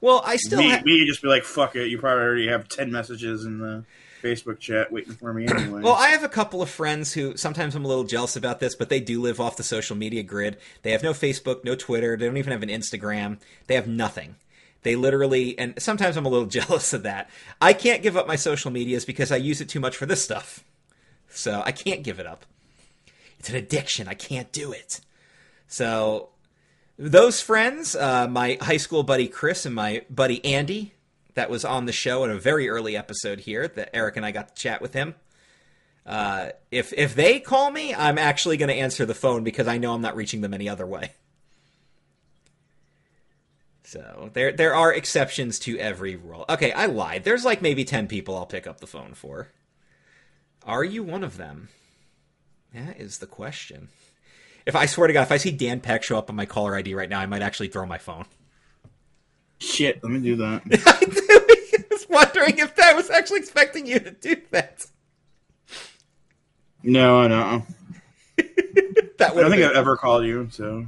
[0.00, 1.88] Well, I still me, ha- me just be like, fuck it.
[1.88, 3.84] You probably already have 10 messages in the
[4.22, 5.82] Facebook chat waiting for me anyway.
[5.82, 8.74] Well, I have a couple of friends who sometimes I'm a little jealous about this,
[8.74, 10.58] but they do live off the social media grid.
[10.82, 13.38] They have no Facebook, no Twitter, they don't even have an Instagram.
[13.66, 14.36] They have nothing.
[14.82, 17.30] They literally, and sometimes I'm a little jealous of that.
[17.60, 20.22] I can't give up my social medias because I use it too much for this
[20.22, 20.64] stuff.
[21.28, 22.44] So I can't give it up.
[23.38, 24.06] It's an addiction.
[24.06, 25.00] I can't do it.
[25.66, 26.28] So
[26.98, 30.92] those friends, uh, my high school buddy Chris and my buddy Andy,
[31.34, 34.30] that was on the show in a very early episode here that Eric and I
[34.32, 35.14] got to chat with him.
[36.04, 39.78] Uh, if if they call me, I'm actually going to answer the phone because I
[39.78, 41.12] know I'm not reaching them any other way.
[43.84, 46.44] So there there are exceptions to every rule.
[46.48, 47.24] Okay, I lied.
[47.24, 49.48] There's like maybe ten people I'll pick up the phone for.
[50.64, 51.68] Are you one of them?
[52.74, 53.88] That is the question.
[54.66, 56.76] If I swear to God, if I see Dan Peck show up on my caller
[56.76, 58.24] ID right now, I might actually throw my phone.
[59.58, 60.62] Shit, let me do that.
[60.86, 64.86] I was wondering if I was actually expecting you to do that.
[66.82, 67.66] No, no.
[69.18, 70.86] That I don't think been, I've ever called you, so.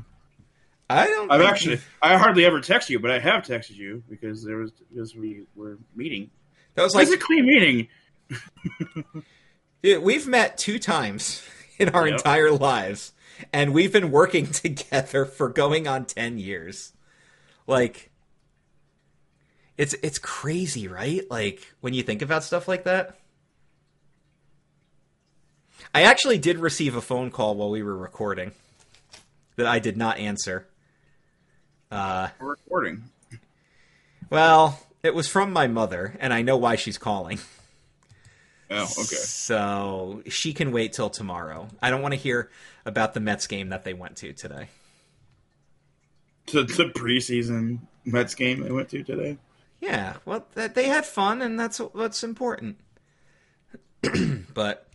[0.90, 1.30] I don't.
[1.30, 4.72] I've actually, I hardly ever text you, but I have texted you because there was,
[4.72, 6.30] because we were meeting.
[6.74, 7.88] That was like Physically meeting.
[9.82, 11.46] Dude, we've met two times
[11.78, 12.18] in our Yep.
[12.18, 13.12] entire lives,
[13.52, 16.92] and we've been working together for going on ten years.
[17.66, 18.10] Like,
[19.76, 21.22] it's it's crazy, right?
[21.30, 23.18] Like when you think about stuff like that.
[25.94, 28.52] I actually did receive a phone call while we were recording
[29.56, 30.66] that I did not answer.
[31.90, 33.04] Uh, We're recording.
[34.30, 37.38] well, it was from my mother, and I know why she's calling.
[38.70, 39.16] Oh, okay.
[39.16, 41.68] So she can wait till tomorrow.
[41.80, 42.50] I don't want to hear
[42.84, 44.68] about the Mets game that they went to today.
[46.46, 49.38] To the preseason Mets game they went to today.
[49.80, 52.78] Yeah, well, they had fun, and that's what's important.
[54.54, 54.86] but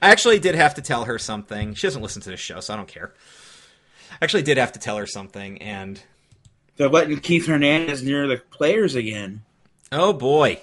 [0.00, 1.74] I actually did have to tell her something.
[1.74, 3.12] She doesn't listen to this show, so I don't care.
[4.10, 6.02] I actually did have to tell her something, and
[6.76, 9.42] They're letting Keith Hernandez near the players again
[9.92, 10.58] oh boy,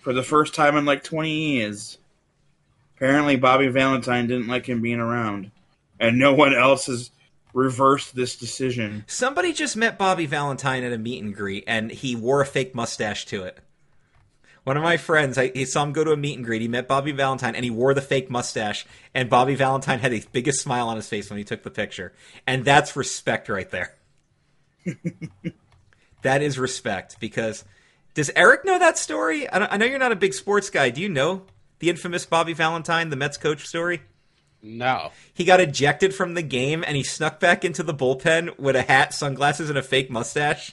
[0.00, 1.98] for the first time in like 20 years.
[2.96, 5.50] Apparently, Bobby Valentine didn't like him being around,
[5.98, 7.10] and no one else has
[7.52, 9.04] reversed this decision.
[9.06, 12.74] somebody just met Bobby Valentine at a meet and greet, and he wore a fake
[12.74, 13.60] mustache to it.
[14.64, 16.62] One of my friends, I, he saw him go to a meet and greet.
[16.62, 18.86] He met Bobby Valentine, and he wore the fake mustache.
[19.14, 22.12] And Bobby Valentine had the biggest smile on his face when he took the picture,
[22.46, 23.94] and that's respect right there.
[26.22, 27.64] that is respect because
[28.14, 29.48] does Eric know that story?
[29.48, 30.90] I, I know you're not a big sports guy.
[30.90, 31.42] Do you know
[31.78, 34.02] the infamous Bobby Valentine, the Mets coach story?
[34.64, 35.12] No.
[35.34, 38.82] He got ejected from the game and he snuck back into the bullpen with a
[38.82, 40.72] hat, sunglasses, and a fake mustache.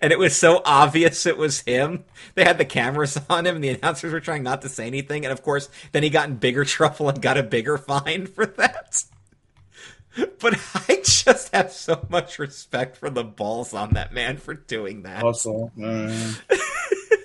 [0.00, 2.04] And it was so obvious it was him.
[2.34, 5.24] They had the cameras on him and the announcers were trying not to say anything.
[5.24, 8.46] And of course, then he got in bigger trouble and got a bigger fine for
[8.46, 9.02] that.
[10.40, 10.58] But
[10.88, 15.22] I just have so much respect for the balls on that man for doing that.
[15.22, 15.70] Hustle.
[15.80, 16.32] Uh,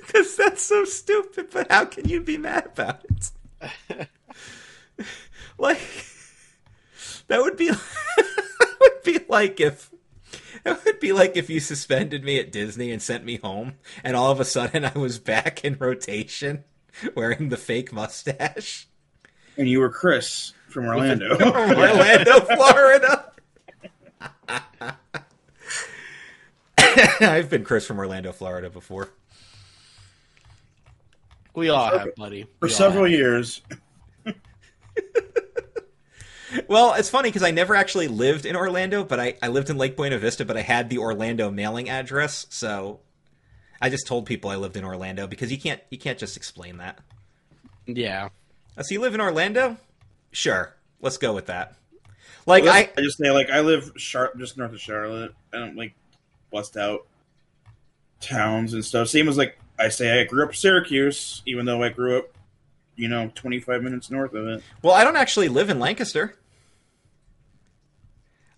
[0.06, 4.10] Because that's so stupid, but how can you be mad about it?
[5.58, 5.80] Like,
[7.28, 7.70] that would be,
[8.18, 9.92] that would be like if,
[10.66, 13.74] it would be like if you suspended me at Disney and sent me home,
[14.04, 16.64] and all of a sudden I was back in rotation
[17.16, 18.88] wearing the fake mustache.
[19.58, 21.36] and you were Chris from Orlando.
[21.38, 23.32] From Orlando, Florida.
[27.20, 29.10] I've been Chris from Orlando, Florida before.
[31.56, 32.44] We all have, buddy.
[32.44, 33.12] For We all several have.
[33.12, 33.62] years.
[36.68, 39.78] Well, it's funny because I never actually lived in Orlando, but I, I lived in
[39.78, 43.00] Lake Buena Vista, but I had the Orlando mailing address, so
[43.82, 46.78] I just told people I lived in Orlando because you can't you can't just explain
[46.78, 47.00] that.
[47.86, 48.30] Yeah.
[48.78, 49.78] Uh, So you live in Orlando?
[50.32, 51.76] Sure, let's go with that.
[52.46, 55.34] Like I, I, just say like I live Char- just north of Charlotte.
[55.54, 55.94] I don't like
[56.52, 57.08] bust out
[58.20, 59.08] towns and stuff.
[59.08, 62.26] Same as like I say I grew up in Syracuse, even though I grew up,
[62.96, 64.64] you know, twenty five minutes north of it.
[64.82, 66.36] well, I don't actually live in Lancaster.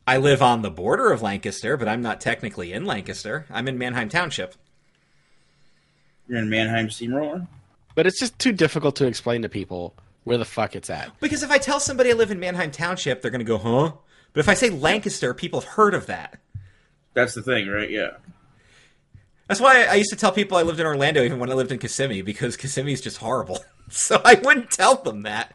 [0.07, 3.45] I live on the border of Lancaster, but I'm not technically in Lancaster.
[3.49, 4.55] I'm in Manheim Township.
[6.27, 7.47] You're in Mannheim Steamroller.
[7.95, 11.11] But it's just too difficult to explain to people where the fuck it's at.
[11.19, 13.93] Because if I tell somebody I live in Manheim Township, they're going to go, "Huh?"
[14.33, 16.39] But if I say Lancaster, people have heard of that.
[17.13, 17.89] That's the thing, right?
[17.89, 18.11] Yeah.
[19.47, 21.71] That's why I used to tell people I lived in Orlando even when I lived
[21.71, 23.59] in Kissimmee because Kissimmee is just horrible.
[23.87, 25.54] So I wouldn't tell them that.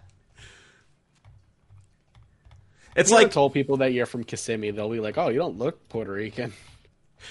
[2.97, 5.59] It's like like told people that you're from Kissimmee, they'll be like, "Oh, you don't
[5.59, 6.53] look Puerto Rican."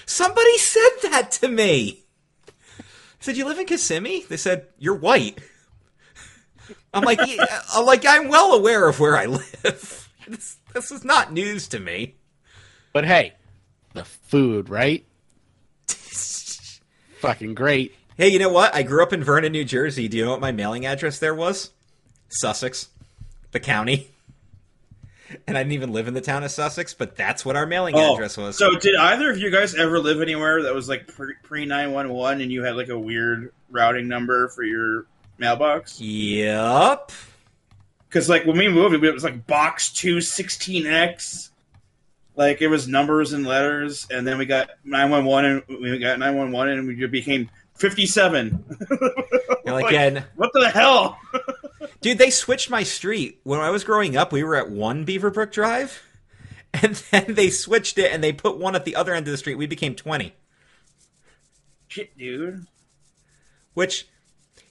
[0.06, 2.04] somebody said that to me.
[2.48, 2.82] I
[3.20, 5.38] said, "You live in Kissimmee?" They said, "You're white."
[6.92, 9.96] I'm like, yeah, I'm like, I'm well aware of where I live.
[10.28, 12.14] This, this is not news to me.
[12.92, 13.32] But hey,
[13.94, 15.04] the food, right?
[15.88, 17.96] Fucking great.
[18.16, 18.72] Hey, you know what?
[18.72, 20.06] I grew up in Vernon, New Jersey.
[20.06, 21.70] Do you know what my mailing address there was?
[22.28, 22.90] Sussex,
[23.50, 24.12] the county.
[25.46, 27.94] And I didn't even live in the town of Sussex, but that's what our mailing
[27.96, 28.60] oh, address was.
[28.60, 31.08] Oh, So, did either of you guys ever live anywhere that was like
[31.42, 35.06] pre nine one one, and you had like a weird routing number for your
[35.38, 36.00] mailbox?
[36.00, 37.12] Yep.
[38.08, 41.50] Because like when we moved, it was like box two sixteen X.
[42.36, 45.98] Like it was numbers and letters, and then we got nine one one, and we
[45.98, 47.50] got nine one one, and we became
[47.80, 48.64] fifty seven.
[49.64, 51.18] And again, what the hell?
[52.00, 53.40] dude, they switched my street.
[53.42, 56.02] When I was growing up, we were at one Beaverbrook Drive,
[56.74, 59.38] and then they switched it and they put one at the other end of the
[59.38, 59.56] street.
[59.56, 60.34] We became 20.
[61.88, 62.66] Shit, dude.
[63.74, 64.06] Which,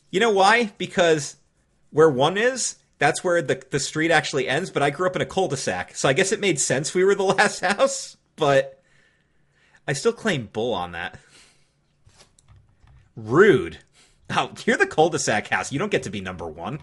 [0.10, 0.72] you know why?
[0.78, 1.36] Because
[1.92, 4.70] where one is, that's where the the street actually ends.
[4.70, 7.16] But I grew up in a cul-de-sac, so I guess it made sense we were
[7.16, 8.18] the last house.
[8.36, 8.82] But
[9.88, 11.20] I still claim bull on that.
[13.26, 13.78] Rude.
[14.30, 15.72] Oh, you're the cul-de-sac house.
[15.72, 16.80] You don't get to be number one.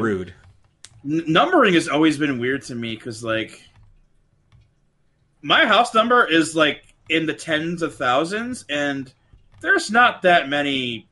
[0.00, 0.34] Rude.
[1.04, 3.62] N- numbering has always been weird to me because like
[5.42, 9.12] my house number is like in the tens of thousands and
[9.60, 11.08] there's not that many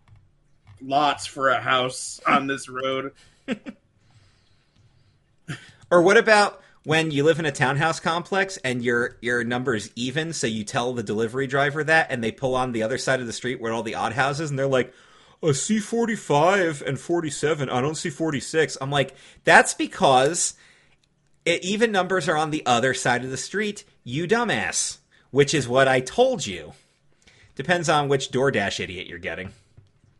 [0.82, 3.12] lots for a house on this road
[5.90, 9.90] Or what about when you live in a townhouse complex and your your number is
[9.96, 13.18] even, so you tell the delivery driver that, and they pull on the other side
[13.18, 14.94] of the street where all the odd houses, and they're like,
[15.42, 17.68] "I see forty five and forty seven.
[17.68, 18.78] I don't see forty six.
[18.80, 20.54] I'm like, that's because
[21.44, 23.82] it, even numbers are on the other side of the street.
[24.04, 24.98] You dumbass.
[25.32, 26.74] Which is what I told you.
[27.56, 29.50] Depends on which DoorDash idiot you're getting.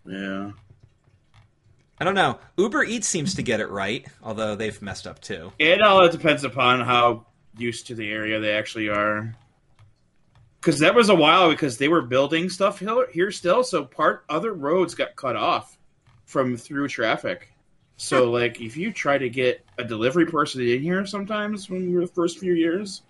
[0.04, 0.50] yeah
[1.98, 2.38] I don't know.
[2.58, 5.52] Uber Eats seems to get it right, although they've messed up too.
[5.58, 7.24] it all depends upon how
[7.56, 9.34] used to the area they actually are
[10.60, 14.52] because that was a while because they were building stuff here still so part other
[14.52, 15.78] roads got cut off
[16.26, 17.50] from through traffic
[17.96, 21.96] so like if you try to get a delivery person in here sometimes when you
[21.96, 23.02] were the first few years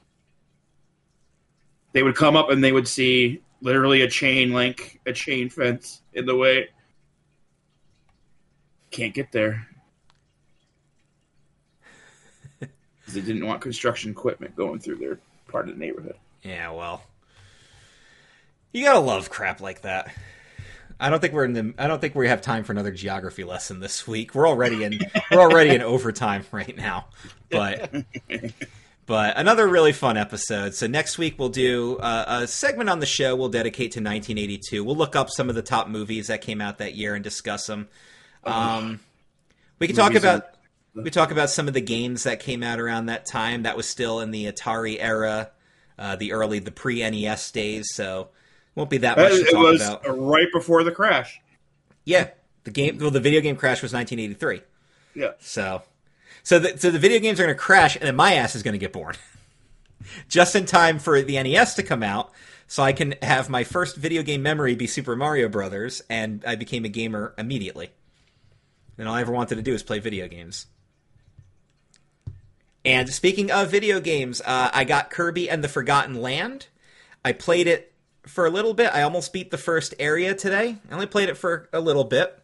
[1.93, 6.03] they would come up and they would see literally a chain link a chain fence
[6.13, 6.69] in the way
[8.97, 9.67] can't get there.
[12.61, 15.19] 'Cause they didn't want construction equipment going through their
[15.49, 16.17] part of the neighborhood.
[16.43, 17.03] Yeah, well,
[18.73, 20.13] you gotta love crap like that.
[20.99, 21.75] I don't think we're in the.
[21.79, 24.35] I don't think we have time for another geography lesson this week.
[24.35, 24.99] We're already in.
[25.31, 27.07] we're already in overtime right now,
[27.51, 27.93] but.
[29.05, 30.75] But another really fun episode.
[30.75, 34.83] So next week we'll do uh, a segment on the show we'll dedicate to 1982.
[34.83, 37.69] We'll look up some of the top movies that came out that year and discuss
[37.69, 37.87] them.
[38.47, 39.01] Um,
[39.79, 40.47] we can talk about
[40.95, 43.65] we talk about some of the games that came out around that time.
[43.65, 45.51] That was still in the Atari era,
[45.99, 47.93] uh, the early the pre NES days.
[47.93, 48.29] So
[48.75, 50.19] won't be that much to it talk was about.
[50.19, 51.41] right before the crash.
[52.05, 52.31] Yeah,
[52.65, 52.99] the game.
[52.99, 54.63] Well, the video game crash was 1983.
[55.15, 55.33] Yeah.
[55.39, 55.83] So,
[56.43, 58.63] so the, so the video games are going to crash, and then my ass is
[58.63, 59.17] going to get born,
[60.29, 62.31] just in time for the NES to come out,
[62.69, 66.57] so I can have my first video game memory be Super Mario Brothers, and I
[66.57, 67.91] became a gamer immediately.
[68.99, 70.67] And all I ever wanted to do is play video games.
[72.85, 76.69] And speaking of video games, uh, I got Kirby and the Forgotten Land.
[77.25, 77.93] I played it
[78.27, 78.95] for a little bit.
[78.95, 80.77] I almost beat the first area today.
[80.89, 82.39] I only played it for a little bit.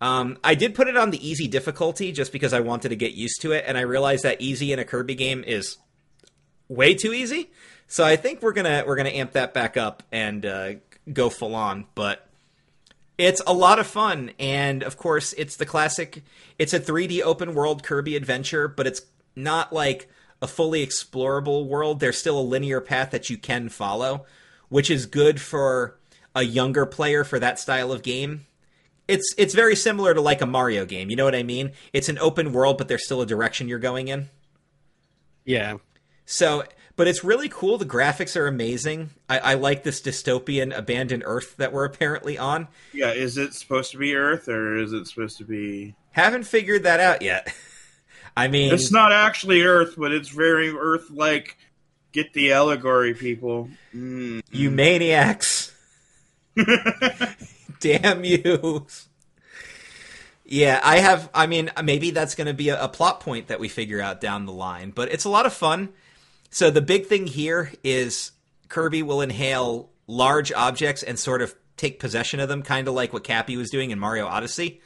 [0.00, 3.14] Um, I did put it on the easy difficulty just because I wanted to get
[3.14, 5.78] used to it, and I realized that easy in a Kirby game is
[6.68, 7.50] way too easy.
[7.86, 10.72] So I think we're gonna we're gonna amp that back up and uh,
[11.12, 11.86] go full on.
[11.94, 12.28] But
[13.16, 16.22] it's a lot of fun, and of course, it's the classic.
[16.58, 19.02] It's a 3D open world Kirby adventure, but it's
[19.36, 20.08] not like
[20.42, 22.00] a fully explorable world.
[22.00, 24.26] There's still a linear path that you can follow,
[24.68, 25.98] which is good for
[26.34, 28.46] a younger player for that style of game.
[29.06, 31.10] It's it's very similar to like a Mario game.
[31.10, 31.72] You know what I mean?
[31.92, 34.28] It's an open world, but there's still a direction you're going in.
[35.44, 35.76] Yeah.
[36.26, 36.64] So,
[36.96, 37.78] but it's really cool.
[37.78, 39.10] The graphics are amazing.
[39.28, 42.68] I, I like this dystopian abandoned Earth that we're apparently on.
[42.92, 45.94] Yeah, is it supposed to be Earth or is it supposed to be?
[46.12, 47.52] Haven't figured that out yet.
[48.36, 51.56] I mean, It's not actually Earth, but it's very Earth-like.
[52.12, 53.68] Get the allegory, people.
[53.94, 54.40] Mm.
[54.52, 55.72] you maniacs.
[57.80, 58.86] Damn you.
[60.44, 61.28] Yeah, I have.
[61.34, 64.20] I mean, maybe that's going to be a, a plot point that we figure out
[64.20, 65.92] down the line, but it's a lot of fun.
[66.54, 68.30] So the big thing here is
[68.68, 73.12] Kirby will inhale large objects and sort of take possession of them, kind of like
[73.12, 74.80] what Cappy was doing in Mario Odyssey.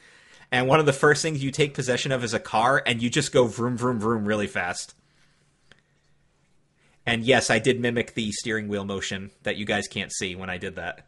[0.51, 3.11] And one of the first things you take possession of is a car, and you
[3.11, 4.95] just go vroom, vroom, vroom really fast.
[7.05, 10.49] And yes, I did mimic the steering wheel motion that you guys can't see when
[10.49, 11.05] I did that.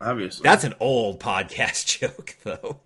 [0.00, 2.80] Obviously, That's an old podcast joke, though.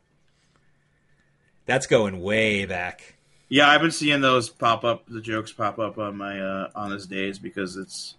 [1.64, 3.17] That's going way back.
[3.48, 3.68] Yeah.
[3.68, 5.04] I've been seeing those pop up.
[5.08, 8.14] The jokes pop up on my uh, honest days because it's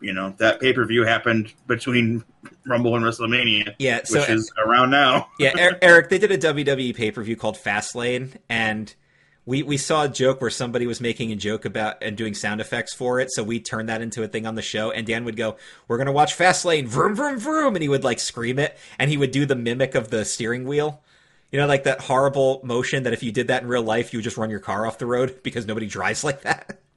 [0.00, 2.24] you know that pay per view happened between
[2.66, 5.28] Rumble and WrestleMania, Yeah, so which is around now.
[5.38, 8.94] yeah, Er- Eric, they did a WWE pay per view called Fastlane, and
[9.44, 12.60] we we saw a joke where somebody was making a joke about and doing sound
[12.62, 14.90] effects for it, so we turned that into a thing on the show.
[14.90, 15.56] And Dan would go,
[15.86, 19.16] "We're gonna watch Fastlane, vroom vroom vroom," and he would like scream it, and he
[19.18, 21.02] would do the mimic of the steering wheel.
[21.50, 24.18] You know, like that horrible motion that if you did that in real life, you
[24.18, 26.80] would just run your car off the road because nobody drives like that.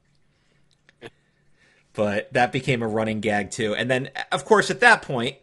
[1.96, 3.72] But that became a running gag too.
[3.76, 5.36] And then, of course, at that point,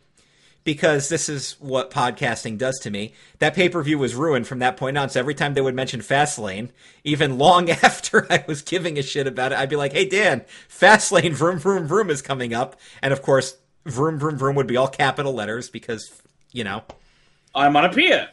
[0.63, 3.13] because this is what podcasting does to me.
[3.39, 5.09] That pay per view was ruined from that point on.
[5.09, 6.69] So every time they would mention Fastlane,
[7.03, 10.41] even long after I was giving a shit about it, I'd be like, "Hey Dan,
[10.69, 14.77] Fastlane, vroom vroom vroom is coming up," and of course, vroom vroom vroom would be
[14.77, 16.83] all capital letters because you know
[17.55, 18.29] I'm on a Pia.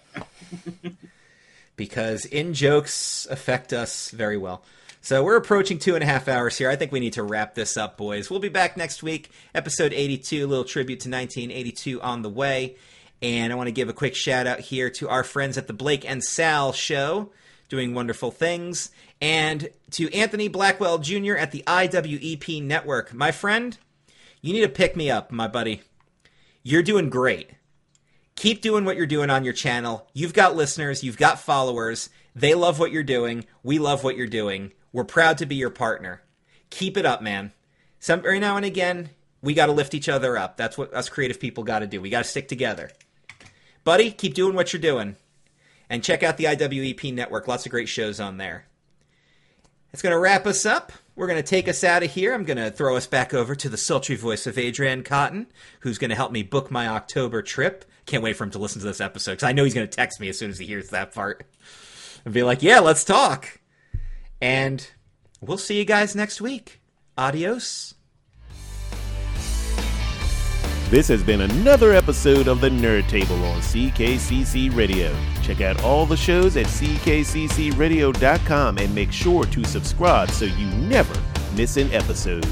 [1.77, 4.63] because in jokes affect us very well.
[5.01, 6.69] So we're approaching two and a half hours here.
[6.69, 8.29] I think we need to wrap this up, boys.
[8.29, 12.77] We'll be back next week, episode 82, a little tribute to 1982 on the way.
[13.23, 15.73] And I want to give a quick shout out here to our friends at the
[15.73, 17.31] Blake and Sal show,
[17.69, 21.37] doing wonderful things, and to Anthony Blackwell Jr.
[21.37, 23.15] at the IWEP network.
[23.15, 23.79] My friend,
[24.43, 25.83] you need to pick me up, my buddy.
[26.63, 27.51] You're doing great
[28.39, 30.07] keep doing what you're doing on your channel.
[30.15, 32.09] You've got listeners, you've got followers.
[32.37, 33.45] They love what you're doing.
[33.65, 34.73] We love what you're doing.
[34.93, 36.23] We're proud to be your partner.
[36.71, 37.53] Keep it up, man.
[37.99, 39.11] Some every now and again,
[39.43, 40.57] we got to lift each other up.
[40.57, 42.01] That's what us creative people got to do.
[42.01, 42.91] We got to stick together.
[43.83, 45.17] Buddy, keep doing what you're doing.
[45.91, 47.49] And check out the IWEP network.
[47.49, 48.67] Lots of great shows on there.
[49.91, 50.93] That's going to wrap us up.
[51.17, 52.35] We're going to take us out of here.
[52.35, 55.47] I'm going to throw us back over to the sultry voice of Adrian Cotton,
[55.81, 57.85] who's going to help me book my October trip.
[58.09, 59.95] Can't wait for him to listen to this episode because I know he's going to
[59.95, 61.45] text me as soon as he hears that part
[62.25, 63.61] and be like, yeah, let's talk.
[64.41, 64.91] And
[65.43, 66.81] we'll see you guys next week.
[67.19, 67.95] Adios.
[70.89, 75.15] This has been another episode of the Nerd Table on CKCC Radio.
[75.43, 77.19] Check out all the shows at ckccradio.com
[78.79, 81.13] and make sure to subscribe so you never
[81.55, 82.49] miss an episode.